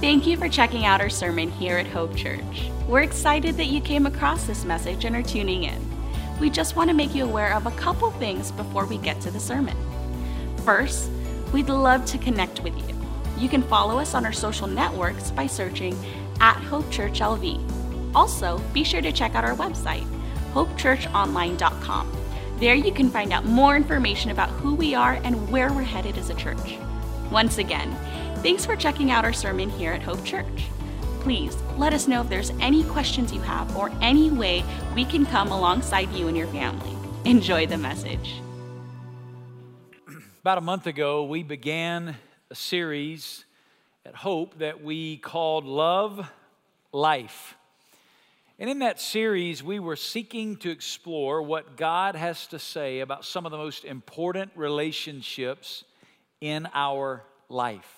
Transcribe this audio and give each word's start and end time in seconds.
Thank 0.00 0.28
you 0.28 0.36
for 0.36 0.48
checking 0.48 0.84
out 0.84 1.00
our 1.00 1.10
sermon 1.10 1.50
here 1.50 1.76
at 1.76 1.88
Hope 1.88 2.14
Church. 2.14 2.70
We're 2.86 3.00
excited 3.00 3.56
that 3.56 3.64
you 3.64 3.80
came 3.80 4.06
across 4.06 4.46
this 4.46 4.64
message 4.64 5.04
and 5.04 5.16
are 5.16 5.24
tuning 5.24 5.64
in. 5.64 5.84
We 6.38 6.50
just 6.50 6.76
want 6.76 6.88
to 6.88 6.94
make 6.94 7.16
you 7.16 7.24
aware 7.24 7.52
of 7.52 7.66
a 7.66 7.72
couple 7.72 8.12
things 8.12 8.52
before 8.52 8.86
we 8.86 8.98
get 8.98 9.20
to 9.22 9.32
the 9.32 9.40
sermon. 9.40 9.76
First, 10.64 11.10
we'd 11.52 11.68
love 11.68 12.06
to 12.06 12.18
connect 12.18 12.62
with 12.62 12.76
you. 12.88 12.94
You 13.38 13.48
can 13.48 13.64
follow 13.64 13.98
us 13.98 14.14
on 14.14 14.24
our 14.24 14.32
social 14.32 14.68
networks 14.68 15.32
by 15.32 15.48
searching 15.48 15.98
at 16.38 16.54
Hope 16.54 16.88
Church 16.92 17.18
LV. 17.18 18.14
Also, 18.14 18.58
be 18.72 18.84
sure 18.84 19.02
to 19.02 19.10
check 19.10 19.34
out 19.34 19.44
our 19.44 19.56
website, 19.56 20.06
hopechurchonline.com. 20.52 22.16
There 22.60 22.76
you 22.76 22.92
can 22.92 23.10
find 23.10 23.32
out 23.32 23.46
more 23.46 23.74
information 23.74 24.30
about 24.30 24.50
who 24.50 24.76
we 24.76 24.94
are 24.94 25.14
and 25.24 25.50
where 25.50 25.72
we're 25.72 25.82
headed 25.82 26.16
as 26.18 26.30
a 26.30 26.34
church. 26.34 26.78
Once 27.32 27.58
again, 27.58 27.94
thanks 28.42 28.64
for 28.64 28.76
checking 28.76 29.10
out 29.10 29.24
our 29.24 29.32
sermon 29.32 29.68
here 29.70 29.92
at 29.92 30.02
Hope 30.02 30.24
Church. 30.24 30.68
Please 31.20 31.56
let 31.76 31.92
us 31.92 32.06
know 32.06 32.20
if 32.22 32.28
there's 32.28 32.50
any 32.60 32.84
questions 32.84 33.32
you 33.32 33.40
have 33.40 33.76
or 33.76 33.90
any 34.00 34.30
way 34.30 34.64
we 34.94 35.04
can 35.04 35.26
come 35.26 35.50
alongside 35.50 36.10
you 36.12 36.28
and 36.28 36.36
your 36.36 36.46
family. 36.48 36.92
Enjoy 37.24 37.66
the 37.66 37.76
message. 37.76 38.40
About 40.40 40.58
a 40.58 40.62
month 40.62 40.86
ago, 40.86 41.24
we 41.24 41.42
began 41.42 42.16
a 42.50 42.54
series 42.54 43.44
at 44.06 44.14
Hope 44.14 44.58
that 44.58 44.82
we 44.82 45.18
called 45.18 45.64
Love 45.64 46.26
Life. 46.92 47.56
And 48.58 48.70
in 48.70 48.78
that 48.78 49.00
series, 49.00 49.62
we 49.62 49.78
were 49.78 49.96
seeking 49.96 50.56
to 50.58 50.70
explore 50.70 51.42
what 51.42 51.76
God 51.76 52.14
has 52.14 52.46
to 52.48 52.58
say 52.58 53.00
about 53.00 53.24
some 53.24 53.46
of 53.46 53.52
the 53.52 53.58
most 53.58 53.84
important 53.84 54.52
relationships 54.54 55.84
in 56.40 56.68
our 56.72 57.22
life. 57.48 57.97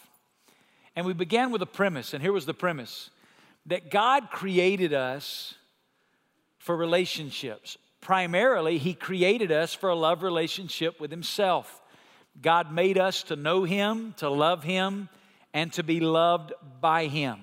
And 0.96 1.06
we 1.06 1.12
began 1.12 1.52
with 1.52 1.62
a 1.62 1.66
premise, 1.66 2.14
and 2.14 2.22
here 2.22 2.32
was 2.32 2.46
the 2.46 2.54
premise 2.54 3.10
that 3.66 3.90
God 3.90 4.30
created 4.30 4.92
us 4.92 5.54
for 6.58 6.76
relationships. 6.76 7.76
Primarily, 8.00 8.78
He 8.78 8.94
created 8.94 9.52
us 9.52 9.74
for 9.74 9.90
a 9.90 9.94
love 9.94 10.22
relationship 10.22 11.00
with 11.00 11.10
Himself. 11.10 11.80
God 12.40 12.72
made 12.72 12.98
us 12.98 13.22
to 13.24 13.36
know 13.36 13.64
Him, 13.64 14.14
to 14.18 14.30
love 14.30 14.62
Him, 14.64 15.08
and 15.52 15.72
to 15.74 15.82
be 15.82 16.00
loved 16.00 16.52
by 16.80 17.06
Him. 17.06 17.40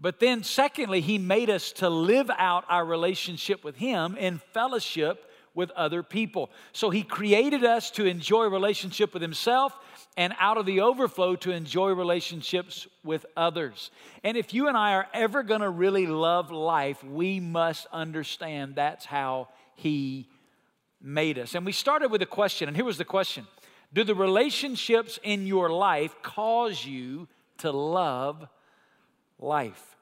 But 0.00 0.20
then, 0.20 0.42
secondly, 0.42 1.00
He 1.00 1.18
made 1.18 1.48
us 1.48 1.72
to 1.72 1.88
live 1.88 2.30
out 2.36 2.64
our 2.68 2.84
relationship 2.84 3.64
with 3.64 3.76
Him 3.76 4.16
in 4.16 4.38
fellowship 4.52 5.30
with 5.54 5.70
other 5.70 6.02
people. 6.02 6.50
So 6.72 6.90
He 6.90 7.02
created 7.02 7.64
us 7.64 7.90
to 7.92 8.04
enjoy 8.04 8.44
relationship 8.46 9.14
with 9.14 9.22
Himself 9.22 9.74
and 10.16 10.32
out 10.38 10.56
of 10.56 10.66
the 10.66 10.80
overflow 10.80 11.36
to 11.36 11.50
enjoy 11.50 11.90
relationships 11.90 12.86
with 13.02 13.26
others. 13.36 13.90
And 14.22 14.36
if 14.36 14.54
you 14.54 14.68
and 14.68 14.76
I 14.76 14.94
are 14.94 15.08
ever 15.12 15.42
going 15.42 15.60
to 15.60 15.70
really 15.70 16.06
love 16.06 16.50
life, 16.50 17.02
we 17.02 17.40
must 17.40 17.86
understand 17.92 18.76
that's 18.76 19.04
how 19.04 19.48
He 19.74 20.28
made 21.02 21.38
us. 21.38 21.54
And 21.54 21.66
we 21.66 21.72
started 21.72 22.10
with 22.10 22.22
a 22.22 22.26
question, 22.26 22.68
and 22.68 22.76
here 22.76 22.86
was 22.86 22.98
the 22.98 23.04
question 23.04 23.46
do 23.92 24.02
the 24.02 24.14
relationships 24.14 25.20
in 25.22 25.46
your 25.46 25.70
life 25.70 26.16
cause 26.22 26.84
you 26.84 27.28
to 27.58 27.70
love 27.70 28.46
life? 29.38 29.96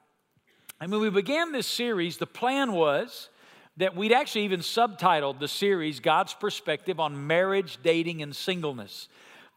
And 0.81 0.91
when 0.91 0.99
we 0.99 1.09
began 1.11 1.51
this 1.51 1.67
series, 1.67 2.17
the 2.17 2.25
plan 2.25 2.73
was 2.73 3.29
that 3.77 3.95
we'd 3.95 4.11
actually 4.11 4.45
even 4.45 4.59
subtitled 4.59 5.39
the 5.39 5.47
series 5.47 5.99
God's 5.99 6.33
Perspective 6.33 6.99
on 6.99 7.27
Marriage, 7.27 7.79
Dating, 7.83 8.21
and 8.21 8.35
Singleness. 8.35 9.07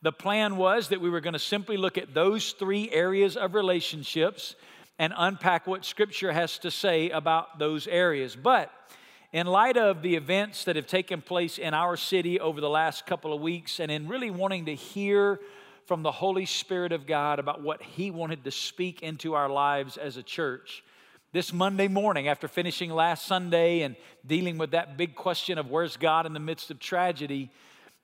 The 0.06 0.12
plan 0.12 0.56
was 0.56 0.90
that 0.90 1.00
we 1.00 1.10
were 1.10 1.20
going 1.20 1.32
to 1.32 1.40
simply 1.40 1.76
look 1.76 1.98
at 1.98 2.14
those 2.14 2.52
three 2.52 2.88
areas 2.92 3.36
of 3.36 3.56
relationships 3.56 4.54
and 5.00 5.12
unpack 5.16 5.66
what 5.66 5.84
Scripture 5.84 6.30
has 6.30 6.58
to 6.58 6.70
say 6.70 7.10
about 7.10 7.58
those 7.58 7.88
areas. 7.88 8.36
But 8.36 8.70
in 9.32 9.48
light 9.48 9.77
of 9.77 10.02
the 10.02 10.14
events 10.14 10.62
that 10.62 10.77
have 10.77 10.86
taken 10.86 11.22
place 11.22 11.58
in 11.58 11.74
our 11.74 11.96
city 11.96 12.39
over 12.39 12.61
the 12.61 12.70
last 12.70 13.05
couple 13.05 13.33
of 13.33 13.40
weeks, 13.40 13.80
and 13.80 13.90
in 13.90 14.06
really 14.06 14.30
wanting 14.30 14.66
to 14.66 14.77
hear 14.77 15.40
from 15.86 16.05
the 16.05 16.12
Holy 16.12 16.46
Spirit 16.46 16.92
of 16.92 17.05
God 17.05 17.40
about 17.40 17.61
what 17.61 17.83
He 17.83 18.12
wanted 18.12 18.45
to 18.45 18.52
speak 18.52 19.02
into 19.02 19.34
our 19.34 19.48
lives 19.48 19.96
as 19.96 20.16
a 20.16 20.22
church, 20.22 20.84
this 21.33 21.52
Monday 21.52 21.89
morning, 21.89 22.28
after 22.28 22.46
finishing 22.46 22.92
last 22.92 23.27
Sunday 23.27 23.80
and 23.80 23.96
dealing 24.24 24.56
with 24.56 24.70
that 24.70 24.96
big 24.96 25.16
question 25.16 25.58
of 25.58 25.68
where's 25.68 25.96
God 25.96 26.27
in 26.27 26.33
the 26.33 26.39
midst 26.39 26.70
of 26.70 26.78
tragedy, 26.78 27.50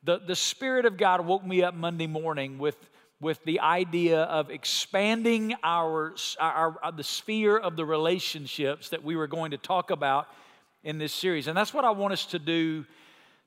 the, 0.05 0.19
the 0.19 0.37
Spirit 0.37 0.85
of 0.85 0.97
God 0.97 1.25
woke 1.25 1.45
me 1.45 1.63
up 1.63 1.75
Monday 1.75 2.07
morning 2.07 2.59
with, 2.59 2.77
with 3.21 3.43
the 3.45 3.61
idea 3.61 4.23
of 4.23 4.51
expanding 4.51 5.55
our, 5.63 6.15
our, 6.41 6.77
our, 6.83 6.93
the 6.93 7.05
sphere 7.05 7.57
of 7.57 7.77
the 7.77 7.85
relationships 7.85 8.89
that 8.89 9.05
we 9.05 9.15
were 9.15 9.29
going 9.29 9.53
to 9.53 9.59
talk 9.59 9.91
about 9.91 10.27
in 10.83 10.99
this 10.99 11.13
series. 11.13 11.47
And 11.47 11.57
that's 11.57 11.73
what 11.73 11.85
I 11.85 11.91
want 11.91 12.13
us 12.13 12.27
to 12.27 12.41
do 12.41 12.85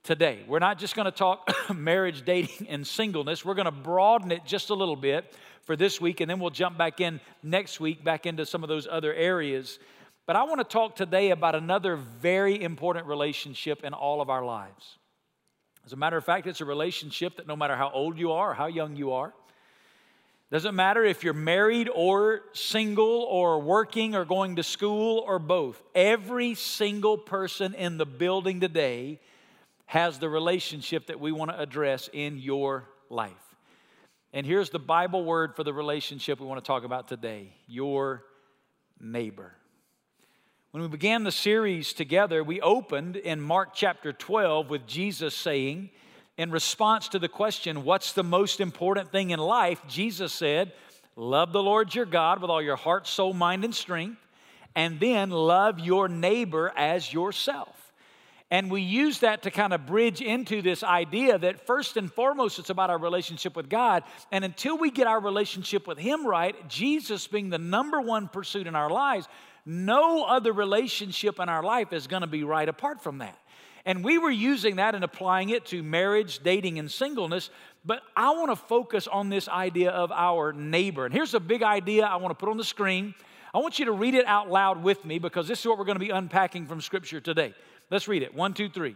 today. 0.03 0.43
We're 0.47 0.59
not 0.59 0.79
just 0.79 0.95
going 0.95 1.05
to 1.05 1.11
talk 1.11 1.53
marriage, 1.75 2.23
dating, 2.23 2.67
and 2.69 2.87
singleness. 2.87 3.43
We're 3.43 3.55
going 3.55 3.65
to 3.65 3.71
broaden 3.71 4.31
it 4.31 4.45
just 4.45 4.69
a 4.69 4.73
little 4.73 4.95
bit 4.95 5.33
for 5.63 5.75
this 5.75 5.99
week, 5.99 6.21
and 6.21 6.29
then 6.29 6.39
we'll 6.39 6.51
jump 6.51 6.77
back 6.77 7.01
in 7.01 7.19
next 7.43 7.79
week, 7.79 8.03
back 8.03 8.25
into 8.25 8.45
some 8.45 8.63
of 8.63 8.69
those 8.69 8.87
other 8.89 9.13
areas. 9.13 9.79
But 10.25 10.35
I 10.35 10.43
want 10.43 10.61
to 10.61 10.63
talk 10.63 10.95
today 10.95 11.31
about 11.31 11.55
another 11.55 11.95
very 11.95 12.61
important 12.61 13.07
relationship 13.07 13.83
in 13.83 13.93
all 13.93 14.21
of 14.21 14.29
our 14.29 14.45
lives. 14.45 14.97
As 15.85 15.93
a 15.93 15.95
matter 15.95 16.17
of 16.17 16.25
fact, 16.25 16.47
it's 16.47 16.61
a 16.61 16.65
relationship 16.65 17.37
that 17.37 17.47
no 17.47 17.55
matter 17.55 17.75
how 17.75 17.91
old 17.91 18.17
you 18.17 18.31
are 18.31 18.51
or 18.51 18.53
how 18.53 18.65
young 18.65 18.95
you 18.95 19.11
are, 19.11 19.33
doesn't 20.51 20.75
matter 20.75 21.03
if 21.03 21.23
you're 21.23 21.33
married 21.33 21.89
or 21.93 22.41
single 22.53 23.23
or 23.23 23.59
working 23.59 24.15
or 24.15 24.25
going 24.25 24.55
to 24.55 24.63
school 24.63 25.23
or 25.25 25.39
both. 25.39 25.81
Every 25.93 26.55
single 26.55 27.17
person 27.17 27.73
in 27.73 27.97
the 27.97 28.05
building 28.05 28.59
today 28.59 29.19
has 29.85 30.17
the 30.19 30.29
relationship 30.29 31.07
that 31.07 31.19
we 31.19 31.31
want 31.31 31.51
to 31.51 31.59
address 31.59 32.09
in 32.13 32.37
your 32.37 32.87
life. 33.09 33.33
And 34.33 34.45
here's 34.45 34.69
the 34.69 34.79
Bible 34.79 35.23
word 35.23 35.55
for 35.55 35.63
the 35.63 35.73
relationship 35.73 36.39
we 36.39 36.45
want 36.45 36.63
to 36.63 36.67
talk 36.67 36.83
about 36.83 37.07
today 37.07 37.53
your 37.67 38.23
neighbor. 38.99 39.53
When 40.75 40.81
we 40.81 40.89
began 40.89 41.23
the 41.23 41.31
series 41.31 41.93
together, 41.93 42.43
we 42.43 42.59
opened 42.59 43.15
in 43.15 43.39
Mark 43.39 43.69
chapter 43.73 44.11
12 44.11 44.69
with 44.69 44.85
Jesus 44.85 45.33
saying, 45.33 45.89
in 46.37 46.51
response 46.51 47.07
to 47.07 47.17
the 47.17 47.29
question, 47.29 47.85
What's 47.85 48.11
the 48.11 48.25
most 48.25 48.59
important 48.59 49.09
thing 49.09 49.29
in 49.29 49.39
life? 49.39 49.79
Jesus 49.87 50.33
said, 50.33 50.73
Love 51.15 51.53
the 51.53 51.63
Lord 51.63 51.95
your 51.95 52.03
God 52.03 52.41
with 52.41 52.51
all 52.51 52.61
your 52.61 52.75
heart, 52.75 53.07
soul, 53.07 53.33
mind, 53.33 53.63
and 53.63 53.73
strength, 53.73 54.19
and 54.75 54.99
then 54.99 55.29
love 55.29 55.79
your 55.79 56.09
neighbor 56.09 56.73
as 56.75 57.13
yourself. 57.13 57.93
And 58.51 58.69
we 58.69 58.81
use 58.81 59.19
that 59.19 59.43
to 59.43 59.51
kind 59.51 59.73
of 59.73 59.85
bridge 59.85 60.21
into 60.21 60.61
this 60.61 60.83
idea 60.83 61.37
that 61.37 61.65
first 61.65 61.95
and 61.95 62.11
foremost, 62.11 62.59
it's 62.59 62.69
about 62.69 62.89
our 62.89 62.97
relationship 62.97 63.55
with 63.55 63.69
God. 63.69 64.03
And 64.29 64.43
until 64.43 64.77
we 64.77 64.91
get 64.91 65.07
our 65.07 65.21
relationship 65.21 65.87
with 65.87 65.97
Him 65.97 66.27
right, 66.27 66.67
Jesus 66.67 67.27
being 67.27 67.49
the 67.49 67.57
number 67.57 68.01
one 68.01 68.27
pursuit 68.27 68.67
in 68.67 68.75
our 68.75 68.89
lives, 68.89 69.27
no 69.65 70.23
other 70.23 70.53
relationship 70.53 71.39
in 71.39 71.49
our 71.49 71.63
life 71.63 71.91
is 71.93 72.07
going 72.07 72.21
to 72.21 72.27
be 72.27 72.43
right 72.43 72.67
apart 72.67 73.01
from 73.01 73.19
that. 73.19 73.37
And 73.85 74.03
we 74.03 74.17
were 74.17 74.31
using 74.31 74.77
that 74.77 74.95
and 74.95 75.03
applying 75.03 75.49
it 75.49 75.65
to 75.67 75.83
marriage, 75.83 76.39
dating, 76.39 76.79
and 76.79 76.89
singleness. 76.89 77.51
But 77.85 78.01
I 78.15 78.31
want 78.31 78.49
to 78.49 78.55
focus 78.55 79.07
on 79.07 79.29
this 79.29 79.47
idea 79.47 79.91
of 79.91 80.11
our 80.11 80.53
neighbor. 80.53 81.05
And 81.05 81.13
here's 81.13 81.35
a 81.35 81.39
big 81.39 81.61
idea 81.61 82.05
I 82.05 82.15
want 82.15 82.31
to 82.31 82.35
put 82.35 82.49
on 82.49 82.57
the 82.57 82.63
screen. 82.63 83.13
I 83.53 83.59
want 83.59 83.77
you 83.77 83.85
to 83.85 83.91
read 83.91 84.15
it 84.15 84.25
out 84.25 84.49
loud 84.49 84.83
with 84.83 85.05
me 85.05 85.19
because 85.19 85.47
this 85.47 85.59
is 85.59 85.65
what 85.67 85.77
we're 85.77 85.85
going 85.85 85.99
to 85.99 86.05
be 86.05 86.09
unpacking 86.09 86.65
from 86.65 86.81
Scripture 86.81 87.21
today. 87.21 87.53
Let's 87.91 88.07
read 88.07 88.23
it. 88.23 88.33
One, 88.33 88.53
two, 88.53 88.69
three. 88.69 88.95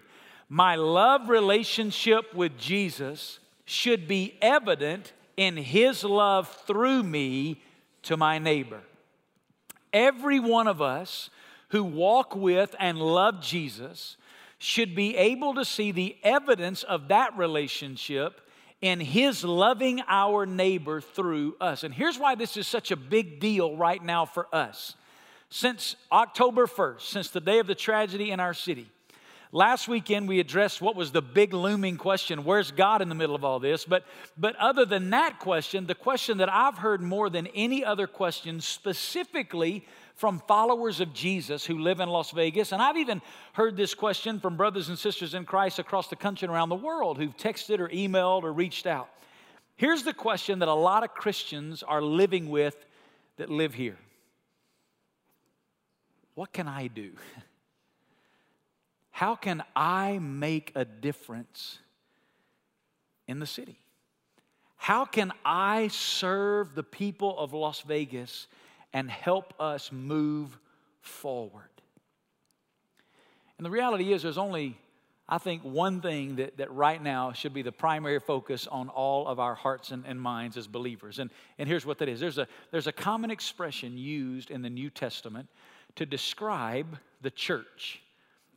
My 0.49 0.75
love 0.75 1.29
relationship 1.29 2.33
with 2.33 2.57
Jesus 2.57 3.39
should 3.65 4.07
be 4.07 4.37
evident 4.41 5.13
in 5.37 5.55
his 5.55 6.03
love 6.03 6.49
through 6.65 7.03
me 7.03 7.61
to 8.03 8.17
my 8.17 8.39
neighbor. 8.39 8.81
Every 9.93 10.39
one 10.39 10.67
of 10.67 10.81
us 10.81 11.29
who 11.69 11.83
walk 11.83 12.35
with 12.35 12.75
and 12.79 12.97
love 12.97 13.41
Jesus 13.41 14.17
should 14.57 14.93
be 14.95 15.15
able 15.15 15.53
to 15.55 15.63
see 15.63 15.91
the 15.91 16.17
evidence 16.23 16.83
of 16.83 17.07
that 17.07 17.37
relationship 17.37 18.41
in 18.81 18.99
His 18.99 19.43
loving 19.43 20.01
our 20.07 20.45
neighbor 20.45 21.01
through 21.01 21.55
us. 21.59 21.83
And 21.83 21.93
here's 21.93 22.17
why 22.17 22.35
this 22.35 22.57
is 22.57 22.67
such 22.67 22.91
a 22.91 22.95
big 22.95 23.39
deal 23.39 23.75
right 23.75 24.03
now 24.03 24.25
for 24.25 24.47
us. 24.53 24.95
Since 25.49 25.95
October 26.11 26.67
1st, 26.67 27.01
since 27.01 27.29
the 27.29 27.41
day 27.41 27.59
of 27.59 27.67
the 27.67 27.75
tragedy 27.75 28.31
in 28.31 28.39
our 28.39 28.53
city, 28.53 28.89
Last 29.51 29.87
weekend 29.87 30.27
we 30.27 30.39
addressed 30.39 30.79
what 30.79 30.95
was 30.95 31.11
the 31.11 31.23
big 31.23 31.53
looming 31.53 31.97
question, 31.97 32.43
where's 32.43 32.69
God 32.69 33.01
in 33.01 33.09
the 33.09 33.15
middle 33.15 33.35
of 33.35 33.43
all 33.43 33.59
this? 33.59 33.83
But 33.83 34.05
but 34.37 34.55
other 34.57 34.85
than 34.85 35.09
that 35.09 35.39
question, 35.39 35.87
the 35.87 35.95
question 35.95 36.37
that 36.37 36.53
I've 36.53 36.77
heard 36.77 37.01
more 37.01 37.31
than 37.31 37.47
any 37.47 37.83
other 37.83 38.05
question 38.05 38.61
specifically 38.61 39.87
from 40.13 40.39
followers 40.47 40.99
of 40.99 41.13
Jesus 41.13 41.65
who 41.65 41.79
live 41.79 41.99
in 41.99 42.09
Las 42.09 42.29
Vegas. 42.31 42.73
And 42.73 42.81
I've 42.81 42.97
even 42.97 43.23
heard 43.53 43.75
this 43.75 43.95
question 43.95 44.39
from 44.39 44.55
brothers 44.55 44.89
and 44.89 44.99
sisters 44.99 45.33
in 45.33 45.45
Christ 45.45 45.79
across 45.79 46.09
the 46.09 46.15
country 46.15 46.45
and 46.45 46.53
around 46.53 46.69
the 46.69 46.75
world 46.75 47.17
who've 47.17 47.35
texted 47.35 47.79
or 47.79 47.87
emailed 47.89 48.43
or 48.43 48.53
reached 48.53 48.85
out. 48.85 49.09
Here's 49.77 50.03
the 50.03 50.13
question 50.13 50.59
that 50.59 50.67
a 50.67 50.73
lot 50.73 51.03
of 51.03 51.13
Christians 51.13 51.81
are 51.81 52.01
living 52.01 52.49
with 52.49 52.85
that 53.37 53.49
live 53.49 53.73
here. 53.73 53.97
What 56.35 56.51
can 56.53 56.67
I 56.67 56.87
do? 56.87 57.13
How 59.19 59.35
can 59.35 59.61
I 59.75 60.17
make 60.19 60.71
a 60.75 60.85
difference 60.85 61.79
in 63.27 63.41
the 63.41 63.45
city? 63.45 63.77
How 64.77 65.03
can 65.03 65.33
I 65.43 65.89
serve 65.89 66.73
the 66.73 66.83
people 66.83 67.37
of 67.37 67.51
Las 67.51 67.81
Vegas 67.81 68.47
and 68.93 69.11
help 69.11 69.53
us 69.59 69.91
move 69.91 70.57
forward? 71.01 71.69
And 73.57 73.65
the 73.65 73.69
reality 73.69 74.13
is, 74.13 74.23
there's 74.23 74.37
only, 74.37 74.79
I 75.27 75.37
think, 75.37 75.63
one 75.63 75.99
thing 75.99 76.37
that, 76.37 76.55
that 76.55 76.71
right 76.71 77.03
now 77.03 77.33
should 77.33 77.53
be 77.53 77.61
the 77.61 77.73
primary 77.73 78.21
focus 78.21 78.67
on 78.67 78.87
all 78.87 79.27
of 79.27 79.37
our 79.37 79.53
hearts 79.53 79.91
and, 79.91 80.05
and 80.07 80.21
minds 80.21 80.55
as 80.55 80.65
believers. 80.65 81.19
And, 81.19 81.29
and 81.57 81.67
here's 81.67 81.85
what 81.85 81.97
that 81.97 82.07
is 82.07 82.21
there's 82.21 82.37
a, 82.37 82.47
there's 82.71 82.87
a 82.87 82.93
common 82.93 83.31
expression 83.31 83.97
used 83.97 84.49
in 84.49 84.61
the 84.61 84.69
New 84.69 84.89
Testament 84.89 85.49
to 85.95 86.05
describe 86.05 86.97
the 87.21 87.31
church. 87.31 88.01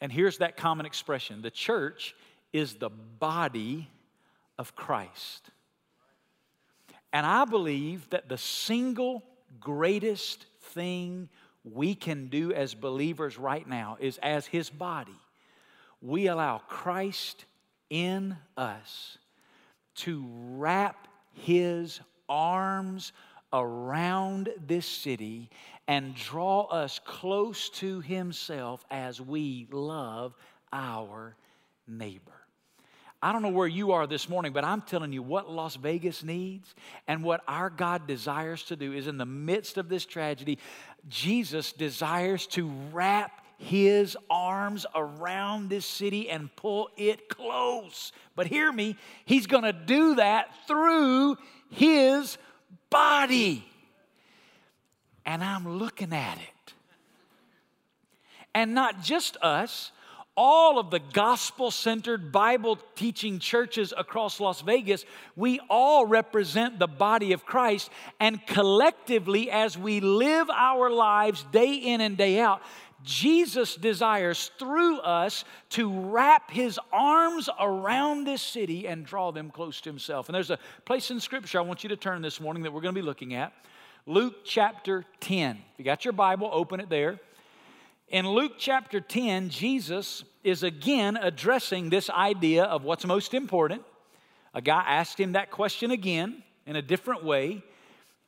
And 0.03 0.11
here's 0.11 0.39
that 0.39 0.57
common 0.57 0.85
expression 0.85 1.43
the 1.43 1.51
church 1.51 2.17
is 2.53 2.75
the 2.75 2.91
body 2.91 3.89
of 4.59 4.75
Christ. 4.75 5.49
And 7.13 7.25
I 7.25 7.45
believe 7.45 8.11
that 8.11 8.29
the 8.29 8.37
single 8.37 9.23
greatest 9.61 10.45
thing 10.61 11.29
we 11.63 11.95
can 11.95 12.27
do 12.27 12.53
as 12.53 12.75
believers 12.75 13.39
right 13.39 13.67
now 13.67 13.97
is 14.01 14.19
as 14.19 14.45
His 14.45 14.71
body, 14.71 15.15
we 16.01 16.27
allow 16.27 16.59
Christ 16.59 17.45
in 17.89 18.37
us 18.57 19.19
to 19.97 20.27
wrap 20.57 21.07
His 21.33 22.01
arms 22.29 23.13
around 23.53 24.51
this 24.67 24.87
city 24.87 25.51
and 25.89 26.15
draw 26.15 26.63
us 26.63 27.01
close 27.05 27.69
to 27.71 28.01
Himself 28.01 28.85
as 28.91 29.21
we 29.21 29.67
love 29.71 30.35
our 30.73 31.37
neighbor. 31.87 32.33
I 33.25 33.33
don't 33.33 33.43
know 33.43 33.51
where 33.51 33.69
you 33.69 33.93
are 33.93 34.09
this 34.09 34.29
morning, 34.29 34.53
but 34.53 34.65
I'm 34.65 34.81
telling 34.81 35.13
you 35.13 35.23
what 35.23 35.49
Las 35.49 35.77
Vegas 35.77 36.25
needs 36.25 36.75
and 37.07 37.23
what 37.23 37.43
our 37.47 37.71
God 37.71 38.09
desires 38.09 38.65
to 38.65 38.77
do 38.77 38.93
is 38.93 39.07
in 39.07 39.17
the 39.17 39.27
midst 39.27 39.79
of 39.79 39.89
this 39.89 40.05
tragedy, 40.05 40.59
Jesus 41.09 41.73
desires 41.73 42.49
to 42.49 42.69
wrap 42.93 43.43
his 43.59 44.17
arms 44.29 44.87
around 44.93 45.71
this 45.71 45.87
city 45.87 46.29
and 46.29 46.55
pull 46.57 46.89
it 46.97 47.29
close. 47.29 48.11
But 48.35 48.49
hear 48.49 48.73
me, 48.73 48.97
he's 49.25 49.47
going 49.47 49.63
to 49.63 49.73
do 49.73 50.17
that 50.17 50.49
through 50.67 51.37
his 51.71 52.39
body. 52.93 53.65
And 55.27 55.43
I'm 55.43 55.79
looking 55.79 56.12
at 56.12 56.37
it. 56.37 56.75
And 58.55 58.75
not 58.75 59.03
just 59.03 59.37
us, 59.39 59.91
all 60.37 60.79
of 60.79 60.91
the 60.91 61.00
gospel 61.12 61.71
centered, 61.71 62.33
Bible 62.33 62.79
teaching 62.97 63.39
churches 63.39 63.93
across 63.97 64.41
Las 64.41 64.62
Vegas, 64.62 65.05
we 65.37 65.61
all 65.69 66.06
represent 66.06 66.79
the 66.79 66.87
body 66.87 67.33
of 67.33 67.44
Christ. 67.44 67.91
And 68.19 68.44
collectively, 68.47 69.50
as 69.50 69.77
we 69.77 70.00
live 70.00 70.49
our 70.50 70.91
lives 70.91 71.44
day 71.53 71.75
in 71.75 72.00
and 72.00 72.17
day 72.17 72.41
out, 72.41 72.62
Jesus 73.05 73.75
desires 73.75 74.51
through 74.59 74.99
us 75.01 75.45
to 75.71 75.93
wrap 76.11 76.51
his 76.51 76.79
arms 76.93 77.49
around 77.59 78.25
this 78.25 78.43
city 78.43 78.87
and 78.87 79.05
draw 79.05 79.33
them 79.33 79.51
close 79.51 79.81
to 79.81 79.91
himself. 79.91 80.29
And 80.29 80.35
there's 80.35 80.51
a 80.51 80.59
place 80.85 81.11
in 81.11 81.21
Scripture 81.21 81.59
I 81.59 81.63
want 81.63 81.83
you 81.83 81.89
to 81.89 81.97
turn 81.97 82.23
this 82.23 82.41
morning 82.41 82.63
that 82.63 82.73
we're 82.73 82.81
going 82.81 82.95
to 82.95 83.01
be 83.01 83.05
looking 83.05 83.35
at 83.35 83.53
Luke 84.07 84.45
chapter 84.45 85.05
10. 85.21 85.57
If 85.57 85.79
you 85.79 85.85
got 85.85 86.05
your 86.05 86.13
Bible, 86.13 86.51
open 86.53 86.81
it 86.81 86.89
there. 86.89 87.21
In 88.09 88.29
Luke 88.29 88.55
chapter 88.59 89.01
10, 89.01 89.49
Jesus 89.49 90.25
is 90.43 90.63
again 90.63 91.17
addressing 91.17 91.89
this 91.89 92.11
idea 92.11 92.65
of 92.65 92.83
what's 92.85 93.07
most 93.07 93.33
important. 93.33 93.83
A 94.55 94.61
guy 94.61 94.83
asked 94.87 95.19
him 95.19 95.33
that 95.33 95.51
question 95.51 95.93
again 95.93 96.43
in 96.67 96.77
a 96.77 96.83
different 96.83 97.25
way. 97.25 97.63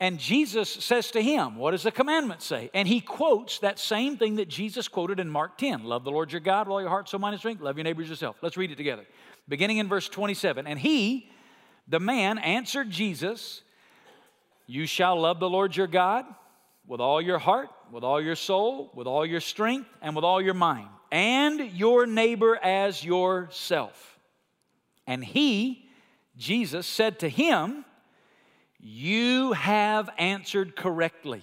And 0.00 0.19
Jesus 0.19 0.69
says 0.69 1.11
to 1.12 1.23
him, 1.23 1.56
What 1.56 1.70
does 1.70 1.85
the 1.85 1.93
commandment 1.93 2.43
say? 2.43 2.70
And 2.75 2.88
he 2.88 3.00
quotes 3.00 3.61
that 3.61 3.79
same 3.79 4.17
thing 4.17 4.37
that 4.37 4.49
Jesus 4.49 4.88
quoted 4.88 5.20
in 5.20 5.31
Mark 5.31 5.56
10 5.56 5.85
Love 5.85 6.05
the 6.05 6.11
Lord 6.11 6.32
your 6.32 6.41
God 6.41 6.67
with 6.67 6.73
all 6.73 6.81
your 6.81 6.91
heart, 6.91 7.08
soul, 7.08 7.20
mind, 7.20 7.35
and 7.35 7.41
strength. 7.41 7.62
Love 7.62 7.76
your 7.76 7.85
neighbors 7.85 8.08
yourself. 8.08 8.37
Let's 8.43 8.56
read 8.56 8.70
it 8.70 8.76
together. 8.76 9.05
Beginning 9.49 9.79
in 9.79 9.88
verse 9.88 10.08
27. 10.08 10.67
And 10.67 10.79
he, 10.79 11.31
the 11.87 12.00
man, 12.00 12.38
answered 12.38 12.91
Jesus, 12.91 13.62
You 14.67 14.87
shall 14.87 15.20
love 15.20 15.38
the 15.38 15.49
Lord 15.49 15.76
your 15.76 15.87
God 15.87 16.26
with 16.87 17.00
all 17.00 17.23
your 17.23 17.38
heart, 17.38 17.69
with 17.93 18.02
all 18.05 18.20
your 18.20 18.37
soul, 18.37 18.90
with 18.94 19.06
all 19.06 19.25
your 19.25 19.40
strength, 19.40 19.88
and 20.02 20.17
with 20.17 20.25
all 20.25 20.43
your 20.43 20.55
mind, 20.55 20.88
and 21.12 21.61
your 21.73 22.06
neighbor 22.06 22.56
as 22.56 23.05
yourself. 23.05 24.19
And 25.06 25.25
he, 25.25 25.88
Jesus, 26.37 26.87
said 26.87 27.20
to 27.20 27.29
him, 27.29 27.85
You 28.86 29.54
have 29.54 30.10
answered 30.19 30.76
correctly. 30.76 31.42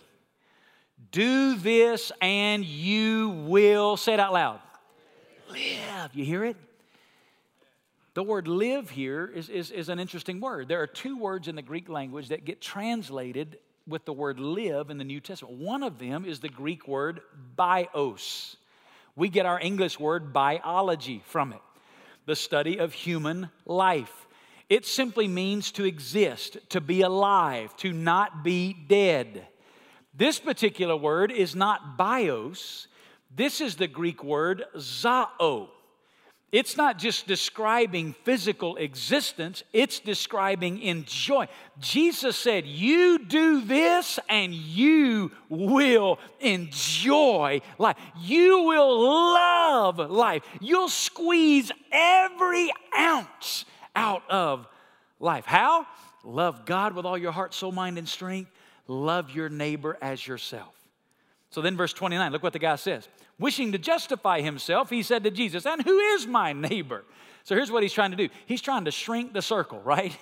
Do 1.12 1.56
this 1.56 2.12
and 2.22 2.64
you 2.64 3.30
will, 3.48 3.98
say 3.98 4.14
it 4.14 4.20
out 4.20 4.32
loud, 4.32 4.60
live. 5.50 6.12
You 6.14 6.24
hear 6.24 6.46
it? 6.46 6.56
The 8.14 8.22
word 8.22 8.48
live 8.48 8.92
here 8.92 9.26
is, 9.26 9.50
is, 9.50 9.72
is, 9.72 9.90
an 9.90 9.98
interesting 9.98 10.40
word. 10.40 10.68
There 10.68 10.84
are 10.84 10.88
two 10.88 11.18
words 11.18 11.48
in 11.48 11.56
the 11.56 11.64
Greek 11.64 11.90
language 11.90 12.30
that 12.30 12.46
get 12.46 12.62
translated 12.62 13.58
with 13.88 14.06
the 14.06 14.14
word 14.14 14.40
live 14.40 14.92
in 14.92 15.00
the 15.00 15.04
New 15.04 15.20
Testament. 15.20 15.56
One 15.56 15.82
of 15.82 15.98
them 15.98 16.26
is 16.26 16.42
the 16.42 16.50
Greek 16.50 16.88
word 16.88 17.22
bios. 17.56 18.56
We 19.16 19.30
get 19.30 19.48
our 19.48 19.60
English 19.60 20.00
word 20.00 20.32
biology 20.32 21.24
from 21.26 21.54
it, 21.54 21.62
the 22.28 22.36
study 22.36 22.78
of 22.78 22.94
human 22.94 23.50
life. 23.66 24.21
It 24.72 24.86
simply 24.86 25.28
means 25.28 25.70
to 25.74 25.84
exist, 25.84 26.58
to 26.70 26.80
be 26.80 27.02
alive, 27.02 27.76
to 27.76 27.92
not 27.92 28.42
be 28.42 28.72
dead. 28.72 29.46
This 30.14 30.40
particular 30.40 30.96
word 30.96 31.30
is 31.30 31.58
not 31.58 31.98
bios, 31.98 32.88
this 33.36 33.60
is 33.60 33.76
the 33.76 33.90
Greek 33.90 34.24
word 34.24 34.64
zao. 34.78 35.68
It's 36.54 36.78
not 36.78 36.98
just 36.98 37.28
describing 37.28 38.16
physical 38.24 38.78
existence, 38.78 39.62
it's 39.74 40.00
describing 40.00 40.82
enjoy. 40.82 41.50
Jesus 41.78 42.38
said, 42.38 42.66
You 42.66 43.20
do 43.20 43.60
this 43.60 44.20
and 44.30 44.54
you 44.54 45.34
will 45.50 46.18
enjoy 46.40 47.60
life. 47.78 47.98
You 48.22 48.62
will 48.62 49.34
love 49.34 49.98
life. 49.98 50.44
You'll 50.62 50.88
squeeze 50.88 51.74
every 51.92 52.72
ounce 52.98 53.66
out 53.96 54.24
of 54.30 54.68
life. 55.20 55.46
How? 55.46 55.88
Love 56.24 56.66
God 56.66 56.96
with 56.96 57.06
all 57.06 57.18
your 57.18 57.32
heart, 57.32 57.54
soul, 57.54 57.72
mind, 57.72 57.98
and 57.98 58.08
strength. 58.08 58.52
Love 58.88 59.32
your 59.32 59.50
neighbor 59.50 59.98
as 60.02 60.26
yourself. 60.26 60.74
So 61.50 61.62
then, 61.62 61.76
verse 61.76 61.94
29, 61.94 62.32
look 62.32 62.44
what 62.44 62.54
the 62.54 62.60
guy 62.60 62.76
says. 62.76 63.08
Wishing 63.40 63.72
to 63.72 63.78
justify 63.78 64.42
himself, 64.42 64.90
he 64.90 65.04
said 65.04 65.24
to 65.24 65.32
Jesus, 65.32 65.66
And 65.66 65.82
who 65.82 65.98
is 65.98 66.28
my 66.28 66.54
neighbor? 66.54 67.04
So 67.44 67.56
here's 67.56 67.72
what 67.72 67.84
he's 67.84 67.94
trying 67.94 68.12
to 68.12 68.18
do 68.18 68.30
he's 68.46 68.62
trying 68.62 68.86
to 68.86 68.92
shrink 68.92 69.34
the 69.34 69.42
circle, 69.42 69.80
right? 69.82 70.16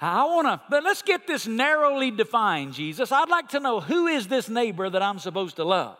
I 0.00 0.24
want 0.24 0.46
to, 0.46 0.60
but 0.68 0.84
let's 0.84 1.02
get 1.02 1.26
this 1.26 1.46
narrowly 1.46 2.10
defined, 2.10 2.74
Jesus. 2.74 3.12
I'd 3.12 3.30
like 3.30 3.48
to 3.50 3.60
know 3.60 3.80
who 3.80 4.06
is 4.06 4.28
this 4.28 4.48
neighbor 4.48 4.90
that 4.90 5.02
I'm 5.02 5.18
supposed 5.18 5.56
to 5.56 5.64
love? 5.64 5.96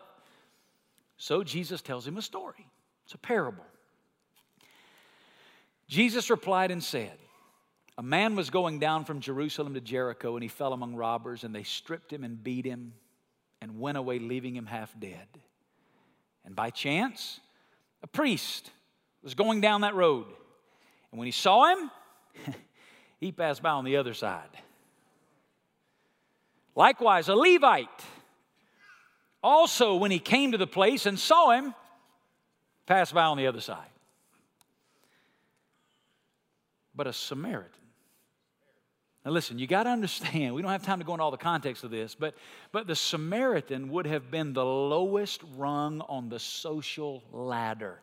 So 1.17 1.43
Jesus 1.43 1.81
tells 1.81 2.07
him 2.07 2.17
a 2.17 2.21
story. 2.21 2.67
It's 3.05 3.15
a 3.15 3.17
parable. 3.17 3.65
Jesus 5.87 6.29
replied 6.29 6.71
and 6.71 6.83
said, 6.83 7.17
A 7.97 8.03
man 8.03 8.35
was 8.35 8.49
going 8.49 8.79
down 8.79 9.05
from 9.05 9.19
Jerusalem 9.19 9.73
to 9.73 9.81
Jericho, 9.81 10.35
and 10.35 10.43
he 10.43 10.49
fell 10.49 10.73
among 10.73 10.95
robbers, 10.95 11.43
and 11.43 11.55
they 11.55 11.63
stripped 11.63 12.11
him 12.11 12.23
and 12.23 12.43
beat 12.43 12.65
him 12.65 12.93
and 13.61 13.79
went 13.79 13.97
away, 13.97 14.19
leaving 14.19 14.55
him 14.55 14.65
half 14.65 14.93
dead. 14.99 15.27
And 16.45 16.55
by 16.55 16.69
chance, 16.69 17.39
a 18.03 18.07
priest 18.07 18.71
was 19.23 19.33
going 19.33 19.61
down 19.61 19.81
that 19.81 19.95
road. 19.95 20.27
And 21.11 21.19
when 21.19 21.25
he 21.25 21.31
saw 21.31 21.73
him, 21.73 21.91
he 23.19 23.31
passed 23.31 23.61
by 23.61 23.71
on 23.71 23.85
the 23.85 23.97
other 23.97 24.13
side. 24.13 24.49
Likewise, 26.75 27.27
a 27.27 27.35
Levite 27.35 27.89
also, 29.43 29.95
when 29.95 30.11
he 30.11 30.19
came 30.19 30.51
to 30.51 30.57
the 30.57 30.67
place 30.67 31.05
and 31.05 31.17
saw 31.17 31.51
him, 31.51 31.73
passed 32.85 33.13
by 33.13 33.23
on 33.23 33.37
the 33.37 33.47
other 33.47 33.61
side. 33.61 33.87
But 36.97 37.07
a 37.07 37.13
Samaritan 37.13 37.77
now, 39.27 39.33
listen, 39.33 39.59
you 39.59 39.67
got 39.67 39.83
to 39.83 39.89
understand, 39.89 40.55
we 40.55 40.61
don't 40.61 40.71
have 40.71 40.85
time 40.85 40.99
to 40.99 41.05
go 41.05 41.11
into 41.11 41.21
all 41.21 41.31
the 41.31 41.37
context 41.37 41.83
of 41.83 41.91
this, 41.91 42.15
but, 42.15 42.33
but 42.71 42.87
the 42.87 42.95
Samaritan 42.95 43.89
would 43.89 44.07
have 44.07 44.31
been 44.31 44.53
the 44.53 44.63
lowest 44.63 45.41
rung 45.57 45.99
on 46.07 46.29
the 46.29 46.39
social 46.39 47.21
ladder. 47.33 47.99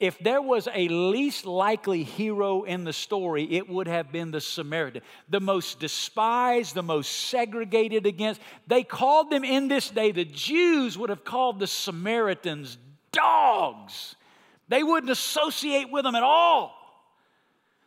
if 0.00 0.18
there 0.18 0.42
was 0.42 0.66
a 0.74 0.88
least 0.88 1.46
likely 1.46 2.02
hero 2.02 2.64
in 2.64 2.82
the 2.82 2.92
story, 2.92 3.44
it 3.44 3.68
would 3.68 3.86
have 3.86 4.10
been 4.10 4.32
the 4.32 4.40
Samaritan. 4.40 5.02
The 5.28 5.38
most 5.38 5.78
despised, 5.78 6.74
the 6.74 6.82
most 6.82 7.08
segregated 7.28 8.04
against. 8.04 8.40
They 8.66 8.82
called 8.82 9.30
them 9.30 9.44
in 9.44 9.68
this 9.68 9.90
day, 9.90 10.10
the 10.10 10.24
Jews 10.24 10.98
would 10.98 11.10
have 11.10 11.24
called 11.24 11.60
the 11.60 11.68
Samaritans 11.68 12.78
dogs. 13.12 14.16
They 14.66 14.82
wouldn't 14.82 15.12
associate 15.12 15.88
with 15.88 16.02
them 16.02 16.16
at 16.16 16.24
all. 16.24 16.77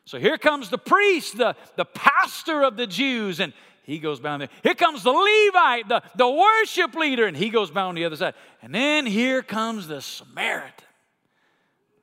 So 0.05 0.19
here 0.19 0.37
comes 0.37 0.69
the 0.69 0.77
priest, 0.77 1.37
the, 1.37 1.55
the 1.75 1.85
pastor 1.85 2.63
of 2.63 2.75
the 2.75 2.87
Jews, 2.87 3.39
and 3.39 3.53
he 3.83 3.99
goes 3.99 4.19
down 4.19 4.39
there. 4.39 4.49
Here 4.63 4.75
comes 4.75 5.03
the 5.03 5.11
Levite, 5.11 5.87
the, 5.87 6.01
the 6.15 6.29
worship 6.29 6.95
leader, 6.95 7.25
and 7.25 7.35
he 7.35 7.49
goes 7.49 7.71
down 7.71 7.95
the 7.95 8.05
other 8.05 8.15
side. 8.15 8.33
And 8.61 8.73
then 8.73 9.05
here 9.05 9.41
comes 9.41 9.87
the 9.87 10.01
Samaritan, 10.01 10.85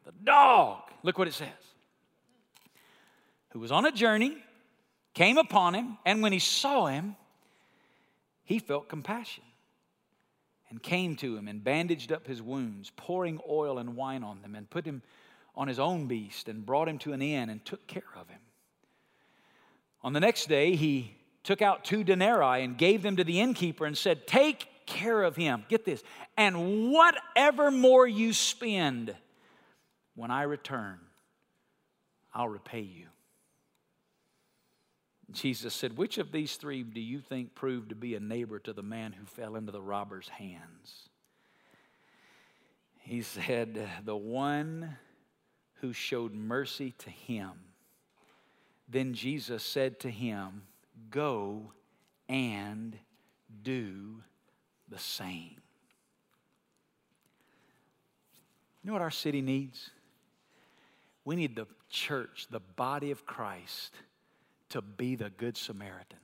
the 0.04 0.12
dog. 0.24 0.82
Look 1.02 1.18
what 1.18 1.28
it 1.28 1.34
says. 1.34 1.48
Who 3.50 3.60
was 3.60 3.72
on 3.72 3.86
a 3.86 3.92
journey, 3.92 4.36
came 5.14 5.38
upon 5.38 5.74
him, 5.74 5.98
and 6.04 6.22
when 6.22 6.32
he 6.32 6.38
saw 6.38 6.86
him, 6.86 7.16
he 8.44 8.58
felt 8.58 8.88
compassion 8.88 9.44
and 10.70 10.82
came 10.82 11.16
to 11.16 11.36
him 11.36 11.48
and 11.48 11.62
bandaged 11.64 12.12
up 12.12 12.26
his 12.26 12.42
wounds, 12.42 12.92
pouring 12.96 13.40
oil 13.48 13.78
and 13.78 13.96
wine 13.96 14.22
on 14.22 14.42
them, 14.42 14.54
and 14.54 14.68
put 14.68 14.84
him 14.84 15.02
on 15.58 15.66
his 15.66 15.80
own 15.80 16.06
beast 16.06 16.48
and 16.48 16.64
brought 16.64 16.88
him 16.88 16.98
to 16.98 17.12
an 17.12 17.20
inn 17.20 17.50
and 17.50 17.62
took 17.64 17.84
care 17.88 18.04
of 18.16 18.28
him. 18.28 18.38
On 20.02 20.12
the 20.12 20.20
next 20.20 20.48
day, 20.48 20.76
he 20.76 21.16
took 21.42 21.60
out 21.60 21.84
two 21.84 22.04
denarii 22.04 22.62
and 22.62 22.78
gave 22.78 23.02
them 23.02 23.16
to 23.16 23.24
the 23.24 23.40
innkeeper 23.40 23.84
and 23.84 23.98
said, 23.98 24.28
Take 24.28 24.68
care 24.86 25.20
of 25.22 25.34
him. 25.34 25.64
Get 25.68 25.84
this. 25.84 26.04
And 26.36 26.92
whatever 26.92 27.72
more 27.72 28.06
you 28.06 28.32
spend, 28.32 29.14
when 30.14 30.30
I 30.30 30.44
return, 30.44 31.00
I'll 32.32 32.48
repay 32.48 32.82
you. 32.82 33.06
Jesus 35.32 35.74
said, 35.74 35.96
Which 35.96 36.18
of 36.18 36.30
these 36.30 36.54
three 36.54 36.84
do 36.84 37.00
you 37.00 37.20
think 37.20 37.56
proved 37.56 37.88
to 37.88 37.96
be 37.96 38.14
a 38.14 38.20
neighbor 38.20 38.60
to 38.60 38.72
the 38.72 38.82
man 38.84 39.12
who 39.12 39.26
fell 39.26 39.56
into 39.56 39.72
the 39.72 39.82
robber's 39.82 40.28
hands? 40.28 41.08
He 43.00 43.22
said, 43.22 43.88
The 44.04 44.16
one 44.16 44.96
who 45.80 45.92
showed 45.92 46.34
mercy 46.34 46.94
to 46.98 47.10
him. 47.10 47.52
Then 48.88 49.14
Jesus 49.14 49.62
said 49.62 50.00
to 50.00 50.10
him, 50.10 50.62
Go 51.10 51.72
and 52.28 52.96
do 53.62 54.22
the 54.88 54.98
same. 54.98 55.60
You 58.82 58.88
know 58.88 58.92
what 58.92 59.02
our 59.02 59.10
city 59.10 59.42
needs? 59.42 59.90
We 61.24 61.36
need 61.36 61.56
the 61.56 61.66
church, 61.90 62.46
the 62.50 62.60
body 62.60 63.10
of 63.10 63.26
Christ, 63.26 63.94
to 64.70 64.80
be 64.80 65.14
the 65.14 65.30
Good 65.30 65.56
Samaritan, 65.56 66.18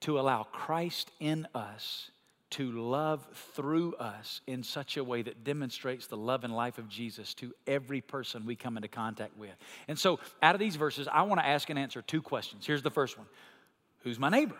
to 0.00 0.18
allow 0.18 0.44
Christ 0.44 1.10
in 1.20 1.46
us 1.54 2.10
to 2.50 2.70
love 2.72 3.26
through 3.54 3.94
us 3.96 4.40
in 4.46 4.62
such 4.62 4.96
a 4.96 5.04
way 5.04 5.22
that 5.22 5.44
demonstrates 5.44 6.06
the 6.06 6.16
love 6.16 6.44
and 6.44 6.54
life 6.54 6.78
of 6.78 6.88
Jesus 6.88 7.34
to 7.34 7.52
every 7.66 8.00
person 8.00 8.46
we 8.46 8.54
come 8.54 8.76
into 8.76 8.88
contact 8.88 9.36
with. 9.36 9.54
And 9.88 9.98
so, 9.98 10.20
out 10.42 10.54
of 10.54 10.60
these 10.60 10.76
verses, 10.76 11.08
I 11.08 11.22
want 11.22 11.40
to 11.40 11.46
ask 11.46 11.68
and 11.70 11.78
answer 11.78 12.02
two 12.02 12.22
questions. 12.22 12.66
Here's 12.66 12.82
the 12.82 12.90
first 12.90 13.18
one 13.18 13.26
Who's 14.00 14.18
my 14.18 14.28
neighbor? 14.28 14.56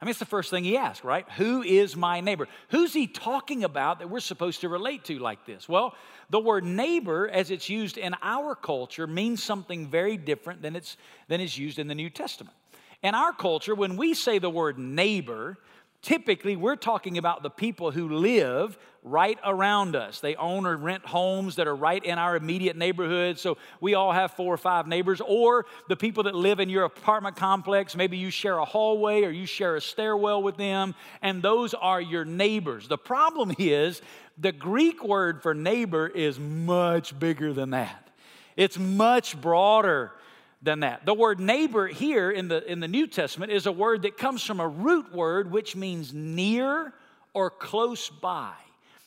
I 0.00 0.06
mean, 0.06 0.10
it's 0.10 0.18
the 0.18 0.24
first 0.24 0.48
thing 0.48 0.64
he 0.64 0.78
asks, 0.78 1.04
right? 1.04 1.28
Who 1.32 1.62
is 1.62 1.94
my 1.94 2.22
neighbor? 2.22 2.48
Who's 2.70 2.94
he 2.94 3.06
talking 3.06 3.64
about 3.64 3.98
that 3.98 4.08
we're 4.08 4.20
supposed 4.20 4.62
to 4.62 4.68
relate 4.70 5.04
to 5.06 5.18
like 5.18 5.44
this? 5.44 5.68
Well, 5.68 5.94
the 6.30 6.40
word 6.40 6.64
neighbor, 6.64 7.28
as 7.28 7.50
it's 7.50 7.68
used 7.68 7.98
in 7.98 8.14
our 8.22 8.54
culture, 8.54 9.06
means 9.06 9.42
something 9.42 9.88
very 9.88 10.16
different 10.16 10.62
than 10.62 10.74
it's, 10.74 10.96
than 11.28 11.42
is 11.42 11.58
used 11.58 11.78
in 11.78 11.86
the 11.86 11.94
New 11.94 12.08
Testament. 12.08 12.56
In 13.02 13.14
our 13.14 13.34
culture, 13.34 13.74
when 13.74 13.98
we 13.98 14.14
say 14.14 14.38
the 14.38 14.48
word 14.48 14.78
neighbor, 14.78 15.58
Typically, 16.02 16.56
we're 16.56 16.76
talking 16.76 17.18
about 17.18 17.42
the 17.42 17.50
people 17.50 17.90
who 17.90 18.08
live 18.08 18.78
right 19.02 19.38
around 19.44 19.94
us. 19.94 20.20
They 20.20 20.34
own 20.34 20.64
or 20.64 20.76
rent 20.76 21.04
homes 21.04 21.56
that 21.56 21.66
are 21.66 21.76
right 21.76 22.02
in 22.02 22.18
our 22.18 22.36
immediate 22.36 22.74
neighborhood. 22.74 23.38
So 23.38 23.58
we 23.82 23.94
all 23.94 24.10
have 24.12 24.30
four 24.32 24.52
or 24.52 24.58
five 24.58 24.86
neighbors, 24.86 25.20
or 25.20 25.66
the 25.88 25.96
people 25.96 26.22
that 26.22 26.34
live 26.34 26.58
in 26.58 26.70
your 26.70 26.84
apartment 26.84 27.36
complex. 27.36 27.94
Maybe 27.94 28.16
you 28.16 28.30
share 28.30 28.56
a 28.56 28.64
hallway 28.64 29.24
or 29.24 29.30
you 29.30 29.44
share 29.44 29.76
a 29.76 29.80
stairwell 29.80 30.42
with 30.42 30.56
them, 30.56 30.94
and 31.20 31.42
those 31.42 31.74
are 31.74 32.00
your 32.00 32.24
neighbors. 32.24 32.88
The 32.88 32.98
problem 32.98 33.54
is 33.58 34.00
the 34.38 34.52
Greek 34.52 35.04
word 35.04 35.42
for 35.42 35.52
neighbor 35.54 36.06
is 36.06 36.38
much 36.38 37.18
bigger 37.18 37.52
than 37.52 37.70
that, 37.70 38.08
it's 38.56 38.78
much 38.78 39.38
broader 39.38 40.12
than 40.62 40.80
that. 40.80 41.06
The 41.06 41.14
word 41.14 41.40
neighbor 41.40 41.86
here 41.86 42.30
in 42.30 42.48
the, 42.48 42.70
in 42.70 42.80
the 42.80 42.88
New 42.88 43.06
Testament 43.06 43.50
is 43.50 43.66
a 43.66 43.72
word 43.72 44.02
that 44.02 44.18
comes 44.18 44.44
from 44.44 44.60
a 44.60 44.68
root 44.68 45.12
word 45.14 45.50
which 45.50 45.74
means 45.74 46.12
near 46.12 46.92
or 47.32 47.50
close 47.50 48.10
by. 48.10 48.52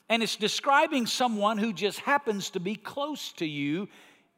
And 0.10 0.24
it's 0.24 0.36
describing 0.36 1.06
someone 1.06 1.58
who 1.58 1.74
just 1.74 2.00
happens 2.00 2.50
to 2.52 2.60
be 2.60 2.76
close 2.76 3.32
to 3.34 3.46
you 3.46 3.88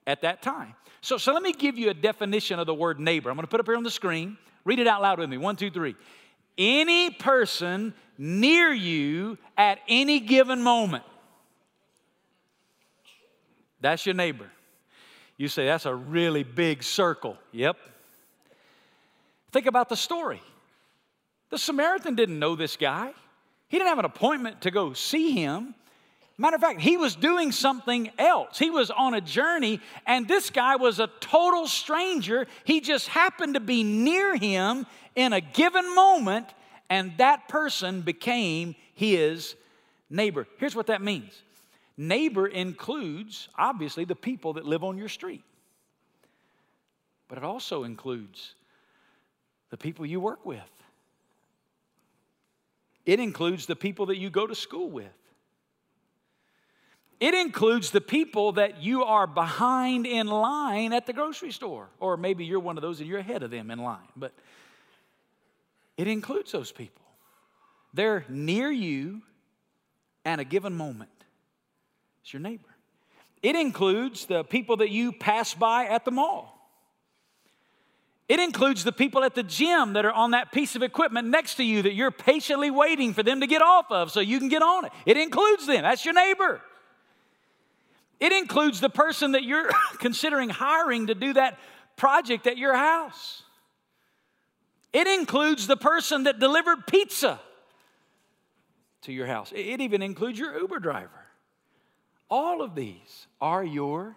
at 0.06 0.22
that 0.22 0.42
time. 0.42 0.76
So, 1.02 1.18
so 1.18 1.34
let 1.34 1.44
me 1.44 1.54
give 1.54 1.78
you 1.78 1.90
a 1.90 1.94
definition 1.94 2.60
of 2.60 2.66
the 2.66 2.74
word 2.74 3.00
neighbor. 3.00 3.30
I'm 3.30 3.36
going 3.36 3.44
to 3.44 3.50
put 3.50 3.60
it 3.60 3.62
up 3.62 3.68
here 3.68 3.78
on 3.78 3.84
the 3.84 3.92
screen. 3.92 4.38
Read 4.64 4.80
it 4.80 4.88
out 4.88 5.02
loud 5.02 5.20
with 5.20 5.30
me. 5.30 5.38
One, 5.38 5.56
two, 5.56 5.72
three. 5.72 5.96
Any 6.58 7.12
person 7.12 7.94
near 8.18 8.74
you 8.74 9.38
at 9.58 9.80
any 9.88 10.20
given 10.20 10.62
moment. 10.62 11.04
That's 13.82 14.06
your 14.06 14.16
neighbor. 14.16 14.50
You 15.38 15.48
say, 15.48 15.66
that's 15.66 15.86
a 15.86 15.94
really 15.94 16.44
big 16.44 16.84
circle. 16.84 17.38
Yep. 17.52 17.78
Think 19.52 19.66
about 19.66 19.90
the 19.90 19.98
story. 19.98 20.42
The 21.50 21.58
Samaritan 21.58 22.16
didn't 22.16 22.40
know 22.40 22.56
this 22.56 22.78
guy, 22.78 23.14
he 23.68 23.78
didn't 23.78 23.90
have 23.90 24.00
an 24.00 24.06
appointment 24.06 24.62
to 24.62 24.72
go 24.72 24.94
see 24.94 25.32
him. 25.32 25.76
Matter 26.38 26.56
of 26.56 26.62
fact, 26.62 26.82
he 26.82 26.98
was 26.98 27.16
doing 27.16 27.54
something 27.54 28.12
else. 28.20 28.60
He 28.60 28.70
was 28.70 28.92
on 28.92 29.14
a 29.14 29.22
journey, 29.22 29.80
and 30.06 30.28
this 30.28 30.50
guy 30.50 30.76
was 30.76 31.00
a 31.00 31.08
total 31.22 31.66
stranger. 31.66 32.46
He 32.66 32.82
just 32.82 33.08
happened 33.08 33.54
to 33.54 33.62
be 33.62 33.84
near 33.84 34.36
him 34.36 34.86
in 35.16 35.32
a 35.32 35.40
given 35.40 35.96
moment, 35.96 36.48
and 36.90 37.14
that 37.20 37.48
person 37.48 38.02
became 38.02 38.76
his 38.96 39.56
neighbor. 40.10 40.46
Here's 40.58 40.76
what 40.76 40.88
that 40.88 41.02
means 41.02 41.42
Neighbor 41.98 42.48
includes, 42.48 43.48
obviously, 43.58 44.06
the 44.06 44.16
people 44.16 44.54
that 44.54 44.66
live 44.66 44.84
on 44.84 44.98
your 44.98 45.08
street, 45.08 45.44
but 47.28 47.38
it 47.38 47.44
also 47.44 47.84
includes 47.84 48.56
the 49.70 49.78
people 49.78 50.06
you 50.06 50.20
work 50.20 50.46
with. 50.46 50.60
It 53.06 53.20
includes 53.20 53.66
the 53.66 53.76
people 53.76 54.08
that 54.08 54.18
you 54.18 54.30
go 54.30 54.48
to 54.48 54.56
school 54.56 54.90
with. 54.90 55.06
It 57.20 57.34
includes 57.34 57.92
the 57.92 58.02
people 58.02 58.54
that 58.54 58.82
you 58.84 59.04
are 59.04 59.26
behind 59.26 60.06
in 60.06 60.28
line 60.28 60.92
at 60.92 61.06
the 61.06 61.14
grocery 61.14 61.52
store. 61.52 61.88
Or 62.00 62.18
maybe 62.18 62.46
you're 62.46 62.60
one 62.60 62.78
of 62.78 62.82
those 62.82 63.00
and 63.00 63.08
you're 63.08 63.20
ahead 63.20 63.42
of 63.42 63.52
them 63.52 63.72
in 63.72 63.80
line. 63.80 64.08
But 64.18 64.34
it 65.98 66.08
includes 66.08 66.52
those 66.52 66.72
people. 66.72 67.04
They're 67.94 68.26
near 68.28 68.70
you 68.70 69.22
at 70.26 70.40
a 70.40 70.44
given 70.44 70.76
moment. 70.76 71.10
It's 72.26 72.34
your 72.34 72.42
neighbor. 72.42 72.76
It 73.44 73.56
includes 73.56 74.26
the 74.26 74.44
people 74.44 74.78
that 74.78 74.90
you 74.90 75.12
pass 75.12 75.54
by 75.54 75.86
at 75.86 76.06
the 76.06 76.12
mall. 76.12 76.52
It 78.28 78.40
includes 78.40 78.84
the 78.84 78.92
people 78.92 79.24
at 79.24 79.36
the 79.36 79.44
gym 79.44 79.94
that 79.94 80.06
are 80.06 80.12
on 80.12 80.32
that 80.32 80.52
piece 80.52 80.76
of 80.76 80.82
equipment 80.82 81.28
next 81.28 81.54
to 81.56 81.64
you 81.64 81.84
that 81.84 81.94
you're 81.94 82.10
patiently 82.10 82.72
waiting 82.72 83.14
for 83.14 83.22
them 83.22 83.42
to 83.42 83.48
get 83.48 83.62
off 83.62 83.92
of 83.92 84.10
so 84.10 84.22
you 84.22 84.40
can 84.40 84.50
get 84.50 84.64
on 84.64 84.86
it. 84.86 84.92
It 85.06 85.18
includes 85.18 85.68
them. 85.68 85.84
That's 85.84 86.04
your 86.04 86.16
neighbor. 86.16 86.62
It 88.20 88.32
includes 88.32 88.80
the 88.80 88.90
person 88.90 89.34
that 89.34 89.44
you're 89.44 89.70
considering 90.00 90.50
hiring 90.50 91.06
to 91.08 91.14
do 91.14 91.34
that 91.34 91.60
project 91.96 92.48
at 92.48 92.58
your 92.58 92.76
house. 92.76 93.44
It 94.94 95.06
includes 95.06 95.68
the 95.68 95.78
person 95.78 96.24
that 96.24 96.40
delivered 96.40 96.88
pizza 96.88 97.40
to 99.04 99.14
your 99.14 99.28
house. 99.28 99.52
It 99.56 99.80
even 99.80 100.02
includes 100.02 100.40
your 100.40 100.58
Uber 100.58 100.80
driver. 100.80 101.25
All 102.30 102.62
of 102.62 102.76
these 102.76 103.28
are 103.40 103.64
your 103.64 104.16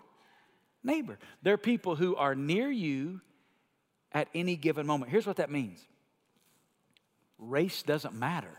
neighbor. 0.82 1.18
They're 1.42 1.58
people 1.58 1.96
who 1.96 2.16
are 2.16 2.34
near 2.34 2.70
you 2.70 3.20
at 4.12 4.28
any 4.34 4.56
given 4.56 4.86
moment. 4.86 5.10
Here's 5.10 5.26
what 5.26 5.36
that 5.36 5.50
means 5.50 5.86
race 7.38 7.82
doesn't 7.82 8.14
matter, 8.14 8.56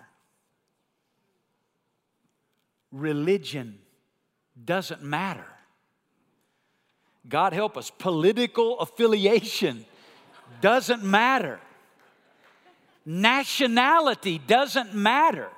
religion 2.92 3.80
doesn't 4.64 5.02
matter. 5.02 5.46
God 7.28 7.54
help 7.54 7.78
us, 7.78 7.92
political 7.92 8.80
affiliation 8.80 9.86
doesn't 10.62 11.04
matter. 11.04 11.60
Nationality 13.06 14.40
doesn't 14.40 14.94
matter. 14.94 15.50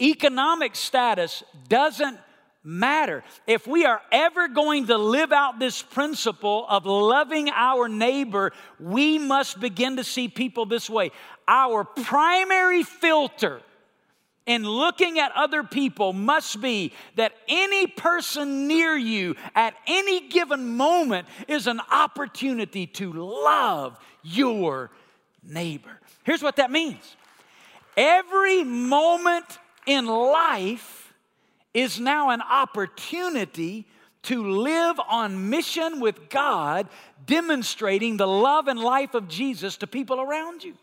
Economic 0.00 0.74
status 0.74 1.42
doesn't 1.68 2.18
matter. 2.64 3.24
If 3.46 3.66
we 3.66 3.84
are 3.84 4.00
ever 4.10 4.48
going 4.48 4.86
to 4.86 4.98
live 4.98 5.32
out 5.32 5.58
this 5.58 5.82
principle 5.82 6.66
of 6.68 6.86
loving 6.86 7.50
our 7.50 7.88
neighbor, 7.88 8.52
we 8.78 9.18
must 9.18 9.60
begin 9.60 9.96
to 9.96 10.04
see 10.04 10.28
people 10.28 10.66
this 10.66 10.88
way. 10.88 11.10
Our 11.48 11.84
primary 11.84 12.82
filter 12.82 13.62
in 14.46 14.64
looking 14.64 15.18
at 15.18 15.32
other 15.34 15.62
people 15.62 16.12
must 16.12 16.60
be 16.60 16.92
that 17.16 17.32
any 17.48 17.86
person 17.86 18.66
near 18.66 18.96
you 18.96 19.36
at 19.54 19.74
any 19.86 20.28
given 20.28 20.76
moment 20.76 21.26
is 21.48 21.66
an 21.66 21.80
opportunity 21.90 22.86
to 22.86 23.12
love 23.12 23.98
your 24.22 24.90
neighbor. 25.44 26.00
Here's 26.24 26.42
what 26.42 26.56
that 26.56 26.70
means 26.70 27.16
every 27.96 28.64
moment 28.64 29.58
in 29.86 30.06
life 30.06 31.01
is 31.74 31.98
now 31.98 32.30
an 32.30 32.42
opportunity 32.42 33.86
to 34.24 34.46
live 34.46 35.00
on 35.08 35.50
mission 35.50 36.00
with 36.00 36.28
God, 36.28 36.88
demonstrating 37.26 38.16
the 38.16 38.26
love 38.26 38.68
and 38.68 38.78
life 38.78 39.14
of 39.14 39.28
Jesus 39.28 39.76
to 39.78 39.86
people 39.86 40.20
around 40.20 40.62
you. 40.62 40.74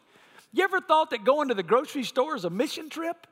You 0.51 0.63
ever 0.63 0.81
thought 0.81 1.11
that 1.11 1.23
going 1.23 1.49
to 1.49 1.53
the 1.53 1.63
grocery 1.63 2.03
store 2.03 2.35
is 2.35 2.43
a 2.43 2.49
mission 2.49 2.89
trip? 2.89 3.27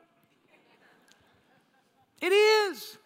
It 2.20 2.32
is. 2.32 2.96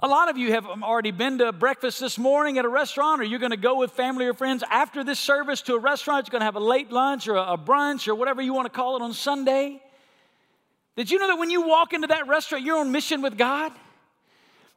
A 0.00 0.08
lot 0.08 0.28
of 0.28 0.36
you 0.36 0.52
have 0.52 0.66
already 0.66 1.10
been 1.10 1.38
to 1.38 1.52
breakfast 1.52 2.00
this 2.00 2.18
morning 2.18 2.58
at 2.58 2.64
a 2.64 2.68
restaurant, 2.68 3.20
or 3.20 3.24
you're 3.24 3.38
going 3.38 3.50
to 3.50 3.56
go 3.56 3.78
with 3.78 3.92
family 3.92 4.26
or 4.26 4.34
friends 4.34 4.62
after 4.70 5.02
this 5.02 5.18
service 5.18 5.62
to 5.62 5.74
a 5.74 5.78
restaurant. 5.78 6.26
You're 6.26 6.32
going 6.32 6.40
to 6.40 6.46
have 6.46 6.56
a 6.56 6.60
late 6.60 6.92
lunch 6.92 7.28
or 7.28 7.36
a 7.36 7.56
brunch 7.56 8.06
or 8.06 8.14
whatever 8.14 8.42
you 8.42 8.52
want 8.52 8.66
to 8.66 8.70
call 8.70 8.96
it 8.96 9.02
on 9.02 9.14
Sunday. 9.14 9.82
Did 10.96 11.10
you 11.10 11.18
know 11.18 11.28
that 11.28 11.38
when 11.38 11.50
you 11.50 11.66
walk 11.66 11.92
into 11.92 12.06
that 12.06 12.26
restaurant, 12.26 12.64
you're 12.64 12.78
on 12.78 12.90
mission 12.90 13.20
with 13.20 13.36
God? 13.36 13.72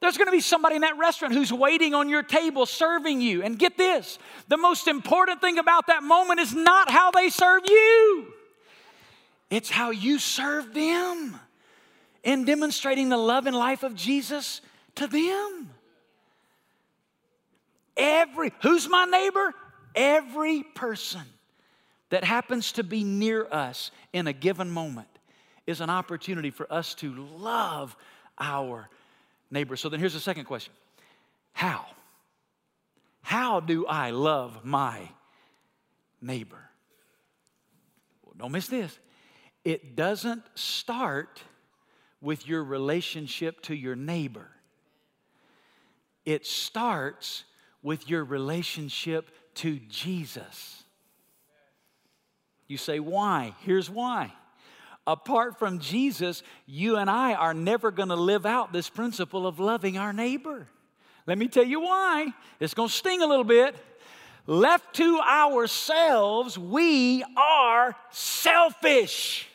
There's 0.01 0.15
to 0.15 0.31
be 0.31 0.39
somebody 0.39 0.75
in 0.75 0.81
that 0.81 0.97
restaurant 0.97 1.33
who's 1.33 1.51
waiting 1.51 1.93
on 1.93 2.07
your 2.07 2.23
table 2.23 2.65
serving 2.65 3.19
you. 3.19 3.43
And 3.43 3.59
get 3.59 3.77
this 3.77 4.17
the 4.47 4.57
most 4.57 4.87
important 4.87 5.41
thing 5.41 5.57
about 5.57 5.87
that 5.87 6.03
moment 6.03 6.39
is 6.39 6.53
not 6.53 6.89
how 6.89 7.11
they 7.11 7.29
serve 7.29 7.63
you, 7.67 8.33
it's 9.49 9.69
how 9.69 9.91
you 9.91 10.19
serve 10.19 10.73
them 10.73 11.39
in 12.23 12.45
demonstrating 12.45 13.09
the 13.09 13.17
love 13.17 13.45
and 13.45 13.55
life 13.55 13.83
of 13.83 13.95
Jesus 13.95 14.61
to 14.95 15.07
them. 15.07 15.69
Every, 17.95 18.53
who's 18.61 18.87
my 18.87 19.05
neighbor? 19.05 19.53
Every 19.95 20.63
person 20.63 21.23
that 22.09 22.23
happens 22.23 22.73
to 22.73 22.83
be 22.83 23.03
near 23.03 23.45
us 23.51 23.91
in 24.13 24.27
a 24.27 24.33
given 24.33 24.69
moment 24.69 25.18
is 25.69 25.81
an 25.81 25.89
opportunity 25.89 26.49
for 26.49 26.71
us 26.71 26.95
to 26.95 27.13
love 27.13 27.95
our 28.39 28.89
neighbor. 29.51 29.75
So 29.75 29.87
then 29.87 29.99
here's 29.99 30.13
the 30.13 30.19
second 30.19 30.45
question 30.45 30.73
How? 31.53 31.85
How 33.21 33.59
do 33.59 33.85
I 33.85 34.09
love 34.09 34.65
my 34.65 35.07
neighbor? 36.21 36.69
Well, 38.23 38.33
don't 38.37 38.51
miss 38.51 38.67
this. 38.67 38.97
It 39.63 39.95
doesn't 39.95 40.41
start 40.55 41.43
with 42.21 42.47
your 42.47 42.63
relationship 42.63 43.61
to 43.63 43.75
your 43.75 43.95
neighbor. 43.95 44.49
It 46.25 46.45
starts 46.45 47.43
with 47.83 48.09
your 48.09 48.23
relationship 48.23 49.29
to 49.55 49.79
Jesus. 49.89 50.83
You 52.67 52.77
say, 52.77 52.99
why? 52.99 53.53
Here's 53.61 53.89
why. 53.89 54.33
Apart 55.09 55.57
from 55.57 55.79
Jesus, 55.79 56.43
you 56.67 56.97
and 56.97 57.09
I 57.09 57.33
are 57.33 57.55
never 57.55 57.89
going 57.89 58.09
to 58.09 58.15
live 58.15 58.45
out 58.45 58.71
this 58.71 58.91
principle 58.91 59.47
of 59.47 59.59
loving 59.59 59.97
our 59.97 60.13
neighbor. 60.13 60.67
Let 61.25 61.39
me 61.39 61.47
tell 61.47 61.63
you 61.63 61.79
why. 61.79 62.27
It's 62.59 62.75
going 62.75 62.89
to 62.89 62.93
sting 62.93 63.23
a 63.23 63.25
little 63.25 63.43
bit. 63.43 63.75
Left 64.45 64.93
to 64.97 65.19
ourselves, 65.19 66.59
we 66.59 67.23
are 67.35 67.95
selfish. 68.11 69.48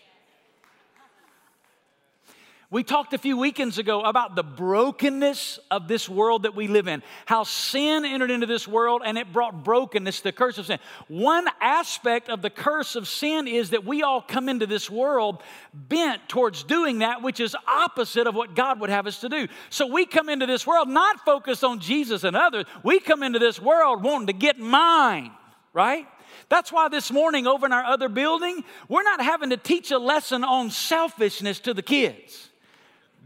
We 2.71 2.83
talked 2.83 3.12
a 3.12 3.18
few 3.18 3.37
weekends 3.37 3.78
ago 3.78 4.00
about 4.00 4.37
the 4.37 4.42
brokenness 4.42 5.61
of 5.70 5.87
this 5.87 6.09
world 6.09 6.44
that 6.44 6.57
we 6.57 6.66
live 6.66 6.88
in, 6.88 7.03
how 7.27 7.44
sin 7.44 8.05
entered 8.05 8.31
into 8.31 8.46
this 8.46 8.66
world 8.66 9.03
and 9.05 9.18
it 9.18 9.33
brought 9.33 9.62
brokenness, 9.62 10.20
the 10.20 10.33
curse 10.33 10.59
of 10.59 10.66
sin. 10.66 10.79
One 11.09 11.46
aspect 11.61 12.29
of 12.29 12.42
the 12.42 12.50
curse 12.50 12.96
of 12.96 13.07
sin 13.07 13.46
is 13.46 13.70
that 13.70 13.85
we 13.85 14.03
all 14.03 14.22
come 14.22 14.48
into 14.48 14.66
this 14.66 14.90
world 14.90 15.42
bent 15.74 16.29
towards 16.29 16.64
doing 16.64 17.00
that 17.00 17.22
which 17.22 17.38
is 17.38 17.55
opposite 17.68 18.27
of 18.27 18.35
what 18.35 18.57
God 18.57 18.81
would 18.81 18.90
have 18.90 19.07
us 19.07 19.20
to 19.20 19.29
do. 19.29 19.46
So 19.68 19.87
we 19.87 20.07
come 20.07 20.29
into 20.29 20.46
this 20.46 20.66
world 20.66 20.88
not 20.88 21.24
focused 21.24 21.64
on 21.64 21.81
Jesus 21.81 22.24
and 22.24 22.35
others, 22.35 22.64
we 22.83 22.98
come 22.98 23.22
into 23.22 23.38
this 23.38 23.61
world 23.61 24.03
wanting 24.03 24.29
to 24.29 24.33
get 24.33 24.59
mine, 24.59 25.31
right? 25.72 26.07
That's 26.48 26.72
why 26.72 26.88
this 26.88 27.12
morning 27.12 27.46
over 27.46 27.66
in 27.66 27.72
our 27.72 27.85
other 27.85 28.09
building, 28.09 28.64
we're 28.88 29.03
not 29.03 29.22
having 29.22 29.50
to 29.50 29.57
teach 29.57 29.90
a 29.90 29.98
lesson 29.98 30.44
on 30.44 30.70
selfishness 30.70 31.61
to 31.61 31.74
the 31.74 31.83
kids. 31.83 32.50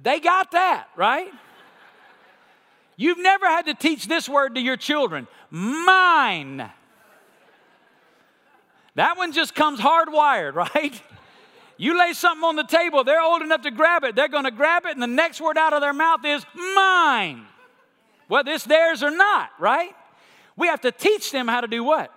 They 0.03 0.21
got 0.21 0.53
that, 0.53 0.89
right? 0.97 1.33
You've 2.97 3.19
never 3.19 3.47
had 3.47 3.67
to 3.67 3.75
teach 3.75 4.07
this 4.07 4.29
word 4.29 4.55
to 4.57 4.61
your 4.61 4.77
children 4.77 5.27
mine. 5.51 6.71
That 8.97 9.17
one 9.17 9.33
just 9.33 9.55
comes 9.55 9.81
hardwired, 9.81 10.55
right? 10.75 11.01
You 11.77 11.97
lay 11.97 12.13
something 12.13 12.45
on 12.45 12.57
the 12.57 12.65
table, 12.65 13.05
they're 13.05 13.23
old 13.23 13.43
enough 13.43 13.63
to 13.63 13.71
grab 13.71 14.03
it. 14.03 14.17
They're 14.17 14.29
going 14.29 14.45
to 14.45 14.51
grab 14.51 14.85
it, 14.85 14.93
and 14.93 15.03
the 15.03 15.07
next 15.07 15.41
word 15.41 15.57
out 15.57 15.73
of 15.73 15.81
their 15.81 15.93
mouth 15.93 16.25
is 16.25 16.45
mine. 16.75 17.47
Whether 18.27 18.51
it's 18.51 18.65
theirs 18.65 19.03
or 19.03 19.11
not, 19.11 19.51
right? 19.59 19.95
We 20.57 20.67
have 20.67 20.81
to 20.83 20.91
teach 20.91 21.31
them 21.31 21.47
how 21.47 21.61
to 21.61 21.69
do 21.69 21.85
what? 21.85 22.13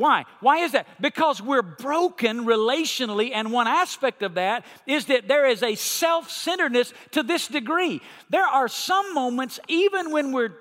Why? 0.00 0.24
Why 0.40 0.60
is 0.60 0.72
that? 0.72 0.86
Because 0.98 1.42
we're 1.42 1.60
broken 1.60 2.46
relationally, 2.46 3.32
and 3.34 3.52
one 3.52 3.68
aspect 3.68 4.22
of 4.22 4.32
that 4.36 4.64
is 4.86 5.04
that 5.06 5.28
there 5.28 5.46
is 5.46 5.62
a 5.62 5.74
self 5.74 6.30
centeredness 6.30 6.94
to 7.10 7.22
this 7.22 7.48
degree. 7.48 8.00
There 8.30 8.46
are 8.46 8.66
some 8.66 9.12
moments, 9.12 9.60
even 9.68 10.10
when 10.10 10.32
we're 10.32 10.54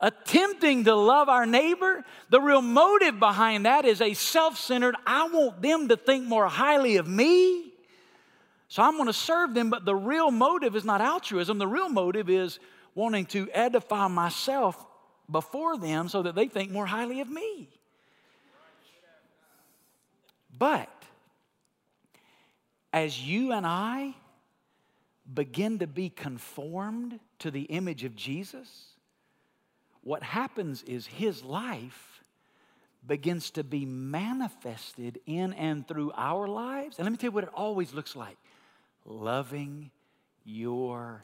attempting 0.00 0.84
to 0.84 0.94
love 0.94 1.28
our 1.28 1.44
neighbor, 1.44 2.06
the 2.30 2.40
real 2.40 2.62
motive 2.62 3.20
behind 3.20 3.66
that 3.66 3.84
is 3.84 4.00
a 4.00 4.14
self 4.14 4.56
centered, 4.56 4.94
I 5.06 5.28
want 5.28 5.60
them 5.60 5.88
to 5.88 5.98
think 5.98 6.24
more 6.24 6.46
highly 6.46 6.96
of 6.96 7.06
me. 7.06 7.74
So 8.68 8.82
I'm 8.82 8.94
going 8.94 9.08
to 9.08 9.12
serve 9.12 9.52
them, 9.52 9.68
but 9.68 9.84
the 9.84 9.94
real 9.94 10.30
motive 10.30 10.74
is 10.74 10.86
not 10.86 11.02
altruism. 11.02 11.58
The 11.58 11.68
real 11.68 11.90
motive 11.90 12.30
is 12.30 12.58
wanting 12.94 13.26
to 13.26 13.50
edify 13.52 14.08
myself 14.08 14.82
before 15.30 15.76
them 15.76 16.08
so 16.08 16.22
that 16.22 16.34
they 16.34 16.48
think 16.48 16.70
more 16.70 16.86
highly 16.86 17.20
of 17.20 17.28
me. 17.28 17.68
But 20.58 20.90
as 22.92 23.20
you 23.20 23.52
and 23.52 23.66
I 23.66 24.14
begin 25.32 25.80
to 25.80 25.86
be 25.86 26.08
conformed 26.08 27.20
to 27.40 27.50
the 27.50 27.62
image 27.62 28.04
of 28.04 28.14
Jesus, 28.14 28.68
what 30.02 30.22
happens 30.22 30.82
is 30.84 31.06
his 31.06 31.42
life 31.42 32.22
begins 33.06 33.50
to 33.52 33.64
be 33.64 33.84
manifested 33.84 35.20
in 35.26 35.52
and 35.54 35.86
through 35.86 36.12
our 36.16 36.46
lives. 36.48 36.98
And 36.98 37.04
let 37.04 37.12
me 37.12 37.18
tell 37.18 37.28
you 37.28 37.32
what 37.32 37.44
it 37.44 37.50
always 37.54 37.92
looks 37.94 38.16
like 38.16 38.36
loving 39.04 39.90
your 40.44 41.22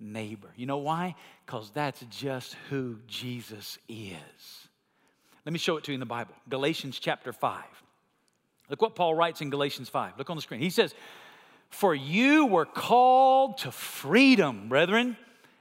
neighbor. 0.00 0.48
You 0.56 0.66
know 0.66 0.78
why? 0.78 1.14
Because 1.44 1.70
that's 1.70 2.04
just 2.10 2.56
who 2.70 2.98
Jesus 3.06 3.78
is. 3.88 4.68
Let 5.44 5.52
me 5.52 5.58
show 5.58 5.76
it 5.76 5.84
to 5.84 5.92
you 5.92 5.94
in 5.94 6.00
the 6.00 6.06
Bible 6.06 6.34
Galatians 6.48 6.98
chapter 6.98 7.32
5. 7.32 7.81
Look 8.68 8.80
what 8.80 8.94
Paul 8.94 9.14
writes 9.14 9.40
in 9.40 9.50
Galatians 9.50 9.88
5. 9.88 10.14
Look 10.18 10.30
on 10.30 10.36
the 10.36 10.42
screen. 10.42 10.60
He 10.60 10.70
says, 10.70 10.94
For 11.70 11.94
you 11.94 12.46
were 12.46 12.64
called 12.64 13.58
to 13.58 13.70
freedom, 13.70 14.68
brethren. 14.68 15.16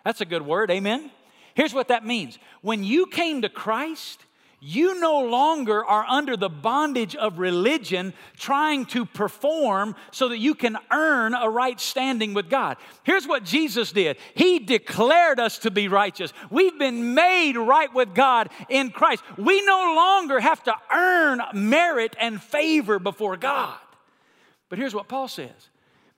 That's 0.05 0.21
a 0.21 0.25
good 0.25 0.41
word. 0.41 0.71
Amen. 0.71 1.11
Here's 1.53 1.73
what 1.73 1.89
that 1.89 2.05
means 2.05 2.39
when 2.61 2.83
you 2.83 3.05
came 3.05 3.41
to 3.41 3.49
Christ, 3.49 4.25
you 4.63 4.99
no 4.99 5.21
longer 5.21 5.83
are 5.83 6.05
under 6.07 6.37
the 6.37 6.47
bondage 6.47 7.15
of 7.15 7.39
religion 7.39 8.13
trying 8.37 8.85
to 8.85 9.07
perform 9.07 9.95
so 10.11 10.29
that 10.29 10.37
you 10.37 10.53
can 10.53 10.77
earn 10.91 11.33
a 11.33 11.49
right 11.49 11.79
standing 11.79 12.35
with 12.35 12.47
God. 12.47 12.77
Here's 13.01 13.27
what 13.27 13.43
Jesus 13.43 13.91
did 13.91 14.17
He 14.35 14.59
declared 14.59 15.39
us 15.39 15.57
to 15.59 15.71
be 15.71 15.87
righteous. 15.87 16.31
We've 16.51 16.77
been 16.77 17.15
made 17.15 17.57
right 17.57 17.91
with 17.91 18.13
God 18.13 18.49
in 18.69 18.91
Christ. 18.91 19.23
We 19.35 19.65
no 19.65 19.93
longer 19.95 20.39
have 20.39 20.63
to 20.65 20.75
earn 20.93 21.41
merit 21.55 22.15
and 22.19 22.39
favor 22.39 22.99
before 22.99 23.37
God. 23.37 23.75
But 24.69 24.77
here's 24.77 24.93
what 24.93 25.07
Paul 25.07 25.27
says 25.27 25.69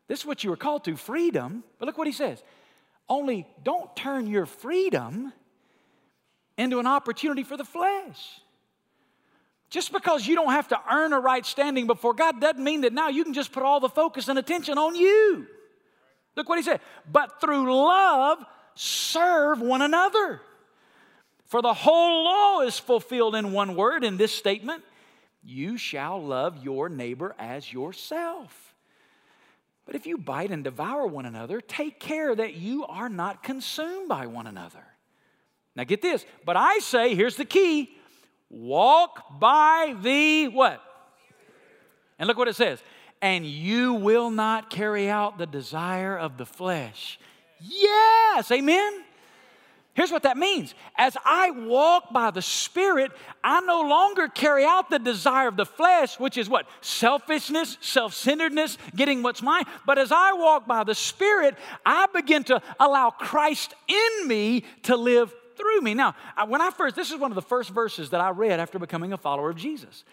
this 0.10 0.20
is 0.20 0.26
what 0.26 0.44
you 0.44 0.50
were 0.50 0.58
called 0.58 0.84
to 0.84 0.98
freedom. 0.98 1.64
But 1.80 1.86
look 1.86 1.98
what 1.98 2.08
he 2.08 2.14
says 2.14 2.44
only 3.08 3.48
don't 3.64 3.96
turn 3.96 4.28
your 4.28 4.46
freedom 4.46 5.32
into 6.58 6.80
an 6.80 6.88
opportunity 6.88 7.44
for 7.44 7.58
the 7.58 7.64
flesh. 7.64 8.42
Just 9.70 9.92
because 9.92 10.28
you 10.28 10.36
don't 10.36 10.52
have 10.52 10.68
to 10.68 10.80
earn 10.92 11.14
a 11.14 11.20
right 11.20 11.46
standing 11.46 11.88
before 11.88 12.14
God 12.14 12.40
doesn't 12.40 12.64
mean 12.64 12.82
that 12.82 12.94
now 12.94 13.10
you 13.10 13.24
can 13.24 13.34
just 13.34 13.52
put 13.52 13.64
all 13.64 13.80
the 13.80 13.90
focus 13.90 14.28
and 14.28 14.38
attention 14.38 14.78
on 14.78 14.96
you. 14.96 15.48
Look 16.36 16.48
what 16.48 16.60
he 16.60 16.64
said. 16.64 16.80
But 17.12 17.42
through 17.42 17.74
love, 17.74 18.44
serve 18.76 19.62
one 19.62 19.82
another. 19.82 20.42
For 21.46 21.62
the 21.62 21.74
whole 21.74 22.24
law 22.24 22.62
is 22.62 22.78
fulfilled 22.78 23.36
in 23.36 23.52
one 23.52 23.76
word 23.76 24.04
in 24.04 24.18
this 24.18 24.34
statement 24.34 24.84
you 25.44 25.78
shall 25.78 26.24
love 26.24 26.64
your 26.64 26.90
neighbor 26.90 27.36
as 27.38 27.72
yourself. 27.72 28.74
But 29.86 29.96
if 29.96 30.06
you 30.08 30.18
bite 30.18 30.52
and 30.52 30.64
devour 30.64 31.06
one 31.06 31.26
another, 31.26 31.60
take 31.60 32.00
care 32.00 32.34
that 32.34 32.54
you 32.56 32.86
are 32.86 33.10
not 33.10 33.44
consumed 33.44 34.08
by 34.08 34.28
one 34.28 34.48
another. 34.48 34.86
Now 35.76 35.84
get 35.84 36.02
this, 36.02 36.26
but 36.46 36.56
I 36.56 36.80
say, 36.80 37.16
here's 37.16 37.36
the 37.36 37.46
key 37.46 37.98
walk 38.50 39.40
by 39.40 39.96
the 40.02 40.48
what? 40.50 40.82
And 42.20 42.28
look 42.28 42.38
what 42.38 42.48
it 42.48 42.56
says. 42.56 42.82
And 43.22 43.46
you 43.46 43.96
will 43.96 44.30
not 44.30 44.70
carry 44.70 45.10
out 45.10 45.38
the 45.38 45.48
desire 45.48 46.18
of 46.18 46.38
the 46.38 46.46
flesh. 46.46 47.20
Yes, 47.60 48.52
amen. 48.52 49.04
Here's 49.96 50.12
what 50.12 50.24
that 50.24 50.38
means. 50.38 50.74
As 50.98 51.16
I 51.24 51.52
walk 51.52 52.12
by 52.12 52.32
the 52.32 52.42
Spirit, 52.42 53.12
I 53.44 53.62
no 53.62 53.82
longer 53.82 54.28
carry 54.28 54.66
out 54.66 54.90
the 54.90 54.98
desire 54.98 55.48
of 55.48 55.56
the 55.56 55.66
flesh, 55.66 56.20
which 56.20 56.38
is 56.38 56.50
what? 56.50 56.66
Selfishness, 56.82 57.78
self 57.80 58.14
centeredness, 58.14 58.78
getting 58.96 59.22
what's 59.22 59.44
mine. 59.44 59.66
But 59.86 60.00
as 60.00 60.12
I 60.12 60.34
walk 60.34 60.68
by 60.68 60.84
the 60.84 60.96
Spirit, 60.96 61.56
I 61.86 62.08
begin 62.14 62.44
to 62.46 62.62
allow 62.80 63.12
Christ 63.12 63.76
in 63.88 64.28
me 64.28 64.66
to 64.84 64.96
live 64.96 65.34
through 65.58 65.82
me. 65.82 65.94
Now, 65.94 66.16
when 66.48 66.62
I 66.62 66.70
first, 66.72 66.96
this 66.96 67.12
is 67.12 67.18
one 67.18 67.32
of 67.32 67.36
the 67.36 67.42
first 67.42 67.70
verses 67.70 68.10
that 68.12 68.22
I 68.22 68.30
read 68.30 68.60
after 68.60 68.80
becoming 68.80 69.14
a 69.14 69.18
follower 69.18 69.50
of 69.50 69.58
Jesus. 69.58 70.04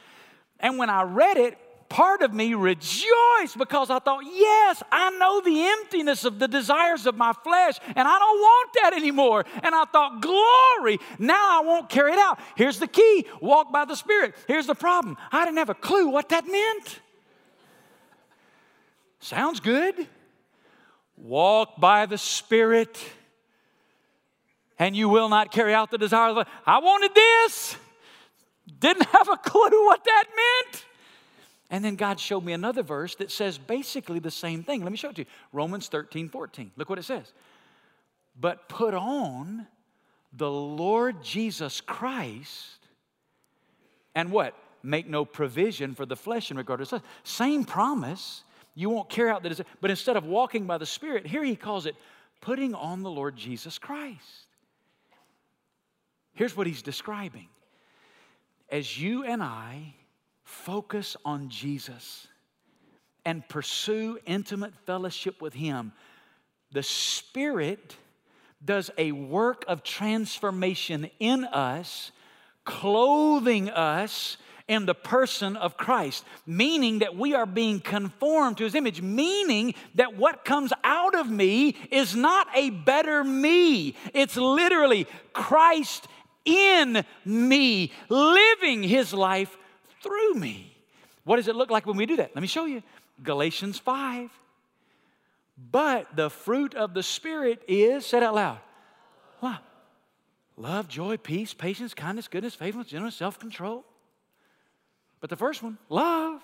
And 0.59 0.79
when 0.79 0.91
I 0.91 1.03
read 1.03 1.37
it, 1.37 1.59
part 1.91 2.23
of 2.23 2.33
me 2.33 2.55
rejoiced 2.55 3.59
because 3.59 3.91
I 3.91 3.99
thought, 3.99 4.23
yes, 4.25 4.83
I 4.91 5.11
know 5.19 5.41
the 5.43 5.67
emptiness 5.67 6.25
of 6.25 6.39
the 6.39 6.49
desires 6.49 7.05
of 7.05 7.17
my 7.17 7.33
flesh, 7.45 7.79
and 7.85 8.09
I 8.09 8.19
don't 8.19 8.39
want 8.39 8.71
that 8.83 8.93
anymore. 8.95 9.45
And 9.63 9.75
I 9.75 9.85
thought, 9.85 10.23
glory, 10.23 10.99
now 11.19 11.61
I 11.61 11.63
won't 11.65 11.91
carry 11.91 12.13
it 12.13 12.19
out. 12.19 12.39
Here's 12.57 12.79
the 12.79 12.87
key 12.87 13.27
walk 13.43 13.73
by 13.73 13.85
the 13.85 13.97
Spirit. 13.97 14.35
Here's 14.49 14.67
the 14.67 14.75
problem 14.75 15.19
I 15.31 15.45
didn't 15.45 15.59
have 15.59 15.69
a 15.69 15.75
clue 15.75 16.09
what 16.09 16.31
that 16.31 16.47
meant. 16.47 17.01
Sounds 19.19 19.61
good. 19.61 20.07
Walk 21.17 21.79
by 21.79 22.07
the 22.07 22.17
Spirit, 22.17 22.99
and 24.81 24.97
you 24.97 25.09
will 25.11 25.29
not 25.29 25.53
carry 25.53 25.75
out 25.75 25.91
the 25.91 25.99
desire 25.99 26.31
of 26.31 26.37
the. 26.37 26.47
I 26.67 26.81
wanted 26.81 27.15
this. 27.15 27.77
Didn't 28.81 29.07
have 29.07 29.29
a 29.29 29.37
clue 29.37 29.85
what 29.85 30.03
that 30.05 30.25
meant. 30.35 30.85
And 31.71 31.85
then 31.85 31.95
God 31.95 32.19
showed 32.19 32.43
me 32.43 32.53
another 32.53 32.83
verse 32.83 33.15
that 33.17 33.31
says 33.31 33.59
basically 33.59 34.19
the 34.19 34.31
same 34.31 34.65
thing. 34.65 34.83
Let 34.83 34.91
me 34.91 34.97
show 34.97 35.11
it 35.11 35.17
to 35.17 35.23
you. 35.23 35.27
Romans 35.53 35.89
13, 35.89 36.31
14. 36.31 36.73
Look 36.77 36.89
what 36.89 36.99
it 36.99 37.05
says. 37.05 37.33
But 38.41 38.69
put 38.69 38.95
on 38.95 39.67
the 40.33 40.51
Lord 40.51 41.23
Jesus 41.23 41.81
Christ 41.81 42.79
and 44.15 44.33
what? 44.33 44.55
Make 44.83 45.07
no 45.07 45.27
provision 45.27 45.95
for 45.95 46.07
the 46.07 46.17
flesh 46.17 46.51
in 46.51 46.57
regard 46.57 46.81
to 46.81 46.87
such. 46.87 47.03
Same 47.23 47.65
promise. 47.65 48.45
You 48.75 48.89
won't 48.89 49.11
carry 49.11 49.31
out 49.31 49.43
the 49.43 49.51
desire. 49.51 49.67
But 49.83 49.91
instead 49.91 50.17
of 50.17 50.25
walking 50.25 50.67
by 50.67 50.79
the 50.79 50.87
Spirit, 50.87 51.27
here 51.27 51.45
he 51.45 51.55
calls 51.55 51.85
it 51.85 51.95
putting 52.41 52.75
on 52.75 53.03
the 53.03 53.11
Lord 53.11 53.37
Jesus 53.37 53.79
Christ. 53.79 54.47
Here's 56.41 56.57
what 56.57 56.67
he's 56.67 56.83
describing. 56.83 57.47
As 58.69 59.01
you 59.01 59.25
and 59.25 59.43
I 59.43 59.95
Focus 60.51 61.17
on 61.25 61.49
Jesus 61.49 62.27
and 63.25 63.49
pursue 63.49 64.19
intimate 64.27 64.75
fellowship 64.85 65.41
with 65.41 65.55
Him. 65.55 65.93
The 66.73 66.83
Spirit 66.83 67.97
does 68.63 68.91
a 68.99 69.13
work 69.13 69.65
of 69.69 69.85
transformation 69.85 71.09
in 71.21 71.45
us, 71.45 72.11
clothing 72.65 73.71
us 73.71 74.39
in 74.67 74.87
the 74.87 74.95
person 74.95 75.57
of 75.57 75.77
Christ, 75.77 76.25
meaning 76.47 76.99
that 76.99 77.17
we 77.17 77.33
are 77.35 77.47
being 77.47 77.79
conformed 77.79 78.59
to 78.59 78.65
His 78.65 78.75
image, 78.75 79.01
meaning 79.01 79.75
that 79.95 80.17
what 80.17 80.45
comes 80.45 80.73
out 80.83 81.15
of 81.15 81.31
me 81.31 81.77
is 81.93 82.17
not 82.17 82.49
a 82.57 82.71
better 82.71 83.23
me. 83.23 83.95
It's 84.13 84.37
literally 84.37 85.07
Christ 85.33 86.09
in 86.45 87.05
me, 87.25 87.93
living 88.09 88.83
His 88.83 89.13
life 89.13 89.57
through 90.03 90.35
me. 90.35 90.77
What 91.25 91.37
does 91.37 91.49
it 91.49 91.57
look 91.57 91.71
like 91.71 91.87
when 91.87 91.97
we 91.97 92.07
do 92.07 92.17
that? 92.17 92.35
Let 92.35 92.43
me 92.43 92.49
show 92.49 92.65
you. 92.65 92.83
Galatians 93.23 93.79
5. 93.79 94.31
But 95.71 96.17
the 96.17 96.31
fruit 96.31 96.75
of 96.75 96.95
the 96.95 97.03
Spirit 97.03 97.63
is, 97.69 98.07
said 98.07 98.23
out 98.23 98.35
loud, 98.35 98.59
what? 99.41 99.63
Love, 100.57 100.89
joy, 100.89 101.17
peace, 101.17 101.55
patience, 101.55 101.95
kindness, 101.95 102.29
goodness, 102.29 102.55
faithfulness, 102.55 102.91
gentleness, 102.91 103.17
self 103.17 103.39
control. 103.39 103.85
But 105.21 105.31
the 105.31 105.37
first 105.37 105.63
one, 105.63 105.79
love. 105.89 106.43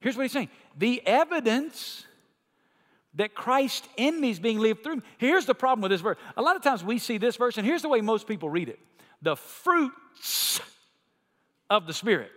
Here's 0.00 0.16
what 0.16 0.22
he's 0.22 0.32
saying 0.32 0.50
the 0.76 1.02
evidence 1.06 2.06
that 3.14 3.34
Christ 3.34 3.88
in 3.96 4.20
me 4.20 4.30
is 4.30 4.38
being 4.38 4.58
lived 4.58 4.82
through 4.82 4.96
me. 4.96 5.02
Here's 5.18 5.46
the 5.46 5.54
problem 5.54 5.82
with 5.82 5.90
this 5.90 6.00
verse. 6.00 6.18
A 6.36 6.42
lot 6.42 6.56
of 6.56 6.62
times 6.62 6.82
we 6.82 6.98
see 6.98 7.18
this 7.18 7.36
verse, 7.36 7.58
and 7.58 7.66
here's 7.66 7.82
the 7.82 7.88
way 7.88 8.00
most 8.00 8.26
people 8.26 8.48
read 8.48 8.68
it 8.68 8.78
the 9.20 9.36
fruits 9.36 10.60
of 11.70 11.86
the 11.86 11.92
Spirit. 11.92 12.30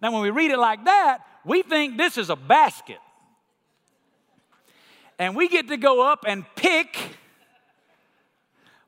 Now, 0.00 0.12
when 0.12 0.22
we 0.22 0.30
read 0.30 0.50
it 0.50 0.58
like 0.58 0.84
that, 0.84 1.20
we 1.44 1.62
think 1.62 1.96
this 1.96 2.18
is 2.18 2.28
a 2.28 2.36
basket. 2.36 2.98
And 5.18 5.36
we 5.36 5.48
get 5.48 5.68
to 5.68 5.76
go 5.76 6.06
up 6.06 6.24
and 6.26 6.44
pick. 6.56 6.96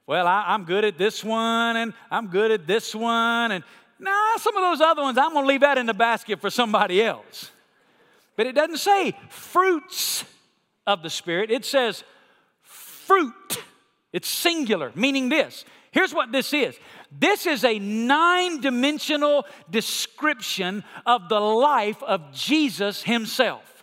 Well, 0.07 0.27
I, 0.27 0.55
am 0.55 0.65
good 0.65 0.85
at 0.85 0.99
this 0.99 1.23
one, 1.23 1.77
and 1.77 1.95
I'm 2.11 2.27
good 2.27 2.51
at 2.51 2.67
this 2.67 2.95
one, 2.95 3.53
and 3.53 3.65
nah, 3.99 4.37
some 4.37 4.57
of 4.57 4.63
those 4.63 4.81
other 4.81 5.03
ones, 5.03 5.17
I'm 5.17 5.33
gonna 5.33 5.47
leave 5.47 5.61
that 5.61 5.79
in 5.79 5.87
the 5.87 5.95
basket 5.95 6.41
for 6.41 6.51
somebody 6.51 7.03
else. 7.03 7.51
But 8.37 8.47
it 8.47 8.55
doesn't 8.55 8.79
say 8.79 9.17
fruits 9.29 10.25
of 10.87 11.03
the 11.03 11.11
Spirit, 11.11 11.51
it 11.51 11.65
says 11.65 12.05
fruit. 12.63 13.63
It's 14.13 14.29
singular, 14.29 14.93
meaning 14.95 15.29
this. 15.29 15.65
Here's 15.91 16.15
what 16.15 16.33
this 16.33 16.53
is 16.53 16.79
this 17.11 17.47
is 17.47 17.65
a 17.65 17.79
nine 17.79 18.61
dimensional 18.61 19.47
description 19.71 20.85
of 21.07 21.29
the 21.29 21.41
life 21.41 22.03
of 22.03 22.33
Jesus 22.33 23.03
himself. 23.03 23.74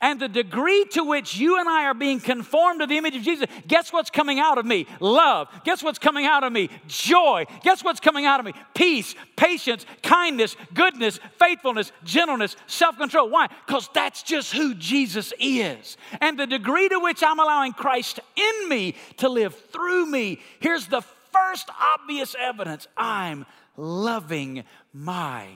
And 0.00 0.18
the 0.18 0.28
degree 0.28 0.84
to 0.92 1.04
which 1.04 1.36
you 1.36 1.58
and 1.58 1.68
I 1.68 1.84
are 1.84 1.94
being 1.94 2.20
conformed 2.20 2.80
to 2.80 2.86
the 2.86 2.96
image 2.96 3.16
of 3.16 3.22
Jesus, 3.22 3.46
guess 3.66 3.92
what's 3.92 4.10
coming 4.10 4.38
out 4.38 4.56
of 4.56 4.64
me? 4.64 4.86
Love. 4.98 5.48
Guess 5.64 5.82
what's 5.82 5.98
coming 5.98 6.24
out 6.26 6.42
of 6.42 6.52
me? 6.52 6.70
Joy. 6.86 7.44
Guess 7.62 7.84
what's 7.84 8.00
coming 8.00 8.24
out 8.24 8.40
of 8.40 8.46
me? 8.46 8.52
Peace, 8.74 9.14
patience, 9.36 9.84
kindness, 10.02 10.56
goodness, 10.72 11.20
faithfulness, 11.38 11.92
gentleness, 12.04 12.56
self 12.66 12.96
control. 12.96 13.28
Why? 13.28 13.48
Because 13.66 13.88
that's 13.92 14.22
just 14.22 14.52
who 14.52 14.74
Jesus 14.74 15.32
is. 15.38 15.96
And 16.20 16.38
the 16.38 16.46
degree 16.46 16.88
to 16.88 16.98
which 16.98 17.22
I'm 17.22 17.38
allowing 17.38 17.72
Christ 17.72 18.20
in 18.36 18.68
me 18.68 18.94
to 19.18 19.28
live 19.28 19.54
through 19.70 20.06
me, 20.06 20.40
here's 20.60 20.86
the 20.86 21.02
first 21.32 21.68
obvious 21.98 22.34
evidence 22.38 22.88
I'm 22.96 23.46
loving 23.76 24.64
my 24.92 25.46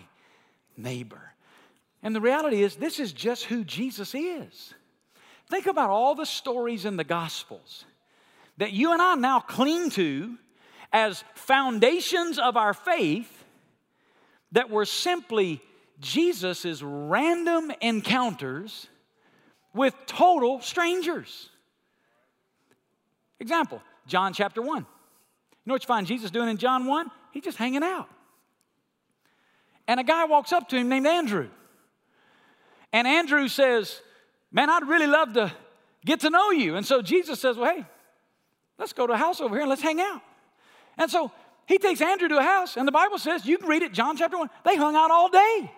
neighbor. 0.76 1.33
And 2.04 2.14
the 2.14 2.20
reality 2.20 2.62
is, 2.62 2.76
this 2.76 3.00
is 3.00 3.12
just 3.12 3.46
who 3.46 3.64
Jesus 3.64 4.14
is. 4.14 4.74
Think 5.48 5.66
about 5.66 5.88
all 5.88 6.14
the 6.14 6.26
stories 6.26 6.84
in 6.84 6.98
the 6.98 7.04
Gospels 7.04 7.86
that 8.58 8.72
you 8.72 8.92
and 8.92 9.02
I 9.02 9.14
now 9.14 9.40
cling 9.40 9.90
to 9.90 10.36
as 10.92 11.24
foundations 11.34 12.38
of 12.38 12.56
our 12.56 12.74
faith 12.74 13.44
that 14.52 14.70
were 14.70 14.84
simply 14.84 15.60
Jesus' 15.98 16.82
random 16.82 17.72
encounters 17.80 18.86
with 19.72 19.94
total 20.06 20.60
strangers. 20.60 21.48
Example, 23.40 23.82
John 24.06 24.32
chapter 24.34 24.62
1. 24.62 24.78
You 24.78 24.84
know 25.66 25.74
what 25.74 25.82
you 25.82 25.88
find 25.88 26.06
Jesus 26.06 26.30
doing 26.30 26.48
in 26.48 26.58
John 26.58 26.84
1? 26.84 27.10
He's 27.32 27.42
just 27.42 27.58
hanging 27.58 27.82
out. 27.82 28.08
And 29.88 29.98
a 29.98 30.04
guy 30.04 30.26
walks 30.26 30.52
up 30.52 30.68
to 30.68 30.76
him 30.76 30.88
named 30.90 31.06
Andrew. 31.06 31.48
And 32.94 33.08
Andrew 33.08 33.48
says, 33.48 34.00
Man, 34.52 34.70
I'd 34.70 34.86
really 34.86 35.08
love 35.08 35.32
to 35.32 35.52
get 36.06 36.20
to 36.20 36.30
know 36.30 36.52
you. 36.52 36.76
And 36.76 36.86
so 36.86 37.02
Jesus 37.02 37.40
says, 37.40 37.56
Well, 37.56 37.74
hey, 37.74 37.84
let's 38.78 38.92
go 38.92 39.06
to 39.06 39.14
a 39.14 39.16
house 39.16 39.40
over 39.40 39.56
here 39.56 39.62
and 39.62 39.68
let's 39.68 39.82
hang 39.82 40.00
out. 40.00 40.22
And 40.96 41.10
so 41.10 41.32
he 41.66 41.78
takes 41.78 42.00
Andrew 42.00 42.28
to 42.28 42.38
a 42.38 42.42
house, 42.42 42.76
and 42.76 42.86
the 42.86 42.92
Bible 42.92 43.18
says, 43.18 43.46
you 43.46 43.58
can 43.58 43.68
read 43.68 43.82
it, 43.82 43.92
John 43.92 44.16
chapter 44.16 44.36
1, 44.36 44.50
they 44.64 44.76
hung 44.76 44.94
out 44.94 45.10
all 45.10 45.28
day. 45.28 45.72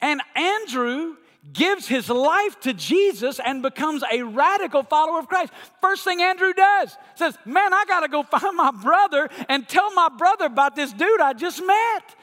And 0.00 0.20
Andrew 0.34 1.16
gives 1.52 1.86
his 1.86 2.08
life 2.08 2.58
to 2.60 2.72
Jesus 2.72 3.38
and 3.44 3.62
becomes 3.62 4.02
a 4.10 4.22
radical 4.22 4.82
follower 4.82 5.18
of 5.18 5.28
Christ. 5.28 5.52
First 5.80 6.02
thing 6.02 6.22
Andrew 6.22 6.52
does 6.52 6.96
says, 7.14 7.36
Man, 7.44 7.74
I 7.74 7.84
got 7.86 8.00
to 8.00 8.08
go 8.08 8.22
find 8.22 8.56
my 8.56 8.70
brother 8.70 9.28
and 9.48 9.68
tell 9.68 9.92
my 9.92 10.08
brother 10.08 10.46
about 10.46 10.76
this 10.76 10.92
dude 10.92 11.20
I 11.20 11.34
just 11.34 11.64
met. 11.64 12.16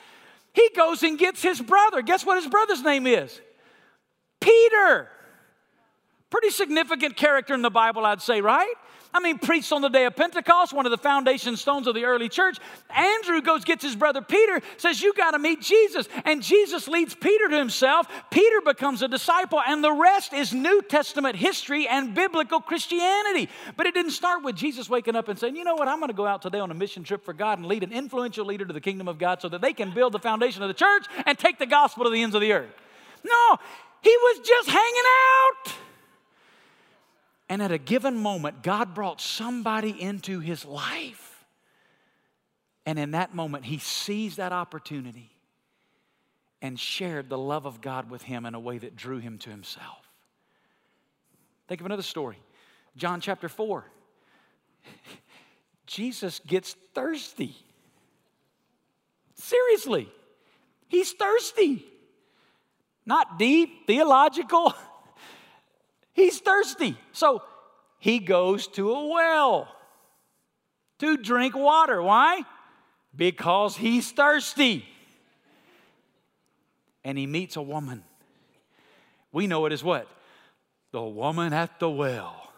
He 0.54 0.70
goes 0.76 1.04
and 1.04 1.18
gets 1.18 1.42
his 1.42 1.62
brother. 1.62 2.02
Guess 2.02 2.26
what 2.26 2.42
his 2.42 2.50
brother's 2.50 2.82
name 2.82 3.08
is? 3.08 3.40
Peter. 4.40 5.10
Pretty 6.30 6.50
significant 6.50 7.16
character 7.16 7.54
in 7.54 7.62
the 7.62 7.70
Bible, 7.70 8.06
I'd 8.06 8.22
say, 8.22 8.42
right? 8.42 8.74
I 9.12 9.20
mean, 9.20 9.40
preached 9.40 9.72
on 9.72 9.82
the 9.82 9.90
day 9.90 10.06
of 10.06 10.16
Pentecost, 10.16 10.72
one 10.72 10.86
of 10.86 10.92
the 10.92 10.98
foundation 10.98 11.58
stones 11.58 11.88
of 11.88 11.96
the 11.96 12.06
early 12.06 12.30
church. 12.30 12.60
Andrew 12.96 13.42
goes, 13.42 13.64
gets 13.64 13.84
his 13.84 13.96
brother 13.96 14.22
Peter, 14.22 14.62
says, 14.78 15.02
You 15.02 15.14
got 15.16 15.32
to 15.32 15.40
meet 15.40 15.62
Jesus. 15.62 16.08
And 16.26 16.44
Jesus 16.44 16.88
leads 16.88 17.16
Peter 17.16 17.48
to 17.50 17.58
himself. 17.58 18.08
Peter 18.30 18.62
becomes 18.62 19.02
a 19.02 19.08
disciple, 19.08 19.62
and 19.66 19.84
the 19.84 19.92
rest 19.92 20.34
is 20.34 20.54
New 20.54 20.84
Testament 20.84 21.36
history 21.36 21.88
and 21.88 22.14
biblical 22.14 22.62
Christianity. 22.62 23.50
But 23.76 23.88
it 23.88 23.96
didn't 23.96 24.12
start 24.12 24.44
with 24.44 24.56
Jesus 24.56 24.88
waking 24.88 25.16
up 25.16 25.28
and 25.28 25.40
saying, 25.40 25.56
You 25.56 25.64
know 25.64 25.76
what? 25.76 25.88
I'm 25.88 25.98
going 25.98 26.10
to 26.10 26.16
go 26.16 26.28
out 26.28 26.44
today 26.44 26.60
on 26.60 26.70
a 26.70 26.76
mission 26.76 27.04
trip 27.04 27.26
for 27.26 27.34
God 27.34 27.58
and 27.58 27.68
lead 27.68 27.84
an 27.84 27.92
influential 27.92 28.46
leader 28.46 28.66
to 28.66 28.74
the 28.74 28.82
kingdom 28.82 29.08
of 29.08 29.18
God 29.18 29.42
so 29.42 29.50
that 29.50 29.62
they 29.62 29.74
can 29.74 29.90
build 29.92 30.14
the 30.14 30.20
foundation 30.20 30.62
of 30.62 30.68
the 30.68 30.76
church 30.76 31.08
and 31.26 31.36
take 31.38 31.58
the 31.58 31.66
gospel 31.66 32.04
to 32.04 32.12
the 32.12 32.22
ends 32.22 32.36
of 32.36 32.42
the 32.42 32.54
earth. 32.54 32.70
No, 33.24 33.58
he 34.04 34.12
was 34.12 34.48
just 34.48 34.70
hanging 34.70 35.04
out. 35.08 35.89
And 37.50 37.64
at 37.64 37.72
a 37.72 37.80
given 37.80 38.16
moment, 38.16 38.62
God 38.62 38.94
brought 38.94 39.20
somebody 39.20 40.00
into 40.00 40.40
his 40.40 40.64
life. 40.66 41.46
And 42.86 43.00
in 43.00 43.12
that 43.12 43.34
moment, 43.34 43.66
he 43.66 43.80
seized 43.80 44.38
that 44.38 44.54
opportunity 44.54 45.32
and 46.62 46.80
shared 46.80 47.30
the 47.30 47.38
love 47.38 47.66
of 47.66 47.82
God 47.82 48.10
with 48.12 48.22
him 48.22 48.46
in 48.46 48.54
a 48.54 48.60
way 48.60 48.78
that 48.78 48.96
drew 48.96 49.18
him 49.18 49.40
to 49.40 49.50
himself. 49.50 50.08
Think 51.68 51.82
of 51.82 51.86
another 51.86 52.04
story 52.04 52.38
John 52.96 53.22
chapter 53.22 53.50
4. 53.50 53.86
Jesus 55.88 56.40
gets 56.46 56.76
thirsty. 56.94 57.56
Seriously, 59.36 60.12
he's 60.88 61.12
thirsty. 61.14 61.86
Not 63.06 63.40
deep, 63.40 63.88
theological. 63.88 64.74
He's 66.14 66.40
thirsty. 66.40 66.98
So 67.12 67.44
he 68.00 68.20
goes 68.20 68.68
to 68.68 68.92
a 68.92 69.08
well 69.08 69.68
to 71.00 71.18
drink 71.18 71.56
water. 71.56 72.02
Why? 72.02 72.44
Because 73.16 73.76
he's 73.76 74.12
thirsty. 74.12 74.86
And 77.04 77.18
he 77.18 77.26
meets 77.26 77.56
a 77.56 77.62
woman. 77.62 78.04
We 79.32 79.48
know 79.48 79.66
it 79.66 79.74
as 79.74 79.84
what? 79.84 80.08
The 80.92 81.02
woman 81.02 81.54
at 81.54 81.80
the 81.80 81.90
well. 81.90 82.52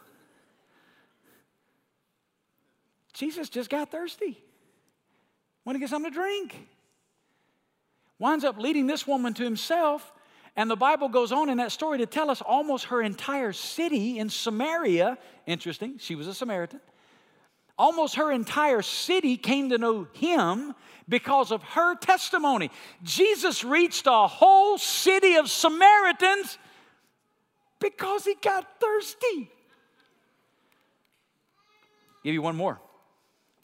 Jesus 3.13 3.49
just 3.49 3.69
got 3.69 3.91
thirsty. 3.91 4.37
Want 5.63 5.75
to 5.75 5.79
get 5.79 5.89
something 5.89 6.11
to 6.11 6.15
drink. 6.15 6.67
Winds 8.17 8.43
up 8.43 8.57
leading 8.57 8.87
this 8.87 9.05
woman 9.05 9.33
to 9.35 9.43
himself 9.43 10.11
and 10.55 10.69
the 10.69 10.75
Bible 10.75 11.09
goes 11.09 11.31
on 11.31 11.49
in 11.49 11.57
that 11.57 11.71
story 11.71 11.99
to 11.99 12.05
tell 12.05 12.29
us 12.29 12.41
almost 12.41 12.85
her 12.85 13.01
entire 13.01 13.53
city 13.53 14.19
in 14.19 14.29
Samaria, 14.29 15.17
interesting, 15.45 15.97
she 15.97 16.15
was 16.15 16.27
a 16.27 16.33
Samaritan, 16.33 16.81
almost 17.77 18.15
her 18.15 18.31
entire 18.31 18.81
city 18.81 19.37
came 19.37 19.69
to 19.69 19.77
know 19.77 20.07
him 20.13 20.73
because 21.07 21.51
of 21.51 21.63
her 21.63 21.95
testimony. 21.95 22.69
Jesus 23.03 23.63
reached 23.63 24.07
a 24.07 24.27
whole 24.27 24.77
city 24.77 25.35
of 25.35 25.49
Samaritans 25.49 26.57
because 27.79 28.25
he 28.25 28.35
got 28.35 28.79
thirsty. 28.79 29.49
Give 32.23 32.33
you 32.33 32.41
one 32.41 32.55
more. 32.55 32.79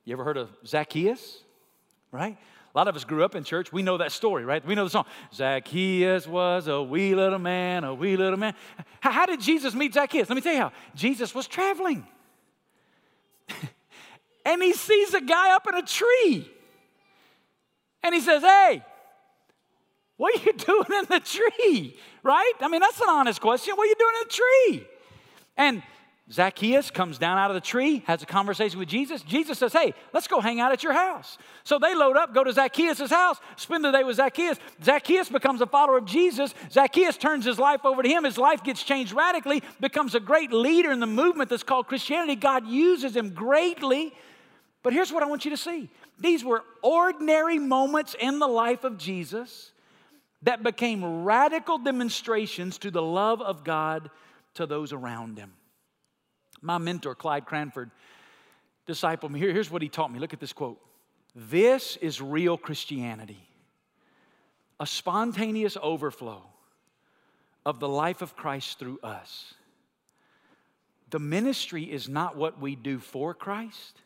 You 0.03 0.13
ever 0.13 0.23
heard 0.23 0.37
of 0.37 0.49
Zacchaeus? 0.65 1.43
Right? 2.11 2.37
A 2.77 2.85
lot 2.85 2.87
of 2.87 2.95
us 2.95 3.05
grew 3.05 3.23
up 3.23 3.33
in 3.33 3.43
church. 3.43 3.73
We 3.73 3.81
know 3.81 3.97
that 3.97 4.11
story, 4.11 4.45
right? 4.45 4.63
We 4.63 4.75
know 4.75 4.83
the 4.83 4.91
song. 4.91 5.05
Zacchaeus 5.33 6.27
was 6.27 6.67
a 6.67 6.79
wee 6.79 7.15
little 7.15 7.39
man, 7.39 7.83
a 7.83 7.91
wee 7.91 8.15
little 8.15 8.37
man. 8.37 8.53
How, 8.99 9.25
did 9.25 9.41
Jesus 9.41 9.73
meet 9.73 9.95
Zacchaeus? 9.95 10.29
Let 10.29 10.35
me 10.35 10.41
tell 10.41 10.53
you 10.53 10.59
how. 10.59 10.71
Jesus 10.93 11.33
was 11.33 11.47
traveling. 11.47 12.05
and 14.45 14.61
he 14.61 14.73
sees 14.73 15.15
a 15.15 15.21
guy 15.21 15.55
up 15.55 15.65
in 15.67 15.73
a 15.73 15.81
tree. 15.81 16.51
And 18.03 18.13
he 18.13 18.21
says, 18.21 18.43
Hey, 18.43 18.85
what 20.17 20.39
are 20.39 20.43
you 20.45 20.53
doing 20.57 20.99
in 20.99 21.05
the 21.09 21.19
tree? 21.19 21.97
Right? 22.21 22.53
I 22.59 22.67
mean, 22.67 22.81
that's 22.81 23.01
an 23.01 23.09
honest 23.09 23.41
question. 23.41 23.73
What 23.75 23.85
are 23.85 23.89
you 23.89 23.95
doing 23.97 24.15
in 24.21 24.27
the 24.27 24.33
tree? 24.35 24.87
And 25.57 25.83
Zacchaeus 26.29 26.91
comes 26.91 27.17
down 27.17 27.37
out 27.37 27.51
of 27.51 27.55
the 27.55 27.61
tree, 27.61 28.03
has 28.05 28.21
a 28.21 28.25
conversation 28.25 28.79
with 28.79 28.89
Jesus. 28.89 29.21
Jesus 29.21 29.59
says, 29.59 29.71
Hey, 29.71 29.93
let's 30.13 30.27
go 30.27 30.41
hang 30.41 30.59
out 30.59 30.73
at 30.73 30.83
your 30.83 30.91
house. 30.91 31.37
So 31.63 31.79
they 31.79 31.95
load 31.95 32.17
up, 32.17 32.33
go 32.33 32.43
to 32.43 32.51
Zacchaeus' 32.51 33.09
house, 33.09 33.37
spend 33.55 33.85
the 33.85 33.91
day 33.91 34.03
with 34.03 34.17
Zacchaeus. 34.17 34.57
Zacchaeus 34.83 35.29
becomes 35.29 35.61
a 35.61 35.65
follower 35.65 35.97
of 35.97 36.05
Jesus. 36.05 36.53
Zacchaeus 36.69 37.15
turns 37.15 37.45
his 37.45 37.57
life 37.57 37.85
over 37.85 38.03
to 38.03 38.09
him. 38.09 38.25
His 38.25 38.37
life 38.37 38.61
gets 38.61 38.83
changed 38.83 39.13
radically, 39.13 39.63
becomes 39.79 40.15
a 40.15 40.19
great 40.19 40.51
leader 40.51 40.91
in 40.91 40.99
the 40.99 41.07
movement 41.07 41.49
that's 41.49 41.63
called 41.63 41.87
Christianity. 41.87 42.35
God 42.35 42.67
uses 42.67 43.15
him 43.15 43.29
greatly. 43.29 44.13
But 44.83 44.91
here's 44.91 45.13
what 45.13 45.23
I 45.23 45.27
want 45.27 45.45
you 45.45 45.51
to 45.51 45.57
see 45.57 45.89
these 46.19 46.43
were 46.43 46.63
ordinary 46.81 47.57
moments 47.57 48.17
in 48.19 48.39
the 48.39 48.47
life 48.47 48.83
of 48.83 48.97
Jesus 48.97 49.71
that 50.41 50.61
became 50.61 51.23
radical 51.23 51.77
demonstrations 51.77 52.77
to 52.79 52.91
the 52.91 53.01
love 53.01 53.41
of 53.41 53.63
God 53.63 54.09
to 54.55 54.65
those 54.65 54.91
around 54.91 55.37
him. 55.37 55.53
My 56.61 56.77
mentor, 56.77 57.15
Clyde 57.15 57.45
Cranford, 57.45 57.91
disciple 58.85 59.29
me. 59.29 59.39
Here, 59.39 59.53
here's 59.53 59.71
what 59.71 59.81
he 59.81 59.89
taught 59.89 60.11
me. 60.11 60.19
Look 60.19 60.33
at 60.33 60.39
this 60.39 60.53
quote 60.53 60.79
This 61.35 61.97
is 61.97 62.21
real 62.21 62.57
Christianity 62.57 63.47
a 64.79 64.85
spontaneous 64.85 65.77
overflow 65.81 66.43
of 67.65 67.79
the 67.79 67.89
life 67.89 68.21
of 68.21 68.35
Christ 68.35 68.79
through 68.79 68.99
us. 69.03 69.53
The 71.09 71.19
ministry 71.19 71.83
is 71.83 72.07
not 72.07 72.35
what 72.35 72.59
we 72.59 72.75
do 72.75 72.99
for 72.99 73.33
Christ, 73.33 74.01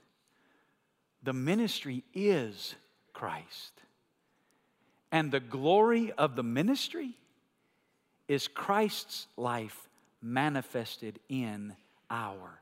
the 1.24 1.34
ministry 1.34 2.04
is 2.14 2.76
Christ. 3.14 3.74
And 5.14 5.30
the 5.30 5.42
glory 5.42 6.14
of 6.14 6.38
the 6.38 6.44
ministry 6.44 7.18
is 8.30 8.48
Christ's 8.48 9.28
life 9.36 9.90
manifested 10.22 11.20
in 11.28 11.76
our 12.12 12.62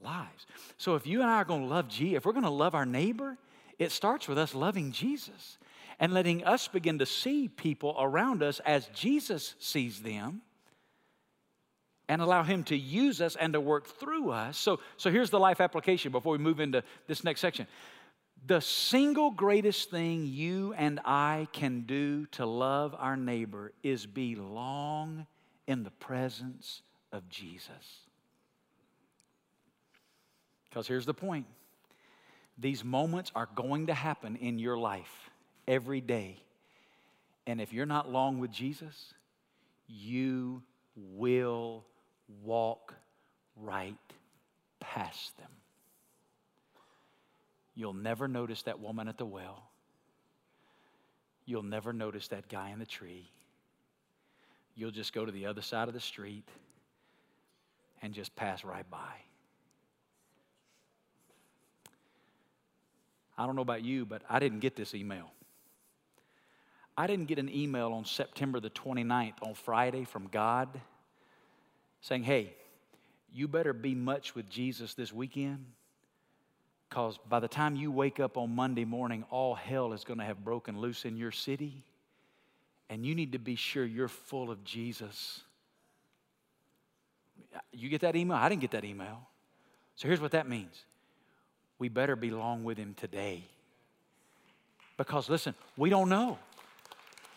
lives. 0.00 0.46
So 0.78 0.94
if 0.94 1.06
you 1.06 1.20
and 1.20 1.30
I 1.30 1.34
are 1.34 1.44
going 1.44 1.62
to 1.62 1.68
love 1.68 1.88
Jesus, 1.88 2.16
if 2.16 2.24
we're 2.24 2.32
going 2.32 2.44
to 2.44 2.50
love 2.50 2.74
our 2.74 2.86
neighbor, 2.86 3.36
it 3.78 3.92
starts 3.92 4.28
with 4.28 4.38
us 4.38 4.54
loving 4.54 4.92
Jesus 4.92 5.58
and 5.98 6.14
letting 6.14 6.44
us 6.44 6.68
begin 6.68 6.98
to 7.00 7.06
see 7.06 7.48
people 7.48 7.94
around 7.98 8.42
us 8.42 8.60
as 8.60 8.86
Jesus 8.94 9.54
sees 9.58 10.00
them 10.00 10.42
and 12.08 12.20
allow 12.20 12.42
him 12.42 12.64
to 12.64 12.76
use 12.76 13.20
us 13.20 13.36
and 13.36 13.52
to 13.52 13.60
work 13.60 13.86
through 13.86 14.30
us. 14.30 14.58
So, 14.58 14.80
so 14.96 15.10
here's 15.10 15.30
the 15.30 15.38
life 15.38 15.60
application 15.60 16.12
before 16.12 16.32
we 16.32 16.38
move 16.38 16.60
into 16.60 16.82
this 17.06 17.24
next 17.24 17.40
section. 17.40 17.66
The 18.44 18.60
single 18.60 19.30
greatest 19.30 19.90
thing 19.90 20.26
you 20.26 20.74
and 20.76 20.98
I 21.04 21.46
can 21.52 21.82
do 21.82 22.26
to 22.32 22.44
love 22.44 22.94
our 22.98 23.16
neighbor 23.16 23.72
is 23.82 24.04
be 24.04 24.34
long 24.34 25.26
in 25.68 25.84
the 25.84 25.92
presence 25.92 26.82
of 27.12 27.28
Jesus. 27.28 28.08
Because 30.72 30.88
here's 30.88 31.04
the 31.04 31.12
point 31.12 31.44
these 32.56 32.82
moments 32.82 33.30
are 33.34 33.48
going 33.54 33.88
to 33.88 33.94
happen 33.94 34.36
in 34.36 34.58
your 34.58 34.78
life 34.78 35.30
every 35.68 36.00
day. 36.00 36.38
And 37.46 37.60
if 37.60 37.74
you're 37.74 37.86
not 37.86 38.10
long 38.10 38.38
with 38.38 38.50
Jesus, 38.50 39.12
you 39.86 40.62
will 40.96 41.84
walk 42.42 42.94
right 43.56 43.96
past 44.80 45.36
them. 45.36 45.50
You'll 47.74 47.92
never 47.92 48.26
notice 48.26 48.62
that 48.62 48.80
woman 48.80 49.08
at 49.08 49.18
the 49.18 49.26
well. 49.26 49.68
You'll 51.44 51.62
never 51.64 51.92
notice 51.92 52.28
that 52.28 52.48
guy 52.48 52.70
in 52.70 52.78
the 52.78 52.86
tree. 52.86 53.28
You'll 54.74 54.90
just 54.90 55.12
go 55.12 55.26
to 55.26 55.32
the 55.32 55.46
other 55.46 55.62
side 55.62 55.88
of 55.88 55.94
the 55.94 56.00
street 56.00 56.48
and 58.00 58.14
just 58.14 58.34
pass 58.36 58.64
right 58.64 58.88
by. 58.88 59.16
I 63.42 63.46
don't 63.46 63.56
know 63.56 63.62
about 63.62 63.82
you, 63.82 64.06
but 64.06 64.22
I 64.30 64.38
didn't 64.38 64.60
get 64.60 64.76
this 64.76 64.94
email. 64.94 65.32
I 66.96 67.08
didn't 67.08 67.26
get 67.26 67.40
an 67.40 67.52
email 67.52 67.92
on 67.92 68.04
September 68.04 68.60
the 68.60 68.70
29th 68.70 69.34
on 69.42 69.54
Friday 69.54 70.04
from 70.04 70.28
God 70.28 70.68
saying, 72.02 72.22
hey, 72.22 72.54
you 73.32 73.48
better 73.48 73.72
be 73.72 73.96
much 73.96 74.36
with 74.36 74.48
Jesus 74.48 74.94
this 74.94 75.12
weekend 75.12 75.64
because 76.88 77.18
by 77.28 77.40
the 77.40 77.48
time 77.48 77.74
you 77.74 77.90
wake 77.90 78.20
up 78.20 78.36
on 78.36 78.54
Monday 78.54 78.84
morning, 78.84 79.24
all 79.28 79.56
hell 79.56 79.92
is 79.92 80.04
going 80.04 80.20
to 80.20 80.24
have 80.24 80.44
broken 80.44 80.78
loose 80.78 81.04
in 81.04 81.16
your 81.16 81.32
city. 81.32 81.82
And 82.90 83.04
you 83.04 83.16
need 83.16 83.32
to 83.32 83.40
be 83.40 83.56
sure 83.56 83.84
you're 83.84 84.06
full 84.06 84.52
of 84.52 84.62
Jesus. 84.62 85.40
You 87.72 87.88
get 87.88 88.02
that 88.02 88.14
email? 88.14 88.36
I 88.36 88.48
didn't 88.48 88.60
get 88.60 88.70
that 88.70 88.84
email. 88.84 89.26
So 89.96 90.06
here's 90.06 90.20
what 90.20 90.30
that 90.30 90.48
means 90.48 90.84
we 91.82 91.88
better 91.88 92.14
be 92.14 92.30
long 92.30 92.62
with 92.62 92.78
Him 92.78 92.94
today. 92.94 93.42
Because 94.96 95.28
listen, 95.28 95.52
we 95.76 95.90
don't 95.90 96.08
know. 96.08 96.38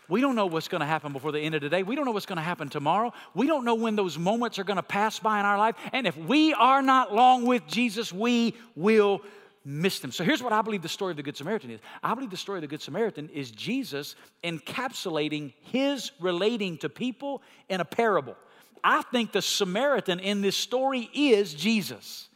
We 0.07 0.21
don't 0.21 0.35
know 0.35 0.45
what's 0.45 0.67
going 0.67 0.81
to 0.81 0.85
happen 0.85 1.13
before 1.13 1.31
the 1.31 1.39
end 1.39 1.55
of 1.55 1.61
the 1.61 1.69
day. 1.69 1.81
We 1.81 1.95
don't 1.95 2.05
know 2.05 2.11
what's 2.11 2.27
going 2.27 2.37
to 2.37 2.43
happen 2.43 2.69
tomorrow. 2.69 3.11
We 3.33 3.47
don't 3.47 3.65
know 3.65 3.73
when 3.73 3.95
those 3.95 4.19
moments 4.19 4.59
are 4.59 4.63
going 4.63 4.77
to 4.77 4.83
pass 4.83 5.17
by 5.17 5.39
in 5.39 5.47
our 5.47 5.57
life. 5.57 5.73
And 5.93 6.05
if 6.05 6.15
we 6.15 6.53
are 6.53 6.83
not 6.83 7.11
long 7.11 7.47
with 7.47 7.65
Jesus, 7.65 8.13
we 8.13 8.53
will 8.75 9.23
miss 9.65 9.97
them. 9.97 10.11
So 10.11 10.23
here's 10.23 10.43
what 10.43 10.53
I 10.53 10.61
believe 10.61 10.83
the 10.83 10.89
story 10.89 11.09
of 11.09 11.17
the 11.17 11.23
Good 11.23 11.37
Samaritan 11.37 11.71
is 11.71 11.79
I 12.03 12.13
believe 12.13 12.29
the 12.29 12.37
story 12.37 12.59
of 12.59 12.61
the 12.61 12.67
Good 12.67 12.83
Samaritan 12.83 13.29
is 13.33 13.49
Jesus 13.49 14.15
encapsulating 14.43 15.53
his 15.71 16.11
relating 16.19 16.77
to 16.77 16.89
people 16.89 17.41
in 17.67 17.81
a 17.81 17.85
parable. 17.85 18.35
I 18.83 19.01
think 19.11 19.31
the 19.31 19.41
Samaritan 19.41 20.19
in 20.19 20.41
this 20.41 20.55
story 20.55 21.09
is 21.15 21.55
Jesus. 21.55 22.29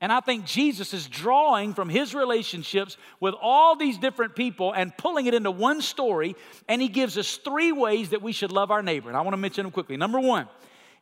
And 0.00 0.10
I 0.10 0.20
think 0.20 0.46
Jesus 0.46 0.94
is 0.94 1.06
drawing 1.06 1.74
from 1.74 1.90
his 1.90 2.14
relationships 2.14 2.96
with 3.20 3.34
all 3.40 3.76
these 3.76 3.98
different 3.98 4.34
people 4.34 4.72
and 4.72 4.96
pulling 4.96 5.26
it 5.26 5.34
into 5.34 5.50
one 5.50 5.82
story. 5.82 6.36
And 6.68 6.80
he 6.80 6.88
gives 6.88 7.18
us 7.18 7.36
three 7.36 7.70
ways 7.70 8.10
that 8.10 8.22
we 8.22 8.32
should 8.32 8.50
love 8.50 8.70
our 8.70 8.82
neighbor. 8.82 9.08
And 9.10 9.16
I 9.16 9.20
want 9.20 9.34
to 9.34 9.38
mention 9.38 9.64
them 9.64 9.72
quickly. 9.72 9.98
Number 9.98 10.18
one, 10.18 10.48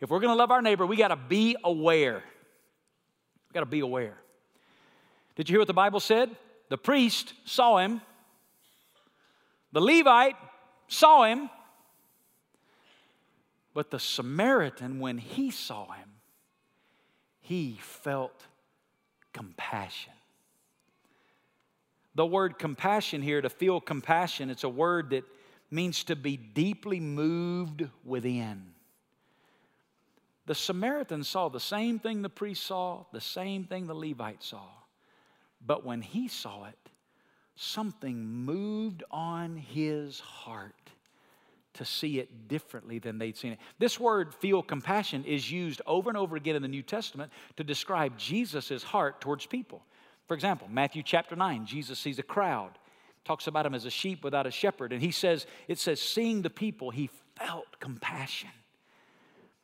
if 0.00 0.10
we're 0.10 0.18
going 0.18 0.32
to 0.32 0.38
love 0.38 0.50
our 0.50 0.62
neighbor, 0.62 0.84
we 0.84 0.96
got 0.96 1.08
to 1.08 1.16
be 1.16 1.56
aware. 1.62 2.24
We 3.48 3.54
got 3.54 3.60
to 3.60 3.66
be 3.66 3.80
aware. 3.80 4.16
Did 5.36 5.48
you 5.48 5.54
hear 5.54 5.60
what 5.60 5.68
the 5.68 5.74
Bible 5.74 6.00
said? 6.00 6.34
The 6.68 6.76
priest 6.76 7.32
saw 7.44 7.78
him, 7.78 8.00
the 9.72 9.80
Levite 9.80 10.36
saw 10.88 11.24
him, 11.24 11.48
but 13.72 13.90
the 13.90 14.00
Samaritan, 14.00 14.98
when 14.98 15.18
he 15.18 15.50
saw 15.50 15.92
him, 15.92 16.08
he 17.40 17.78
felt 17.80 18.47
compassion. 19.38 20.12
The 22.16 22.26
word 22.26 22.58
compassion 22.58 23.22
here, 23.22 23.40
to 23.40 23.48
feel 23.48 23.80
compassion, 23.80 24.50
it's 24.50 24.64
a 24.64 24.68
word 24.68 25.10
that 25.10 25.22
means 25.70 26.02
to 26.04 26.16
be 26.16 26.36
deeply 26.36 26.98
moved 26.98 27.86
within. 28.04 28.64
The 30.46 30.56
Samaritan 30.56 31.22
saw 31.22 31.48
the 31.48 31.60
same 31.60 32.00
thing 32.00 32.22
the 32.22 32.28
priest 32.28 32.66
saw, 32.66 33.04
the 33.12 33.20
same 33.20 33.64
thing 33.64 33.86
the 33.86 33.94
Levite 33.94 34.42
saw. 34.42 34.66
But 35.64 35.84
when 35.84 36.02
he 36.02 36.26
saw 36.26 36.64
it, 36.64 36.90
something 37.54 38.26
moved 38.26 39.04
on 39.12 39.56
his 39.56 40.18
heart 40.18 40.90
to 41.78 41.84
see 41.84 42.18
it 42.18 42.48
differently 42.48 42.98
than 42.98 43.18
they'd 43.18 43.36
seen 43.36 43.52
it. 43.52 43.58
This 43.78 43.98
word, 43.98 44.34
feel 44.34 44.62
compassion, 44.62 45.24
is 45.24 45.50
used 45.50 45.80
over 45.86 46.10
and 46.10 46.16
over 46.16 46.36
again 46.36 46.56
in 46.56 46.62
the 46.62 46.68
New 46.68 46.82
Testament 46.82 47.32
to 47.56 47.64
describe 47.64 48.18
Jesus' 48.18 48.82
heart 48.82 49.20
towards 49.20 49.46
people. 49.46 49.82
For 50.26 50.34
example, 50.34 50.68
Matthew 50.70 51.02
chapter 51.02 51.36
9, 51.36 51.66
Jesus 51.66 51.98
sees 51.98 52.18
a 52.18 52.22
crowd, 52.22 52.72
talks 53.24 53.46
about 53.46 53.64
him 53.64 53.74
as 53.74 53.84
a 53.84 53.90
sheep 53.90 54.24
without 54.24 54.46
a 54.46 54.50
shepherd, 54.50 54.92
and 54.92 55.00
he 55.00 55.10
says, 55.10 55.46
it 55.68 55.78
says, 55.78 56.02
seeing 56.02 56.42
the 56.42 56.50
people, 56.50 56.90
he 56.90 57.08
felt 57.36 57.78
compassion. 57.80 58.50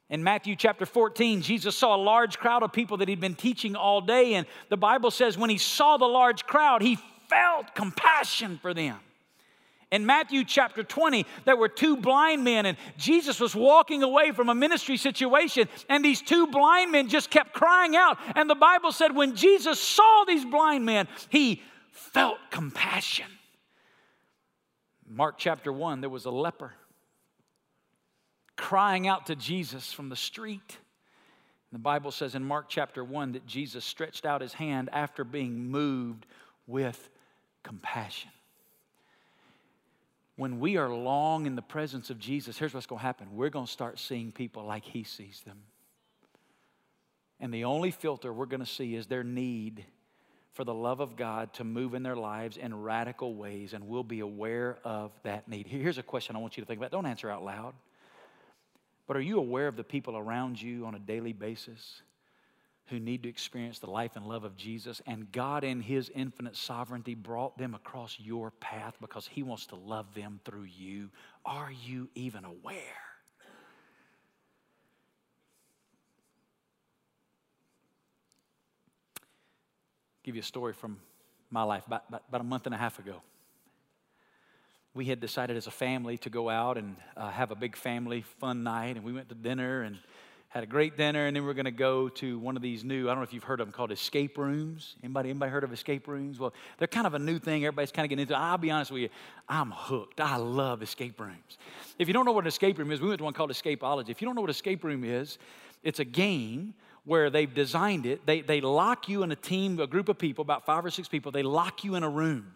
In 0.09 0.22
Matthew 0.22 0.55
chapter 0.55 0.87
14, 0.87 1.42
Jesus 1.42 1.77
saw 1.77 1.96
a 1.96 2.03
large 2.03 2.38
crowd 2.38 2.62
of 2.62 2.72
people 2.72 2.98
that 2.98 3.09
he'd 3.09 3.20
been 3.20 3.35
teaching 3.35 3.74
all 3.74 4.00
day, 4.00 4.35
and 4.35 4.46
the 4.68 4.77
Bible 4.77 5.11
says 5.11 5.37
when 5.37 5.50
he 5.50 5.59
saw 5.59 5.96
the 5.96 6.07
large 6.07 6.44
crowd, 6.44 6.83
he 6.83 6.96
felt 7.29 7.74
compassion 7.74 8.59
for 8.62 8.72
them. 8.72 8.96
In 9.90 10.06
Matthew 10.06 10.44
chapter 10.44 10.82
20, 10.82 11.26
there 11.44 11.56
were 11.56 11.68
two 11.68 11.96
blind 11.96 12.42
men, 12.42 12.66
and 12.66 12.76
Jesus 12.96 13.38
was 13.38 13.54
walking 13.54 14.02
away 14.02 14.32
from 14.32 14.48
a 14.48 14.54
ministry 14.54 14.96
situation, 14.96 15.68
and 15.88 16.04
these 16.04 16.20
two 16.20 16.46
blind 16.48 16.90
men 16.90 17.08
just 17.08 17.30
kept 17.30 17.52
crying 17.52 17.94
out. 17.94 18.18
And 18.34 18.48
the 18.48 18.54
Bible 18.54 18.92
said 18.92 19.14
when 19.14 19.36
Jesus 19.36 19.78
saw 19.78 20.24
these 20.26 20.44
blind 20.44 20.84
men, 20.84 21.06
he 21.28 21.62
felt 21.90 22.38
compassion. 22.50 23.26
Mark 25.08 25.36
chapter 25.38 25.72
1, 25.72 26.00
there 26.00 26.10
was 26.10 26.24
a 26.24 26.30
leper 26.30 26.72
crying 28.56 29.06
out 29.06 29.26
to 29.26 29.36
Jesus 29.36 29.92
from 29.92 30.08
the 30.08 30.16
street. 30.16 30.78
The 31.72 31.78
Bible 31.78 32.12
says 32.12 32.34
in 32.34 32.44
Mark 32.44 32.66
chapter 32.68 33.02
1 33.02 33.32
that 33.32 33.46
Jesus 33.46 33.84
stretched 33.84 34.24
out 34.24 34.40
his 34.40 34.52
hand 34.52 34.88
after 34.92 35.24
being 35.24 35.70
moved 35.70 36.24
with 36.66 37.10
compassion. 37.64 38.30
When 40.36 40.58
we 40.58 40.76
are 40.76 40.92
long 40.92 41.46
in 41.46 41.54
the 41.54 41.62
presence 41.62 42.10
of 42.10 42.18
Jesus, 42.18 42.58
here's 42.58 42.74
what's 42.74 42.86
going 42.86 43.00
to 43.00 43.04
happen 43.04 43.28
we're 43.32 43.50
going 43.50 43.66
to 43.66 43.72
start 43.72 43.98
seeing 43.98 44.32
people 44.32 44.64
like 44.64 44.84
he 44.84 45.04
sees 45.04 45.42
them. 45.46 45.58
And 47.40 47.52
the 47.52 47.64
only 47.64 47.90
filter 47.90 48.32
we're 48.32 48.46
going 48.46 48.60
to 48.60 48.66
see 48.66 48.94
is 48.94 49.06
their 49.06 49.24
need 49.24 49.84
for 50.52 50.64
the 50.64 50.74
love 50.74 51.00
of 51.00 51.16
God 51.16 51.52
to 51.54 51.64
move 51.64 51.94
in 51.94 52.02
their 52.02 52.16
lives 52.16 52.56
in 52.56 52.82
radical 52.82 53.34
ways, 53.34 53.74
and 53.74 53.88
we'll 53.88 54.04
be 54.04 54.20
aware 54.20 54.78
of 54.84 55.10
that 55.24 55.48
need. 55.48 55.66
Here's 55.66 55.98
a 55.98 56.02
question 56.02 56.36
I 56.36 56.38
want 56.38 56.56
you 56.56 56.62
to 56.62 56.66
think 56.66 56.78
about. 56.78 56.92
Don't 56.92 57.06
answer 57.06 57.28
out 57.28 57.44
loud. 57.44 57.74
But 59.06 59.16
are 59.16 59.20
you 59.20 59.38
aware 59.38 59.66
of 59.66 59.76
the 59.76 59.84
people 59.84 60.16
around 60.16 60.62
you 60.62 60.86
on 60.86 60.94
a 60.94 60.98
daily 60.98 61.32
basis 61.32 62.02
who 62.86 63.00
need 63.00 63.22
to 63.22 63.28
experience 63.28 63.78
the 63.78 63.90
life 63.90 64.16
and 64.16 64.26
love 64.26 64.44
of 64.44 64.56
Jesus? 64.56 65.00
And 65.06 65.30
God, 65.32 65.64
in 65.64 65.80
His 65.80 66.10
infinite 66.14 66.56
sovereignty, 66.56 67.14
brought 67.14 67.56
them 67.58 67.74
across 67.74 68.18
your 68.20 68.50
path 68.50 68.94
because 69.00 69.26
He 69.26 69.42
wants 69.42 69.66
to 69.66 69.76
love 69.76 70.14
them 70.14 70.40
through 70.44 70.64
you. 70.64 71.10
Are 71.44 71.72
you 71.72 72.08
even 72.14 72.44
aware? 72.44 72.82
give 80.22 80.34
you 80.34 80.40
a 80.40 80.42
story 80.42 80.72
from 80.72 80.98
my 81.50 81.62
life 81.62 81.86
about, 81.86 82.04
about, 82.08 82.22
about 82.30 82.40
a 82.40 82.44
month 82.44 82.64
and 82.64 82.74
a 82.74 82.78
half 82.78 82.98
ago 82.98 83.20
we 84.94 85.06
had 85.06 85.20
decided 85.20 85.56
as 85.56 85.66
a 85.66 85.72
family 85.72 86.16
to 86.18 86.30
go 86.30 86.48
out 86.48 86.78
and 86.78 86.96
uh, 87.16 87.28
have 87.30 87.50
a 87.50 87.56
big 87.56 87.76
family 87.76 88.22
fun 88.38 88.62
night. 88.62 88.96
And 88.96 89.04
we 89.04 89.12
went 89.12 89.28
to 89.28 89.34
dinner 89.34 89.82
and 89.82 89.98
had 90.54 90.62
a 90.62 90.68
great 90.68 90.96
dinner. 90.96 91.26
And 91.26 91.34
then 91.34 91.44
we 91.44 91.50
are 91.50 91.54
going 91.54 91.64
to 91.64 91.72
go 91.72 92.08
to 92.10 92.38
one 92.38 92.54
of 92.54 92.62
these 92.62 92.84
new, 92.84 93.06
I 93.06 93.10
don't 93.10 93.18
know 93.18 93.24
if 93.24 93.32
you've 93.32 93.42
heard 93.42 93.60
of 93.60 93.66
them, 93.66 93.72
called 93.72 93.90
escape 93.90 94.38
rooms. 94.38 94.94
Anybody, 95.02 95.30
anybody 95.30 95.50
heard 95.50 95.64
of 95.64 95.72
escape 95.72 96.06
rooms? 96.06 96.38
Well, 96.38 96.54
they're 96.78 96.86
kind 96.86 97.08
of 97.08 97.14
a 97.14 97.18
new 97.18 97.40
thing. 97.40 97.64
Everybody's 97.64 97.90
kind 97.90 98.06
of 98.06 98.10
getting 98.10 98.22
into 98.22 98.36
I'll 98.36 98.56
be 98.56 98.70
honest 98.70 98.92
with 98.92 99.02
you, 99.02 99.08
I'm 99.48 99.72
hooked. 99.72 100.20
I 100.20 100.36
love 100.36 100.80
escape 100.80 101.20
rooms. 101.20 101.58
If 101.98 102.06
you 102.06 102.14
don't 102.14 102.24
know 102.24 102.30
what 102.30 102.44
an 102.44 102.48
escape 102.48 102.78
room 102.78 102.92
is, 102.92 103.00
we 103.00 103.08
went 103.08 103.18
to 103.18 103.24
one 103.24 103.34
called 103.34 103.50
Escapeology. 103.50 104.10
If 104.10 104.22
you 104.22 104.26
don't 104.26 104.36
know 104.36 104.42
what 104.42 104.50
escape 104.50 104.84
room 104.84 105.02
is, 105.02 105.38
it's 105.82 105.98
a 105.98 106.04
game 106.04 106.74
where 107.04 107.30
they've 107.30 107.52
designed 107.52 108.06
it. 108.06 108.24
They, 108.24 108.40
they 108.40 108.60
lock 108.60 109.08
you 109.08 109.24
in 109.24 109.32
a 109.32 109.36
team, 109.36 109.80
a 109.80 109.88
group 109.88 110.08
of 110.08 110.18
people, 110.18 110.42
about 110.42 110.64
five 110.64 110.84
or 110.84 110.90
six 110.90 111.08
people, 111.08 111.32
they 111.32 111.42
lock 111.42 111.82
you 111.82 111.96
in 111.96 112.04
a 112.04 112.08
room 112.08 112.54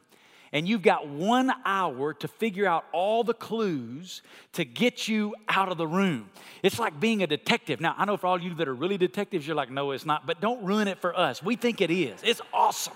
and 0.52 0.68
you've 0.68 0.82
got 0.82 1.08
one 1.08 1.52
hour 1.64 2.14
to 2.14 2.28
figure 2.28 2.66
out 2.66 2.84
all 2.92 3.24
the 3.24 3.34
clues 3.34 4.22
to 4.52 4.64
get 4.64 5.08
you 5.08 5.34
out 5.48 5.70
of 5.70 5.78
the 5.78 5.86
room. 5.86 6.30
It's 6.62 6.78
like 6.78 6.98
being 6.98 7.22
a 7.22 7.26
detective. 7.26 7.80
Now, 7.80 7.94
I 7.96 8.04
know 8.04 8.16
for 8.16 8.26
all 8.26 8.40
you 8.40 8.54
that 8.54 8.68
are 8.68 8.74
really 8.74 8.98
detectives, 8.98 9.46
you're 9.46 9.56
like, 9.56 9.70
no, 9.70 9.90
it's 9.90 10.06
not, 10.06 10.26
but 10.26 10.40
don't 10.40 10.64
ruin 10.64 10.88
it 10.88 10.98
for 10.98 11.16
us. 11.18 11.42
We 11.42 11.56
think 11.56 11.80
it 11.80 11.90
is. 11.90 12.20
It's 12.22 12.40
awesome. 12.52 12.94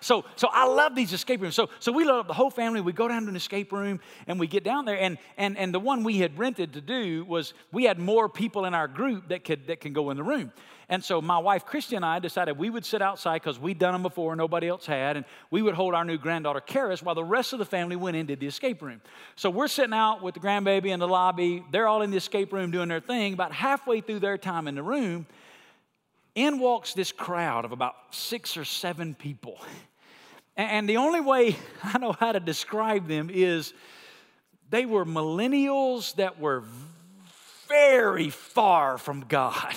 So, 0.00 0.24
so 0.36 0.48
I 0.52 0.66
love 0.66 0.94
these 0.94 1.12
escape 1.12 1.40
rooms. 1.40 1.54
So, 1.54 1.68
so 1.80 1.90
we 1.90 2.04
load 2.04 2.20
up 2.20 2.26
the 2.26 2.34
whole 2.34 2.50
family. 2.50 2.80
We 2.80 2.92
go 2.92 3.08
down 3.08 3.22
to 3.22 3.28
an 3.28 3.36
escape 3.36 3.72
room 3.72 4.00
and 4.26 4.38
we 4.38 4.46
get 4.46 4.62
down 4.62 4.84
there. 4.84 4.98
And, 4.98 5.18
and, 5.36 5.56
and 5.56 5.72
the 5.72 5.80
one 5.80 6.04
we 6.04 6.18
had 6.18 6.38
rented 6.38 6.74
to 6.74 6.80
do 6.80 7.24
was 7.24 7.54
we 7.72 7.84
had 7.84 7.98
more 7.98 8.28
people 8.28 8.66
in 8.66 8.74
our 8.74 8.88
group 8.88 9.28
that 9.28 9.44
could 9.44 9.66
that 9.66 9.80
can 9.80 9.92
go 9.92 10.10
in 10.10 10.16
the 10.16 10.22
room. 10.22 10.52
And 10.88 11.02
so 11.02 11.20
my 11.20 11.38
wife, 11.38 11.66
Christy, 11.66 11.96
and 11.96 12.04
I 12.04 12.20
decided 12.20 12.56
we 12.56 12.70
would 12.70 12.84
sit 12.84 13.02
outside 13.02 13.42
because 13.42 13.58
we'd 13.58 13.78
done 13.78 13.92
them 13.92 14.02
before, 14.02 14.36
nobody 14.36 14.68
else 14.68 14.86
had, 14.86 15.16
and 15.16 15.26
we 15.50 15.60
would 15.60 15.74
hold 15.74 15.94
our 15.94 16.04
new 16.04 16.16
granddaughter, 16.16 16.60
Karis, 16.60 17.02
while 17.02 17.16
the 17.16 17.24
rest 17.24 17.52
of 17.52 17.58
the 17.58 17.64
family 17.64 17.96
went 17.96 18.16
in 18.16 18.26
did 18.26 18.38
the 18.38 18.46
escape 18.46 18.82
room. 18.82 19.00
So 19.34 19.50
we're 19.50 19.66
sitting 19.66 19.92
out 19.92 20.22
with 20.22 20.34
the 20.34 20.40
grandbaby 20.40 20.86
in 20.86 21.00
the 21.00 21.08
lobby. 21.08 21.64
They're 21.72 21.88
all 21.88 22.02
in 22.02 22.12
the 22.12 22.16
escape 22.16 22.52
room 22.52 22.70
doing 22.70 22.88
their 22.88 23.00
thing. 23.00 23.32
About 23.32 23.50
halfway 23.50 24.00
through 24.00 24.20
their 24.20 24.38
time 24.38 24.68
in 24.68 24.76
the 24.76 24.82
room, 24.82 25.26
in 26.36 26.60
walks 26.60 26.94
this 26.94 27.10
crowd 27.10 27.64
of 27.64 27.72
about 27.72 27.94
six 28.10 28.56
or 28.56 28.64
seven 28.64 29.16
people. 29.16 29.58
And 30.56 30.88
the 30.88 30.98
only 30.98 31.20
way 31.20 31.56
I 31.82 31.98
know 31.98 32.12
how 32.12 32.30
to 32.30 32.40
describe 32.40 33.08
them 33.08 33.28
is 33.32 33.74
they 34.70 34.86
were 34.86 35.04
millennials 35.04 36.14
that 36.14 36.38
were 36.38 36.62
very 37.68 38.30
far 38.30 38.98
from 38.98 39.22
God. 39.22 39.76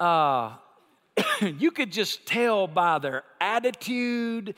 Uh, 0.00 0.56
you 1.58 1.70
could 1.70 1.92
just 1.92 2.26
tell 2.26 2.66
by 2.66 2.98
their 2.98 3.22
attitude, 3.40 4.54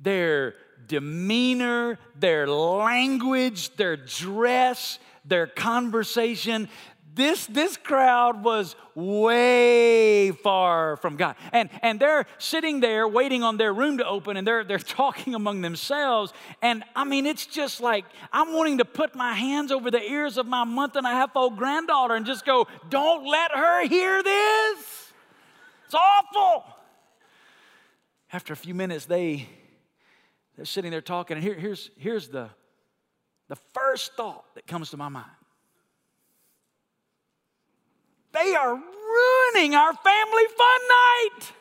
their 0.00 0.54
demeanor, 0.86 1.98
their 2.18 2.46
language, 2.46 3.74
their 3.76 3.96
dress, 3.96 4.98
their 5.24 5.46
conversation. 5.46 6.68
This, 7.14 7.46
this 7.46 7.76
crowd 7.76 8.42
was 8.42 8.74
way 8.96 10.32
far 10.32 10.96
from 10.96 11.16
God. 11.16 11.36
And, 11.52 11.70
and 11.80 12.00
they're 12.00 12.26
sitting 12.38 12.80
there 12.80 13.06
waiting 13.06 13.44
on 13.44 13.56
their 13.56 13.72
room 13.72 13.98
to 13.98 14.06
open 14.06 14.36
and 14.36 14.44
they're, 14.44 14.64
they're 14.64 14.78
talking 14.80 15.34
among 15.34 15.60
themselves. 15.60 16.32
And 16.60 16.82
I 16.96 17.04
mean, 17.04 17.24
it's 17.24 17.46
just 17.46 17.80
like 17.80 18.04
I'm 18.32 18.52
wanting 18.52 18.78
to 18.78 18.84
put 18.84 19.14
my 19.14 19.32
hands 19.32 19.70
over 19.70 19.92
the 19.92 20.02
ears 20.02 20.38
of 20.38 20.46
my 20.46 20.64
month 20.64 20.96
and 20.96 21.06
a 21.06 21.10
half 21.10 21.36
old 21.36 21.56
granddaughter 21.56 22.14
and 22.14 22.26
just 22.26 22.44
go, 22.44 22.66
don't 22.90 23.24
let 23.26 23.52
her 23.52 23.86
hear 23.86 24.20
this. 24.20 25.12
It's 25.86 25.94
awful. 25.94 26.64
After 28.32 28.52
a 28.52 28.56
few 28.56 28.74
minutes, 28.74 29.06
they, 29.06 29.48
they're 30.56 30.64
sitting 30.64 30.90
there 30.90 31.00
talking. 31.00 31.36
And 31.36 31.44
here, 31.44 31.54
here's, 31.54 31.90
here's, 31.96 32.26
the, 32.26 32.48
the 33.46 33.56
first 33.72 34.14
thought 34.14 34.52
that 34.56 34.66
comes 34.66 34.90
to 34.90 34.96
my 34.96 35.08
mind 35.08 35.30
they 38.34 38.54
are 38.54 38.74
ruining 38.74 39.74
our 39.74 39.94
family 39.94 40.44
fun 40.56 40.80
night. 40.88 41.52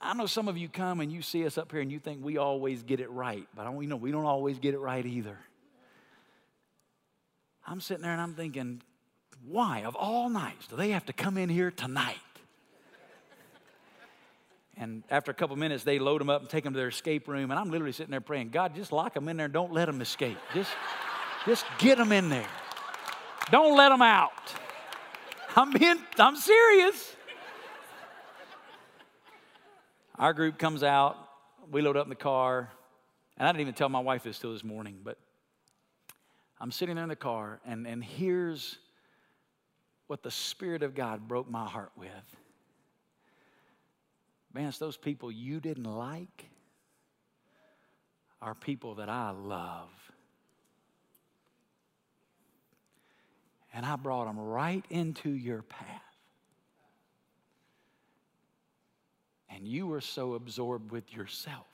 I 0.00 0.12
know 0.12 0.26
some 0.26 0.48
of 0.48 0.58
you 0.58 0.68
come 0.68 1.00
and 1.00 1.10
you 1.10 1.22
see 1.22 1.46
us 1.46 1.56
up 1.56 1.72
here 1.72 1.80
and 1.80 1.90
you 1.90 1.98
think 1.98 2.22
we 2.22 2.36
always 2.36 2.82
get 2.82 3.00
it 3.00 3.10
right, 3.10 3.46
but 3.56 3.66
I 3.66 3.72
you 3.72 3.86
know 3.86 3.96
we 3.96 4.10
don't 4.10 4.26
always 4.26 4.58
get 4.58 4.74
it 4.74 4.78
right 4.78 5.04
either. 5.04 5.38
I'm 7.66 7.80
sitting 7.80 8.02
there 8.02 8.12
and 8.12 8.20
I'm 8.20 8.34
thinking, 8.34 8.82
why, 9.46 9.84
of 9.84 9.96
all 9.96 10.28
nights, 10.28 10.66
do 10.66 10.76
they 10.76 10.90
have 10.90 11.06
to 11.06 11.14
come 11.14 11.38
in 11.38 11.48
here 11.48 11.70
tonight? 11.70 12.18
And 14.76 15.04
after 15.08 15.30
a 15.30 15.34
couple 15.34 15.54
minutes, 15.56 15.84
they 15.84 15.98
load 15.98 16.20
them 16.20 16.28
up 16.28 16.40
and 16.42 16.50
take 16.50 16.64
them 16.64 16.72
to 16.72 16.78
their 16.78 16.88
escape 16.88 17.28
room. 17.28 17.50
And 17.50 17.60
I'm 17.60 17.70
literally 17.70 17.92
sitting 17.92 18.10
there 18.10 18.20
praying, 18.20 18.50
God, 18.50 18.74
just 18.74 18.92
lock 18.92 19.14
them 19.14 19.28
in 19.28 19.36
there 19.36 19.48
don't 19.48 19.72
let 19.72 19.86
them 19.86 20.00
escape. 20.00 20.36
Just, 20.52 20.70
just 21.46 21.64
get 21.78 21.98
them 21.98 22.12
in 22.12 22.28
there. 22.28 22.46
Don't 23.50 23.76
let 23.76 23.90
them 23.90 24.02
out. 24.02 24.32
I'm 25.56 25.72
being, 25.72 25.98
I'm 26.18 26.36
serious. 26.36 27.14
Our 30.16 30.32
group 30.32 30.58
comes 30.58 30.82
out, 30.82 31.16
we 31.70 31.82
load 31.82 31.96
up 31.96 32.06
in 32.06 32.10
the 32.10 32.14
car, 32.14 32.70
and 33.36 33.48
I 33.48 33.52
didn't 33.52 33.62
even 33.62 33.74
tell 33.74 33.88
my 33.88 34.00
wife 34.00 34.22
this 34.22 34.38
till 34.38 34.52
this 34.52 34.62
morning, 34.62 35.00
but 35.02 35.18
I'm 36.60 36.70
sitting 36.70 36.94
there 36.94 37.04
in 37.04 37.08
the 37.08 37.16
car, 37.16 37.60
and, 37.66 37.86
and 37.86 38.02
here's 38.02 38.78
what 40.06 40.22
the 40.22 40.30
Spirit 40.30 40.82
of 40.82 40.94
God 40.94 41.26
broke 41.26 41.50
my 41.50 41.66
heart 41.66 41.90
with. 41.96 42.08
Man, 44.52 44.68
it's 44.68 44.78
those 44.78 44.96
people 44.96 45.32
you 45.32 45.58
didn't 45.58 45.84
like 45.84 46.48
are 48.40 48.54
people 48.54 48.96
that 48.96 49.08
I 49.08 49.30
love. 49.30 49.90
And 53.74 53.84
I 53.84 53.96
brought 53.96 54.26
them 54.26 54.38
right 54.38 54.84
into 54.88 55.30
your 55.30 55.62
path. 55.62 55.88
And 59.50 59.66
you 59.66 59.86
were 59.86 60.00
so 60.00 60.34
absorbed 60.34 60.92
with 60.92 61.12
yourself 61.12 61.66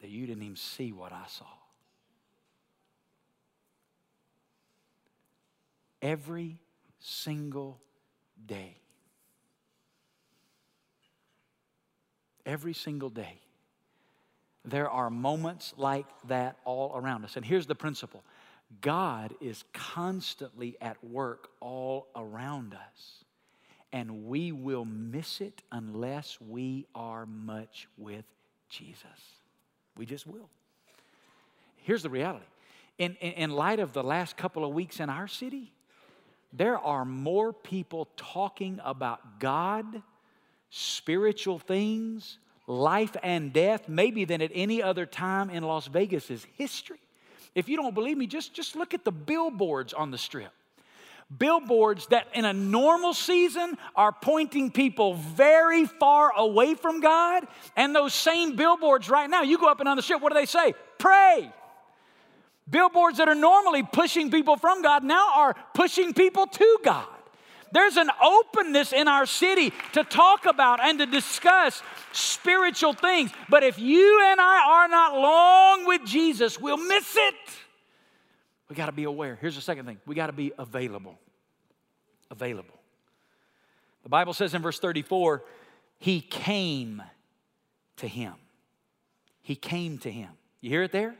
that 0.00 0.08
you 0.08 0.26
didn't 0.26 0.42
even 0.42 0.56
see 0.56 0.92
what 0.92 1.12
I 1.12 1.24
saw. 1.28 1.44
Every 6.00 6.58
single 6.98 7.78
day. 8.46 8.78
Every 12.46 12.72
single 12.72 13.10
day. 13.10 13.40
There 14.64 14.88
are 14.90 15.10
moments 15.10 15.74
like 15.76 16.06
that 16.28 16.56
all 16.64 16.92
around 16.94 17.24
us. 17.24 17.36
And 17.36 17.44
here's 17.44 17.66
the 17.66 17.74
principle 17.74 18.24
God 18.80 19.34
is 19.40 19.64
constantly 19.72 20.76
at 20.80 21.02
work 21.04 21.48
all 21.60 22.08
around 22.14 22.74
us 22.74 23.24
and 23.92 24.26
we 24.26 24.52
will 24.52 24.84
miss 24.84 25.40
it 25.40 25.62
unless 25.72 26.38
we 26.40 26.86
are 26.94 27.26
much 27.26 27.88
with 27.96 28.24
Jesus. 28.68 29.04
We 29.96 30.06
just 30.06 30.26
will. 30.26 30.48
Here's 31.76 32.02
the 32.02 32.10
reality 32.10 32.44
in, 32.98 33.16
in, 33.20 33.32
in, 33.32 33.50
light 33.50 33.80
of 33.80 33.92
the 33.92 34.02
last 34.02 34.36
couple 34.36 34.64
of 34.64 34.72
weeks 34.72 35.00
in 35.00 35.08
our 35.08 35.26
city, 35.26 35.72
there 36.52 36.78
are 36.78 37.04
more 37.04 37.52
people 37.52 38.08
talking 38.16 38.78
about 38.84 39.40
God, 39.40 40.02
spiritual 40.68 41.58
things, 41.58 42.38
life 42.66 43.16
and 43.22 43.52
death, 43.52 43.88
maybe 43.88 44.24
than 44.24 44.42
at 44.42 44.50
any 44.54 44.82
other 44.82 45.06
time 45.06 45.48
in 45.50 45.62
Las 45.62 45.86
Vegas's 45.86 46.46
history. 46.56 47.00
If 47.54 47.68
you 47.68 47.76
don't 47.76 47.94
believe 47.94 48.16
me, 48.16 48.26
just, 48.26 48.54
just 48.54 48.76
look 48.76 48.94
at 48.94 49.04
the 49.04 49.12
billboards 49.12 49.92
on 49.92 50.10
the 50.10 50.18
strip 50.18 50.52
billboards 51.36 52.06
that 52.08 52.26
in 52.34 52.44
a 52.44 52.52
normal 52.52 53.14
season 53.14 53.78
are 53.94 54.12
pointing 54.12 54.70
people 54.70 55.14
very 55.14 55.86
far 55.86 56.32
away 56.36 56.74
from 56.74 57.00
God. 57.00 57.46
And 57.76 57.94
those 57.94 58.14
same 58.14 58.56
billboards 58.56 59.08
right 59.08 59.28
now, 59.28 59.42
you 59.42 59.58
go 59.58 59.68
up 59.68 59.80
and 59.80 59.86
down 59.86 59.96
the 59.96 60.02
strip, 60.02 60.20
what 60.20 60.32
do 60.32 60.38
they 60.38 60.46
say? 60.46 60.74
Pray. 60.98 61.52
Billboards 62.68 63.18
that 63.18 63.28
are 63.28 63.34
normally 63.34 63.82
pushing 63.82 64.30
people 64.30 64.56
from 64.56 64.82
God 64.82 65.04
now 65.04 65.32
are 65.34 65.56
pushing 65.74 66.14
people 66.14 66.46
to 66.46 66.78
God. 66.84 67.06
There's 67.72 67.96
an 67.96 68.10
openness 68.22 68.92
in 68.92 69.08
our 69.08 69.26
city 69.26 69.72
to 69.92 70.04
talk 70.04 70.46
about 70.46 70.80
and 70.82 70.98
to 70.98 71.06
discuss 71.06 71.82
spiritual 72.12 72.92
things. 72.92 73.30
But 73.48 73.62
if 73.62 73.78
you 73.78 74.20
and 74.24 74.40
I 74.40 74.64
are 74.66 74.88
not 74.88 75.14
long 75.14 75.86
with 75.86 76.04
Jesus, 76.04 76.60
we'll 76.60 76.76
miss 76.76 77.16
it. 77.16 77.34
We 78.68 78.76
got 78.76 78.86
to 78.86 78.92
be 78.92 79.04
aware. 79.04 79.36
Here's 79.40 79.56
the 79.56 79.60
second 79.60 79.86
thing 79.86 79.98
we 80.06 80.14
got 80.14 80.26
to 80.26 80.32
be 80.32 80.52
available. 80.58 81.18
Available. 82.30 82.78
The 84.02 84.08
Bible 84.08 84.32
says 84.32 84.54
in 84.54 84.62
verse 84.62 84.78
34 84.78 85.42
He 85.98 86.20
came 86.20 87.02
to 87.96 88.08
him. 88.08 88.34
He 89.42 89.56
came 89.56 89.98
to 89.98 90.10
him. 90.10 90.30
You 90.60 90.70
hear 90.70 90.82
it 90.82 90.92
there? 90.92 91.14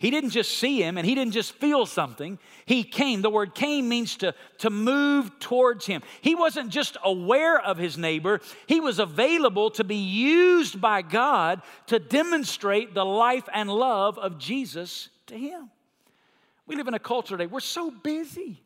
He 0.00 0.10
didn't 0.10 0.30
just 0.30 0.56
see 0.56 0.82
him 0.82 0.96
and 0.96 1.06
he 1.06 1.14
didn't 1.14 1.34
just 1.34 1.52
feel 1.52 1.84
something. 1.84 2.38
He 2.64 2.84
came. 2.84 3.20
The 3.20 3.28
word 3.28 3.54
came 3.54 3.86
means 3.86 4.16
to, 4.16 4.34
to 4.58 4.70
move 4.70 5.38
towards 5.40 5.84
him. 5.84 6.00
He 6.22 6.34
wasn't 6.34 6.70
just 6.70 6.96
aware 7.04 7.60
of 7.60 7.76
his 7.76 7.98
neighbor, 7.98 8.40
he 8.66 8.80
was 8.80 8.98
available 8.98 9.70
to 9.72 9.84
be 9.84 9.96
used 9.96 10.80
by 10.80 11.02
God 11.02 11.60
to 11.88 11.98
demonstrate 11.98 12.94
the 12.94 13.04
life 13.04 13.46
and 13.52 13.70
love 13.70 14.16
of 14.16 14.38
Jesus 14.38 15.10
to 15.26 15.36
him. 15.36 15.70
We 16.66 16.76
live 16.76 16.88
in 16.88 16.94
a 16.94 16.98
culture 16.98 17.36
today, 17.36 17.46
we're 17.46 17.60
so 17.60 17.90
busy. 17.90 18.62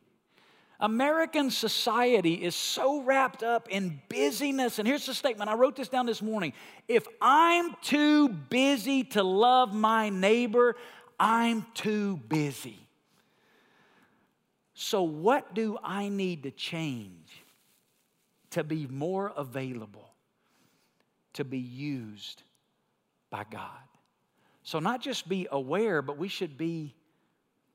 American 0.79 1.51
society 1.51 2.35
is 2.35 2.55
so 2.55 3.01
wrapped 3.03 3.43
up 3.43 3.69
in 3.71 4.01
busyness. 4.09 4.79
And 4.79 4.87
here's 4.87 5.07
the 5.07 5.15
statement 5.15 5.49
I 5.49 5.55
wrote 5.55 5.77
this 5.77 5.89
down 5.89 6.05
this 6.07 6.21
morning. 6.21 6.53
If 6.89 7.07
I'm 7.21 7.75
too 7.81 8.29
busy 8.29 9.05
to 9.05 9.23
love 9.23 9.73
my 9.73 10.11
neighbor, 10.11 10.77
I'm 11.19 11.67
too 11.75 12.17
busy. 12.29 12.79
So, 14.75 15.03
what 15.03 15.55
do 15.55 15.79
I 15.83 16.09
need 16.09 16.43
to 16.43 16.51
change 16.51 17.45
to 18.51 18.65
be 18.65 18.87
more 18.89 19.33
available 19.37 20.11
to 21.35 21.45
be 21.45 21.59
used 21.59 22.43
by 23.31 23.45
God? 23.49 23.69
So, 24.65 24.81
not 24.81 25.01
just 25.01 25.29
be 25.29 25.47
aware, 25.51 26.03
but 26.03 26.19
we 26.19 26.29
should 26.29 26.59
be 26.59 26.95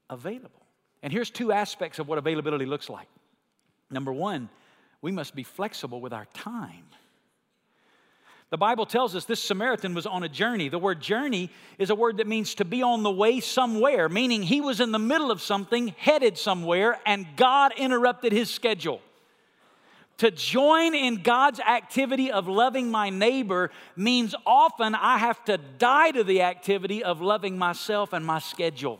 available. 0.10 0.66
And 1.02 1.14
here's 1.14 1.30
two 1.30 1.52
aspects 1.52 2.00
of 2.00 2.08
what 2.08 2.18
availability 2.18 2.66
looks 2.66 2.90
like. 2.90 3.08
Number 3.90 4.12
one, 4.12 4.50
we 5.02 5.12
must 5.12 5.34
be 5.34 5.44
flexible 5.44 6.02
with 6.02 6.12
our 6.12 6.26
time. 6.34 6.84
The 8.50 8.58
Bible 8.58 8.88
tells 8.88 9.16
us 9.16 9.26
this 9.26 9.42
Samaritan 9.44 9.94
was 9.94 10.08
on 10.08 10.24
a 10.24 10.30
journey. 10.30 10.70
The 10.70 10.80
word 10.80 11.02
journey 11.02 11.52
is 11.78 11.92
a 11.92 11.96
word 11.96 12.18
that 12.18 12.26
means 12.26 12.56
to 12.56 12.66
be 12.66 12.82
on 12.82 13.04
the 13.04 13.12
way 13.12 13.40
somewhere, 13.40 14.10
meaning 14.10 14.42
he 14.42 14.60
was 14.60 14.80
in 14.80 14.92
the 14.92 15.00
middle 15.00 15.30
of 15.30 15.42
something, 15.42 15.90
headed 15.90 16.38
somewhere, 16.38 17.00
and 17.06 17.28
God 17.36 17.74
interrupted 17.78 18.32
his 18.32 18.50
schedule. 18.50 19.02
To 20.18 20.32
join 20.32 20.96
in 20.96 21.22
God's 21.22 21.60
activity 21.60 22.32
of 22.32 22.48
loving 22.48 22.90
my 22.90 23.10
neighbor 23.10 23.72
means 23.96 24.36
often 24.46 24.96
I 24.96 25.18
have 25.20 25.46
to 25.46 25.58
die 25.58 26.12
to 26.12 26.24
the 26.24 26.42
activity 26.42 27.04
of 27.04 27.22
loving 27.22 27.58
myself 27.58 28.14
and 28.14 28.26
my 28.26 28.40
schedule. 28.40 29.00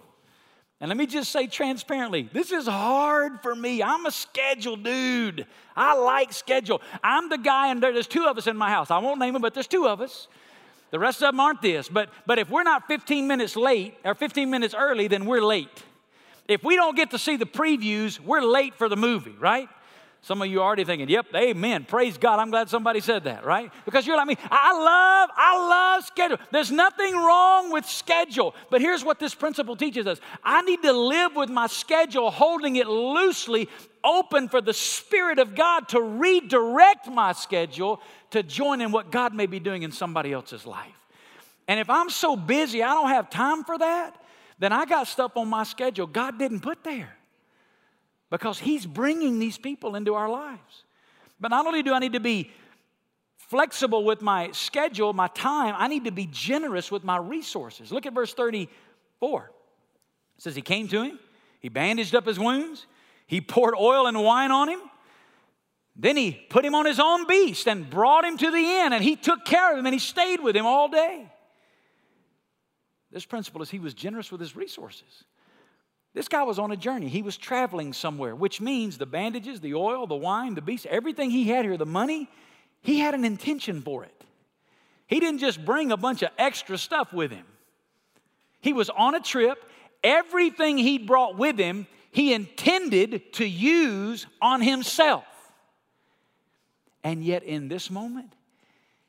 And 0.82 0.88
let 0.88 0.98
me 0.98 1.08
just 1.08 1.32
say 1.32 1.48
transparently, 1.48 2.30
this 2.32 2.52
is 2.52 2.66
hard 2.66 3.42
for 3.42 3.54
me. 3.54 3.84
I'm 3.84 4.06
a 4.06 4.12
schedule 4.12 4.78
dude. 4.78 5.46
I 5.76 5.98
like 5.98 6.32
schedule. 6.32 6.82
I'm 7.04 7.28
the 7.28 7.38
guy, 7.38 7.68
and 7.68 7.84
there's 7.84 8.08
two 8.08 8.26
of 8.26 8.38
us 8.38 8.48
in 8.48 8.56
my 8.56 8.70
house. 8.70 8.90
I 8.90 8.98
won't 9.00 9.20
name 9.20 9.34
them, 9.34 9.42
but 9.42 9.54
there's 9.54 9.68
two 9.68 9.88
of 9.88 10.00
us. 10.00 10.30
The 10.92 11.00
rest 11.00 11.22
of 11.22 11.34
them 11.34 11.40
aren't 11.40 11.62
this. 11.62 11.90
But, 11.90 12.10
but 12.26 12.40
if 12.40 12.50
we're 12.50 12.64
not 12.64 12.88
15 12.88 13.28
minutes 13.28 13.58
late 13.58 13.98
or 14.06 14.16
15 14.16 14.50
minutes 14.50 14.74
early, 14.74 15.08
then 15.08 15.26
we're 15.26 15.44
late. 15.44 15.84
If 16.48 16.64
we 16.64 16.76
don't 16.78 16.96
get 16.96 17.12
to 17.12 17.20
see 17.20 17.36
the 17.36 17.46
previews, 17.46 18.20
we're 18.20 18.42
late 18.42 18.74
for 18.74 18.90
the 18.90 18.98
movie, 18.98 19.36
right? 19.38 19.70
Some 20.22 20.42
of 20.42 20.50
you 20.50 20.60
are 20.60 20.66
already 20.66 20.84
thinking, 20.84 21.08
yep, 21.08 21.28
amen. 21.34 21.86
Praise 21.86 22.18
God. 22.18 22.40
I'm 22.40 22.50
glad 22.50 22.70
somebody 22.70 23.00
said 23.00 23.24
that, 23.24 23.46
right? 23.46 23.72
Because 23.86 24.06
you're 24.06 24.18
like 24.18 24.28
me. 24.28 24.38
I 24.52 24.74
love, 24.74 25.30
I 25.36 25.68
love 25.70 26.06
schedule. 26.06 26.38
There's 26.52 26.72
nothing 26.72 27.16
wrong 27.16 27.72
with 27.72 27.86
schedule. 27.86 28.54
But 28.70 28.82
here's 28.82 29.04
what 29.04 29.20
this 29.20 29.34
principle 29.34 29.78
teaches 29.78 30.08
us 30.08 30.20
I 30.44 30.62
need 30.64 30.82
to 30.82 30.92
live 30.92 31.36
with 31.36 31.50
my 31.50 31.68
schedule, 31.68 32.32
holding 32.32 32.76
it 32.76 32.88
loosely 32.88 33.70
open 34.04 34.50
for 34.50 34.62
the 34.62 34.74
Spirit 34.74 35.40
of 35.40 35.56
God 35.56 35.88
to 35.90 36.02
redirect 36.02 37.08
my 37.08 37.32
schedule 37.32 38.02
to 38.32 38.44
join 38.44 38.82
in 38.82 38.92
what 38.92 39.12
God 39.12 39.34
may 39.34 39.46
be 39.46 39.60
doing 39.60 39.84
in 39.84 39.92
somebody 39.92 40.34
else's 40.34 40.66
life. 40.66 40.94
And 41.68 41.80
if 41.80 41.90
I'm 41.90 42.10
so 42.10 42.36
busy, 42.36 42.84
I 42.84 42.94
don't 42.94 43.10
have 43.10 43.30
time 43.30 43.64
for 43.64 43.78
that, 43.78 44.22
then 44.58 44.74
I 44.74 44.86
got 44.86 45.08
stuff 45.08 45.38
on 45.38 45.48
my 45.48 45.64
schedule 45.64 46.08
God 46.08 46.38
didn't 46.38 46.60
put 46.60 46.84
there 46.84 47.16
because 48.30 48.60
He's 48.60 48.86
bringing 48.86 49.40
these 49.40 49.58
people 49.58 49.96
into 49.96 50.16
our 50.16 50.30
lives. 50.30 50.84
But 51.40 51.50
not 51.50 51.66
only 51.66 51.84
do 51.84 51.94
I 51.94 52.00
need 52.00 52.14
to 52.14 52.20
be 52.20 52.52
flexible 53.50 54.04
with 54.04 54.22
my 54.22 54.52
schedule, 54.52 55.12
my 55.14 55.28
time. 55.30 55.74
I 55.78 55.88
need 55.88 56.06
to 56.06 56.12
be 56.12 56.28
generous 56.32 56.92
with 56.92 57.04
my 57.04 57.18
resources. 57.18 57.92
Look 57.92 58.06
at 58.06 58.14
verse 58.14 58.34
34. 58.34 59.52
It 60.38 60.42
says, 60.42 60.56
He 60.56 60.62
came 60.62 60.88
to 60.90 61.02
him, 61.02 61.20
he 61.60 61.70
bandaged 61.70 62.16
up 62.16 62.26
his 62.26 62.40
wounds, 62.40 62.86
he 63.26 63.42
poured 63.42 63.76
oil 63.76 64.08
and 64.08 64.22
wine 64.24 64.52
on 64.52 64.70
him. 64.70 64.80
Then 65.96 66.16
he 66.16 66.32
put 66.32 66.64
him 66.64 66.76
on 66.76 66.86
his 66.86 67.00
own 67.00 67.28
beast 67.28 67.68
and 67.68 67.90
brought 67.90 68.24
him 68.24 68.38
to 68.38 68.52
the 68.52 68.58
inn, 68.58 68.94
and 68.94 69.04
he 69.04 69.18
took 69.18 69.44
care 69.44 69.74
of 69.74 69.80
him 69.80 69.86
and 69.86 69.94
he 69.94 70.00
stayed 70.00 70.40
with 70.40 70.56
him 70.56 70.66
all 70.66 70.88
day. 70.88 71.30
This 73.12 73.26
principle 73.26 73.62
is 73.62 73.70
he 73.70 73.80
was 73.80 73.94
generous 73.94 74.32
with 74.32 74.40
his 74.40 74.56
resources. 74.56 75.26
This 76.20 76.28
guy 76.28 76.44
was 76.44 76.60
on 76.60 76.70
a 76.70 76.76
journey. 76.76 77.08
He 77.08 77.22
was 77.22 77.38
traveling 77.38 77.94
somewhere, 77.94 78.36
which 78.36 78.60
means 78.60 78.98
the 78.98 79.06
bandages, 79.06 79.62
the 79.62 79.74
oil, 79.74 80.06
the 80.06 80.18
wine, 80.18 80.54
the 80.54 80.62
beast, 80.62 80.86
everything 80.88 81.30
he 81.30 81.48
had 81.48 81.64
here, 81.64 81.78
the 81.78 81.86
money, 81.86 82.30
he 82.82 83.00
had 83.00 83.14
an 83.14 83.24
intention 83.24 83.82
for 83.82 84.04
it. 84.04 84.26
He 85.08 85.22
didn't 85.22 85.40
just 85.40 85.64
bring 85.64 85.94
a 85.94 85.96
bunch 85.96 86.22
of 86.22 86.32
extra 86.38 86.78
stuff 86.78 87.14
with 87.14 87.32
him. 87.32 87.46
He 88.60 88.74
was 88.74 88.90
on 88.90 89.16
a 89.16 89.22
trip. 89.22 89.64
Everything 90.04 90.78
he 90.78 90.98
brought 90.98 91.38
with 91.38 91.58
him, 91.58 91.88
he 92.12 92.34
intended 92.34 93.32
to 93.36 93.46
use 93.46 94.28
on 94.42 94.60
himself. 94.60 95.24
And 97.02 97.24
yet, 97.24 97.44
in 97.44 97.70
this 97.70 97.90
moment, 97.90 98.34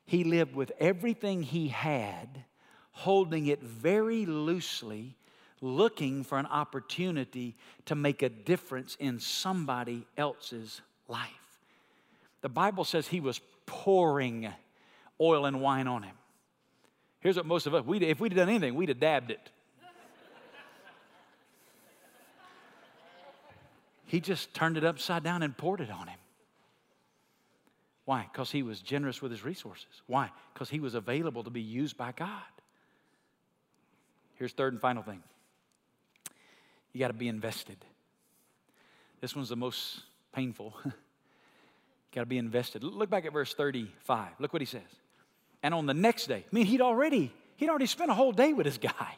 he 0.06 0.22
lived 0.22 0.54
with 0.54 0.70
everything 0.78 1.42
he 1.42 1.66
had, 1.66 2.44
holding 2.92 3.48
it 3.48 3.60
very 3.60 4.26
loosely, 4.26 5.16
looking 5.60 6.24
for 6.24 6.38
an 6.38 6.46
opportunity 6.46 7.56
to 7.86 7.94
make 7.94 8.22
a 8.22 8.28
difference 8.28 8.96
in 8.98 9.20
somebody 9.20 10.06
else's 10.16 10.80
life. 11.08 11.28
The 12.40 12.48
Bible 12.48 12.84
says 12.84 13.06
he 13.06 13.20
was 13.20 13.40
pouring 13.66 14.48
oil 15.20 15.44
and 15.44 15.60
wine 15.60 15.86
on 15.86 16.02
him. 16.02 16.16
Here's 17.20 17.36
what 17.36 17.46
most 17.46 17.66
of 17.66 17.74
us, 17.74 17.84
we'd, 17.84 18.02
if 18.02 18.18
we'd 18.18 18.34
done 18.34 18.48
anything, 18.48 18.74
we'd 18.74 18.88
have 18.88 19.00
dabbed 19.00 19.30
it. 19.30 19.50
he 24.06 24.20
just 24.20 24.54
turned 24.54 24.76
it 24.76 24.84
upside 24.84 25.22
down 25.22 25.42
and 25.42 25.56
poured 25.56 25.82
it 25.82 25.90
on 25.90 26.08
him. 26.08 26.18
Why? 28.06 28.26
Because 28.32 28.50
he 28.50 28.62
was 28.62 28.80
generous 28.80 29.20
with 29.22 29.30
his 29.30 29.44
resources. 29.44 30.02
Why? 30.06 30.30
Because 30.52 30.70
he 30.70 30.80
was 30.80 30.94
available 30.94 31.44
to 31.44 31.50
be 31.50 31.60
used 31.60 31.96
by 31.96 32.12
God. 32.12 32.28
Here's 34.34 34.52
third 34.52 34.72
and 34.72 34.80
final 34.80 35.02
thing. 35.02 35.22
You 36.92 37.00
got 37.00 37.08
to 37.08 37.14
be 37.14 37.28
invested. 37.28 37.76
This 39.20 39.36
one's 39.36 39.48
the 39.48 39.56
most 39.56 40.00
painful. 40.32 40.74
Got 42.12 42.22
to 42.22 42.26
be 42.26 42.38
invested. 42.38 42.82
Look 42.82 43.08
back 43.08 43.24
at 43.24 43.32
verse 43.32 43.54
35. 43.54 44.28
Look 44.40 44.52
what 44.52 44.62
he 44.62 44.66
says. 44.66 44.82
And 45.62 45.72
on 45.72 45.86
the 45.86 45.94
next 45.94 46.26
day, 46.26 46.44
I 46.50 46.54
mean, 46.54 46.66
he'd 46.66 46.80
already, 46.80 47.32
he'd 47.56 47.68
already 47.68 47.86
spent 47.86 48.10
a 48.10 48.14
whole 48.14 48.32
day 48.32 48.52
with 48.52 48.66
this 48.66 48.78
guy 48.78 49.16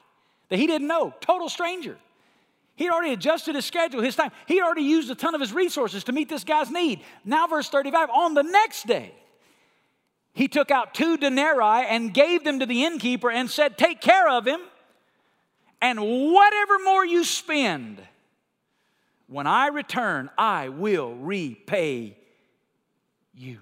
that 0.51 0.59
he 0.59 0.67
didn't 0.67 0.89
know, 0.89 1.15
total 1.21 1.49
stranger. 1.49 1.97
He'd 2.75 2.91
already 2.91 3.13
adjusted 3.13 3.55
his 3.55 3.65
schedule, 3.65 4.03
his 4.03 4.17
time. 4.17 4.31
He'd 4.47 4.61
already 4.61 4.83
used 4.83 5.11
a 5.11 5.15
ton 5.15 5.35
of 5.35 5.41
his 5.41 5.53
resources 5.53 6.05
to 6.05 6.13
meet 6.13 6.29
this 6.29 6.45
guy's 6.45 6.71
need. 6.71 7.01
Now, 7.25 7.47
verse 7.47 7.69
35, 7.69 8.11
on 8.11 8.35
the 8.35 8.43
next 8.43 8.87
day, 8.87 9.15
he 10.35 10.49
took 10.49 10.71
out 10.71 10.95
two 10.95 11.17
denarii 11.17 11.87
and 11.87 12.13
gave 12.13 12.45
them 12.45 12.61
to 12.61 12.67
the 12.67 12.85
innkeeper 12.85 13.31
and 13.31 13.51
said, 13.51 13.77
Take 13.77 14.01
care 14.01 14.29
of 14.29 14.47
him, 14.47 14.61
and 15.83 16.01
whatever 16.01 16.79
more 16.85 17.05
you 17.05 17.25
spend, 17.25 18.01
when 19.27 19.49
I 19.49 19.67
return, 19.67 20.31
I 20.39 20.69
will 20.69 21.15
repay 21.17 22.17
you. 23.35 23.59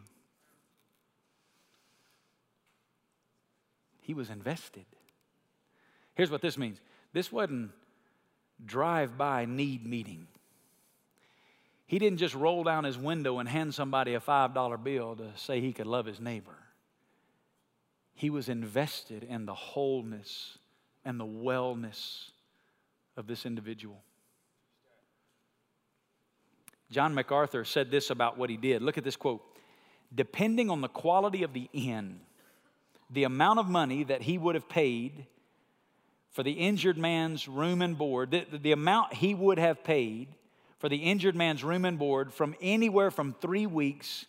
He 4.03 4.13
was 4.13 4.29
invested. 4.29 4.85
Here's 6.15 6.31
what 6.31 6.43
this 6.43 6.59
means 6.59 6.79
this 7.15 7.33
wasn't 7.33 7.71
drive 8.65 9.17
by 9.17 9.47
need 9.47 9.87
meeting. 9.87 10.27
He 11.87 11.99
didn't 11.99 12.19
just 12.19 12.35
roll 12.35 12.63
down 12.63 12.85
his 12.85 12.99
window 12.99 13.39
and 13.39 13.49
hand 13.49 13.75
somebody 13.75 14.15
a 14.15 14.21
$5 14.21 14.85
bill 14.85 15.17
to 15.17 15.33
say 15.37 15.61
he 15.61 15.73
could 15.73 15.87
love 15.87 16.07
his 16.07 16.21
neighbor. 16.21 16.57
He 18.15 18.31
was 18.31 18.49
invested 18.49 19.25
in 19.25 19.47
the 19.47 19.55
wholeness 19.55 20.59
and 21.11 21.19
the 21.19 21.27
wellness 21.27 22.31
of 23.17 23.27
this 23.27 23.45
individual. 23.45 24.01
John 26.89 27.15
MacArthur 27.15 27.65
said 27.65 27.91
this 27.91 28.11
about 28.11 28.39
what 28.39 28.49
he 28.49 28.57
did. 28.57 28.81
Look 28.81 28.97
at 28.97 29.03
this 29.03 29.17
quote 29.17 29.43
depending 30.15 30.71
on 30.71 30.81
the 30.81 30.89
quality 30.89 31.43
of 31.43 31.53
the 31.53 31.69
inn, 31.73 32.21
the 33.11 33.25
amount 33.25 33.59
of 33.59 33.69
money 33.69 34.05
that 34.05 34.23
he 34.23 34.39
would 34.39 34.55
have 34.55 34.69
paid 34.69 35.27
for 36.31 36.45
the 36.45 36.53
injured 36.53 36.97
man's 36.97 37.49
room 37.49 37.83
and 37.83 37.99
board, 37.99 38.31
the, 38.31 38.47
the, 38.59 38.73
amount 38.73 39.15
he 39.15 39.35
would 39.35 39.59
have 39.59 39.83
paid 39.83 40.29
for 40.79 40.89
the 40.89 40.97
injured 40.97 41.35
man's 41.35 41.65
room 41.65 41.85
and 41.85 41.99
board 41.99 42.33
from 42.33 42.55
anywhere 42.61 43.11
from 43.11 43.35
three 43.41 43.67
weeks 43.67 44.27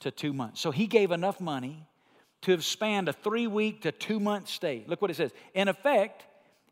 to 0.00 0.10
two 0.10 0.32
months. 0.32 0.60
So 0.60 0.72
he 0.72 0.88
gave 0.88 1.12
enough 1.12 1.40
money 1.40 1.87
to 2.42 2.52
have 2.52 2.64
spanned 2.64 3.08
a 3.08 3.12
three 3.12 3.46
week 3.46 3.82
to 3.82 3.92
two 3.92 4.20
month 4.20 4.48
stay. 4.48 4.84
Look 4.86 5.02
what 5.02 5.10
it 5.10 5.16
says. 5.16 5.32
In 5.54 5.68
effect, 5.68 6.24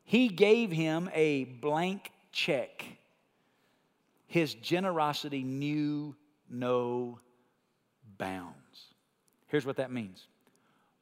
he 0.05 0.29
gave 0.29 0.71
him 0.71 1.11
a 1.14 1.45
blank 1.45 2.12
check. 2.33 2.85
His 4.27 4.55
generosity 4.55 5.43
knew 5.43 6.14
no 6.49 7.19
bounds. 8.19 8.55
Here's 9.49 9.67
what 9.67 9.77
that 9.77 9.91
means 9.91 10.27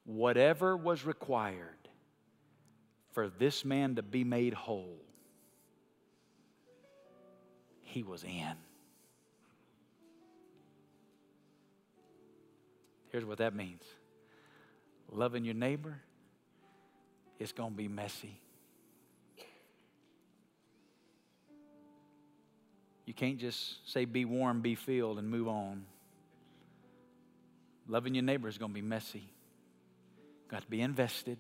whatever 0.05 0.77
was 0.77 1.05
required 1.05 1.89
for 3.13 3.29
this 3.29 3.65
man 3.65 3.95
to 3.95 4.03
be 4.03 4.25
made 4.25 4.55
whole, 4.55 5.01
he 7.83 8.03
was 8.03 8.25
in. 8.25 8.55
Here's 13.11 13.25
what 13.25 13.39
that 13.39 13.55
means 13.55 13.83
loving 15.15 15.45
your 15.45 15.55
neighbor, 15.55 16.01
it's 17.39 17.53
going 17.53 17.71
to 17.71 17.77
be 17.77 17.89
messy. 17.89 18.41
You 23.07 23.15
can't 23.15 23.39
just 23.39 23.91
say, 23.91 24.07
be 24.07 24.25
warm, 24.25 24.61
be 24.61 24.75
filled, 24.75 25.19
and 25.19 25.29
move 25.29 25.47
on. 25.47 25.85
Loving 27.87 28.15
your 28.15 28.25
neighbor 28.25 28.49
is 28.49 28.57
going 28.57 28.71
to 28.71 28.75
be 28.75 28.83
messy. 28.83 29.29
Got 30.49 30.63
to 30.63 30.69
be 30.69 30.81
invested. 30.81 31.39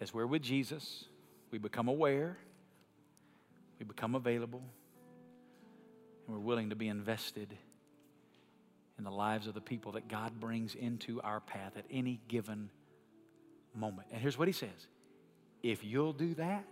As 0.00 0.14
we're 0.14 0.26
with 0.26 0.42
Jesus, 0.42 1.04
we 1.50 1.58
become 1.58 1.88
aware, 1.88 2.38
we 3.78 3.84
become 3.84 4.14
available, 4.14 4.62
and 6.26 6.36
we're 6.36 6.42
willing 6.42 6.70
to 6.70 6.76
be 6.76 6.88
invested 6.88 7.54
in 9.00 9.04
the 9.04 9.10
lives 9.10 9.46
of 9.46 9.54
the 9.54 9.60
people 9.60 9.92
that 9.92 10.08
God 10.08 10.38
brings 10.38 10.74
into 10.74 11.20
our 11.22 11.40
path 11.40 11.72
at 11.76 11.84
any 11.90 12.20
given 12.28 12.70
moment. 13.74 14.08
And 14.12 14.20
here's 14.20 14.38
what 14.38 14.46
he 14.46 14.52
says 14.52 14.86
if 15.62 15.82
you'll 15.84 16.12
do 16.12 16.34
that, 16.34 16.64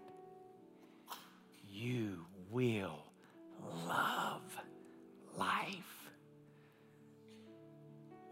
you 1.68 2.24
will 2.50 3.02
love 3.86 4.42
life 5.36 5.98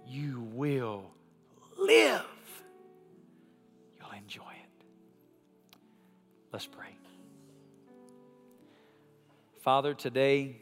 you 0.06 0.48
will 0.52 1.10
live. 1.76 2.22
You'll 3.98 4.18
enjoy 4.18 4.42
it. 4.42 4.84
Let's 6.52 6.66
pray. 6.66 6.96
Father, 9.62 9.94
today 9.94 10.56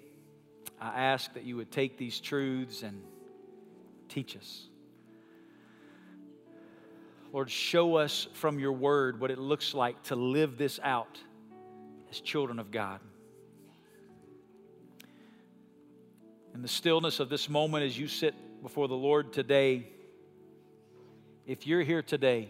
I 0.80 1.03
ask 1.03 1.32
that 1.35 1.45
you 1.45 1.57
would 1.57 1.70
take 1.70 1.99
these 1.99 2.18
truths 2.20 2.82
and 2.82 3.03
teach 4.14 4.36
us. 4.36 4.68
Lord, 7.32 7.50
show 7.50 7.96
us 7.96 8.28
from 8.34 8.60
your 8.60 8.72
word 8.72 9.20
what 9.20 9.32
it 9.32 9.40
looks 9.40 9.74
like 9.74 10.00
to 10.04 10.14
live 10.14 10.56
this 10.56 10.78
out 10.84 11.18
as 12.08 12.20
children 12.20 12.60
of 12.60 12.70
God. 12.70 13.00
In 16.54 16.62
the 16.62 16.68
stillness 16.68 17.18
of 17.18 17.28
this 17.28 17.48
moment, 17.48 17.82
as 17.82 17.98
you 17.98 18.06
sit 18.06 18.36
before 18.62 18.86
the 18.86 18.94
Lord 18.94 19.32
today, 19.32 19.88
if 21.44 21.66
you're 21.66 21.82
here 21.82 22.02
today 22.02 22.48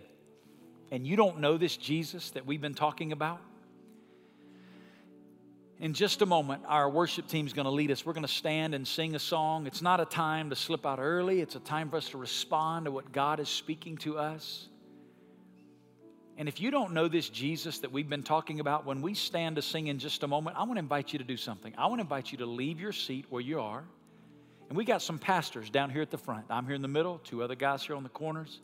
and 0.90 1.06
you 1.06 1.16
don't 1.16 1.40
know 1.40 1.56
this 1.56 1.78
Jesus 1.78 2.30
that 2.32 2.44
we've 2.44 2.60
been 2.60 2.74
talking 2.74 3.10
about, 3.10 3.40
in 5.80 5.92
just 5.92 6.22
a 6.22 6.26
moment, 6.26 6.62
our 6.66 6.88
worship 6.88 7.26
team 7.26 7.46
is 7.46 7.52
going 7.52 7.64
to 7.64 7.70
lead 7.70 7.90
us. 7.90 8.06
We're 8.06 8.12
going 8.12 8.26
to 8.26 8.32
stand 8.32 8.74
and 8.74 8.86
sing 8.86 9.14
a 9.14 9.18
song. 9.18 9.66
It's 9.66 9.82
not 9.82 10.00
a 10.00 10.04
time 10.04 10.50
to 10.50 10.56
slip 10.56 10.86
out 10.86 10.98
early, 11.00 11.40
it's 11.40 11.56
a 11.56 11.60
time 11.60 11.90
for 11.90 11.96
us 11.96 12.08
to 12.10 12.18
respond 12.18 12.86
to 12.86 12.92
what 12.92 13.12
God 13.12 13.40
is 13.40 13.48
speaking 13.48 13.96
to 13.98 14.18
us. 14.18 14.68
And 16.36 16.48
if 16.48 16.60
you 16.60 16.72
don't 16.72 16.94
know 16.94 17.06
this 17.06 17.28
Jesus 17.28 17.78
that 17.80 17.92
we've 17.92 18.08
been 18.08 18.24
talking 18.24 18.58
about, 18.58 18.86
when 18.86 19.02
we 19.02 19.14
stand 19.14 19.56
to 19.56 19.62
sing 19.62 19.86
in 19.86 20.00
just 20.00 20.24
a 20.24 20.28
moment, 20.28 20.56
I 20.56 20.64
want 20.64 20.74
to 20.74 20.80
invite 20.80 21.12
you 21.12 21.18
to 21.20 21.24
do 21.24 21.36
something. 21.36 21.72
I 21.78 21.86
want 21.86 21.98
to 22.00 22.02
invite 22.02 22.32
you 22.32 22.38
to 22.38 22.46
leave 22.46 22.80
your 22.80 22.92
seat 22.92 23.26
where 23.30 23.42
you 23.42 23.60
are 23.60 23.84
And 24.68 24.76
we 24.76 24.84
got 24.84 25.02
some 25.02 25.18
pastors 25.18 25.70
down 25.70 25.90
here 25.90 26.02
at 26.02 26.10
the 26.10 26.18
front. 26.18 26.46
I'm 26.50 26.66
here 26.66 26.74
in 26.74 26.82
the 26.82 26.88
middle, 26.88 27.18
two 27.18 27.42
other 27.42 27.54
guys 27.54 27.84
here 27.84 27.96
on 27.96 28.02
the 28.02 28.08
corners. 28.08 28.60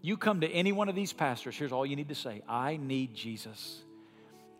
You 0.00 0.16
come 0.16 0.40
to 0.40 0.48
any 0.48 0.72
one 0.72 0.88
of 0.88 0.94
these 0.94 1.12
pastors, 1.12 1.56
here's 1.56 1.72
all 1.72 1.84
you 1.84 1.96
need 1.96 2.08
to 2.08 2.14
say 2.14 2.42
I 2.48 2.76
need 2.76 3.14
Jesus. 3.14 3.82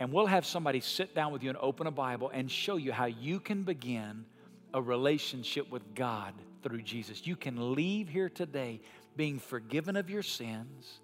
And 0.01 0.13
we'll 0.13 0.27
have 0.27 0.47
somebody 0.47 0.81
sit 0.81 1.15
down 1.15 1.33
with 1.33 1.43
you 1.43 1.51
and 1.51 1.59
open 1.61 1.87
a 1.87 1.91
Bible 1.91 2.31
and 2.33 2.51
show 2.51 2.77
you 2.77 2.93
how 2.93 3.07
you 3.07 3.41
can 3.41 3.65
begin 3.65 4.25
a 4.73 4.81
relationship 4.81 5.71
with 5.71 5.95
God 5.95 6.35
through 6.63 6.83
Jesus. 6.83 7.27
You 7.27 7.37
can 7.37 7.75
leave 7.75 8.09
here 8.09 8.29
today 8.29 8.81
being 9.17 9.39
forgiven 9.39 9.97
of 9.97 10.09
your 10.09 10.23
sins, 10.23 11.01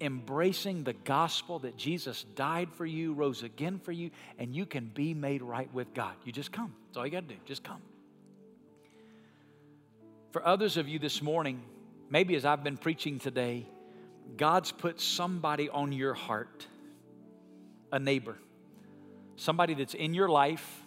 embracing 0.00 0.84
the 0.84 0.92
gospel 0.92 1.58
that 1.60 1.76
Jesus 1.76 2.24
died 2.36 2.72
for 2.72 2.86
you, 2.86 3.12
rose 3.12 3.42
again 3.42 3.78
for 3.78 3.92
you, 3.92 4.10
and 4.38 4.54
you 4.54 4.64
can 4.64 4.86
be 4.94 5.12
made 5.14 5.42
right 5.42 5.72
with 5.74 5.92
God. 5.92 6.14
You 6.24 6.32
just 6.32 6.52
come. 6.52 6.72
That's 6.86 6.98
all 6.98 7.04
you 7.06 7.12
got 7.12 7.28
to 7.28 7.34
do. 7.34 7.40
Just 7.44 7.64
come. 7.64 7.82
For 10.30 10.46
others 10.46 10.76
of 10.76 10.88
you 10.88 11.00
this 11.00 11.20
morning, 11.20 11.60
maybe 12.08 12.36
as 12.36 12.44
I've 12.44 12.62
been 12.62 12.76
preaching 12.76 13.18
today, 13.18 13.66
God's 14.36 14.70
put 14.70 15.00
somebody 15.00 15.68
on 15.68 15.90
your 15.90 16.14
heart, 16.14 16.66
a 17.92 17.98
neighbor, 17.98 18.38
somebody 19.36 19.74
that's 19.74 19.94
in 19.94 20.14
your 20.14 20.28
life, 20.28 20.82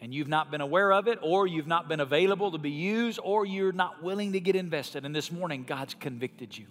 and 0.00 0.12
you've 0.12 0.28
not 0.28 0.50
been 0.50 0.60
aware 0.60 0.92
of 0.92 1.08
it, 1.08 1.18
or 1.22 1.46
you've 1.46 1.66
not 1.66 1.88
been 1.88 2.00
available 2.00 2.52
to 2.52 2.58
be 2.58 2.70
used, 2.70 3.18
or 3.22 3.46
you're 3.46 3.72
not 3.72 4.02
willing 4.02 4.32
to 4.32 4.40
get 4.40 4.54
invested. 4.54 5.06
And 5.06 5.16
this 5.16 5.32
morning, 5.32 5.64
God's 5.64 5.94
convicted 5.94 6.56
you. 6.56 6.66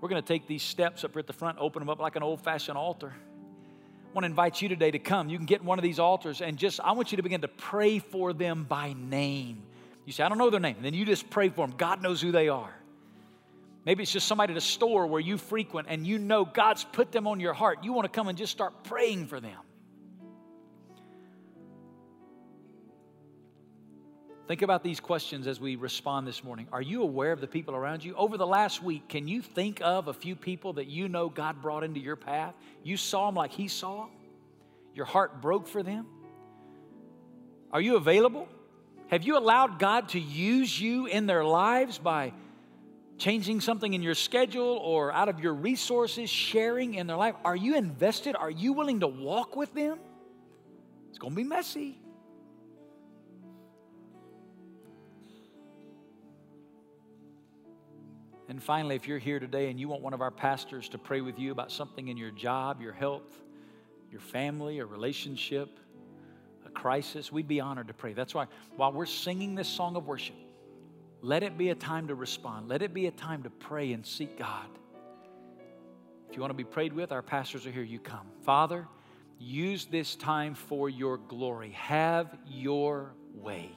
We're 0.00 0.08
going 0.08 0.22
to 0.22 0.26
take 0.26 0.46
these 0.46 0.62
steps 0.62 1.04
up 1.04 1.12
here 1.12 1.20
at 1.20 1.26
the 1.26 1.32
front, 1.32 1.58
open 1.58 1.80
them 1.80 1.90
up 1.90 1.98
like 1.98 2.16
an 2.16 2.22
old 2.22 2.42
fashioned 2.42 2.78
altar. 2.78 3.12
I 3.12 4.12
want 4.12 4.24
to 4.24 4.26
invite 4.26 4.62
you 4.62 4.68
today 4.68 4.90
to 4.90 4.98
come. 4.98 5.28
You 5.28 5.36
can 5.36 5.46
get 5.46 5.62
one 5.62 5.78
of 5.78 5.82
these 5.82 5.98
altars 5.98 6.40
and 6.40 6.56
just, 6.56 6.80
I 6.80 6.92
want 6.92 7.12
you 7.12 7.16
to 7.16 7.22
begin 7.22 7.42
to 7.42 7.48
pray 7.48 7.98
for 7.98 8.32
them 8.32 8.64
by 8.64 8.92
name. 8.92 9.62
You 10.04 10.12
say, 10.12 10.24
I 10.24 10.28
don't 10.28 10.38
know 10.38 10.50
their 10.50 10.58
name. 10.58 10.76
And 10.76 10.84
then 10.84 10.94
you 10.94 11.04
just 11.04 11.30
pray 11.30 11.48
for 11.48 11.66
them. 11.66 11.76
God 11.76 12.02
knows 12.02 12.20
who 12.20 12.32
they 12.32 12.48
are. 12.48 12.74
Maybe 13.84 14.02
it's 14.02 14.12
just 14.12 14.28
somebody 14.28 14.52
at 14.52 14.58
a 14.58 14.60
store 14.60 15.06
where 15.06 15.20
you 15.20 15.38
frequent 15.38 15.88
and 15.90 16.06
you 16.06 16.18
know 16.18 16.44
God's 16.44 16.84
put 16.84 17.12
them 17.12 17.26
on 17.26 17.40
your 17.40 17.54
heart. 17.54 17.78
You 17.82 17.92
want 17.92 18.04
to 18.04 18.10
come 18.10 18.28
and 18.28 18.36
just 18.36 18.52
start 18.52 18.84
praying 18.84 19.26
for 19.26 19.40
them. 19.40 19.58
Think 24.50 24.62
about 24.62 24.82
these 24.82 24.98
questions 24.98 25.46
as 25.46 25.60
we 25.60 25.76
respond 25.76 26.26
this 26.26 26.42
morning. 26.42 26.66
Are 26.72 26.82
you 26.82 27.02
aware 27.02 27.30
of 27.30 27.40
the 27.40 27.46
people 27.46 27.76
around 27.76 28.04
you? 28.04 28.16
Over 28.16 28.36
the 28.36 28.46
last 28.46 28.82
week, 28.82 29.08
can 29.08 29.28
you 29.28 29.42
think 29.42 29.80
of 29.80 30.08
a 30.08 30.12
few 30.12 30.34
people 30.34 30.72
that 30.72 30.88
you 30.88 31.08
know 31.08 31.28
God 31.28 31.62
brought 31.62 31.84
into 31.84 32.00
your 32.00 32.16
path? 32.16 32.52
You 32.82 32.96
saw 32.96 33.26
them 33.26 33.36
like 33.36 33.52
He 33.52 33.68
saw 33.68 34.06
them? 34.06 34.10
Your 34.92 35.06
heart 35.06 35.40
broke 35.40 35.68
for 35.68 35.84
them? 35.84 36.04
Are 37.72 37.80
you 37.80 37.94
available? 37.94 38.48
Have 39.06 39.22
you 39.22 39.38
allowed 39.38 39.78
God 39.78 40.08
to 40.10 40.18
use 40.18 40.80
you 40.80 41.06
in 41.06 41.26
their 41.26 41.44
lives 41.44 41.98
by 41.98 42.32
changing 43.20 43.60
something 43.60 43.92
in 43.92 44.02
your 44.02 44.14
schedule 44.14 44.80
or 44.82 45.12
out 45.12 45.28
of 45.28 45.38
your 45.38 45.54
resources, 45.54 46.28
sharing 46.28 46.94
in 46.94 47.06
their 47.06 47.16
life? 47.16 47.34
Are 47.44 47.54
you 47.54 47.76
invested? 47.76 48.34
Are 48.34 48.50
you 48.50 48.72
willing 48.72 49.00
to 49.00 49.06
walk 49.06 49.54
with 49.54 49.72
them? 49.74 49.98
It's 51.10 51.18
going 51.18 51.32
to 51.32 51.36
be 51.36 51.44
messy. 51.44 52.00
And 58.48 58.60
finally, 58.60 58.96
if 58.96 59.06
you're 59.06 59.18
here 59.18 59.38
today 59.38 59.70
and 59.70 59.78
you 59.78 59.88
want 59.88 60.02
one 60.02 60.12
of 60.12 60.20
our 60.20 60.32
pastors 60.32 60.88
to 60.88 60.98
pray 60.98 61.20
with 61.20 61.38
you 61.38 61.52
about 61.52 61.70
something 61.70 62.08
in 62.08 62.16
your 62.16 62.32
job, 62.32 62.80
your 62.80 62.92
health, 62.92 63.30
your 64.10 64.20
family, 64.20 64.80
a 64.80 64.86
relationship, 64.86 65.78
a 66.66 66.70
crisis, 66.70 67.30
we'd 67.30 67.46
be 67.46 67.60
honored 67.60 67.86
to 67.86 67.94
pray. 67.94 68.12
That's 68.12 68.34
why 68.34 68.46
while 68.74 68.92
we're 68.92 69.06
singing 69.06 69.54
this 69.54 69.68
song 69.68 69.94
of 69.94 70.06
worship, 70.06 70.34
let 71.22 71.42
it 71.42 71.58
be 71.58 71.70
a 71.70 71.74
time 71.74 72.08
to 72.08 72.14
respond. 72.14 72.68
Let 72.68 72.82
it 72.82 72.94
be 72.94 73.06
a 73.06 73.10
time 73.10 73.42
to 73.42 73.50
pray 73.50 73.92
and 73.92 74.04
seek 74.06 74.38
God. 74.38 74.66
If 76.28 76.36
you 76.36 76.40
want 76.40 76.50
to 76.50 76.56
be 76.56 76.64
prayed 76.64 76.92
with, 76.92 77.12
our 77.12 77.22
pastors 77.22 77.66
are 77.66 77.70
here. 77.70 77.82
You 77.82 77.98
come. 77.98 78.26
Father, 78.42 78.86
use 79.38 79.86
this 79.86 80.14
time 80.16 80.54
for 80.54 80.88
your 80.88 81.18
glory. 81.18 81.70
Have 81.70 82.36
your 82.46 83.12
way. 83.34 83.70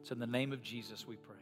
It's 0.00 0.10
in 0.10 0.18
the 0.18 0.26
name 0.26 0.52
of 0.52 0.62
Jesus 0.62 1.06
we 1.06 1.16
pray. 1.16 1.37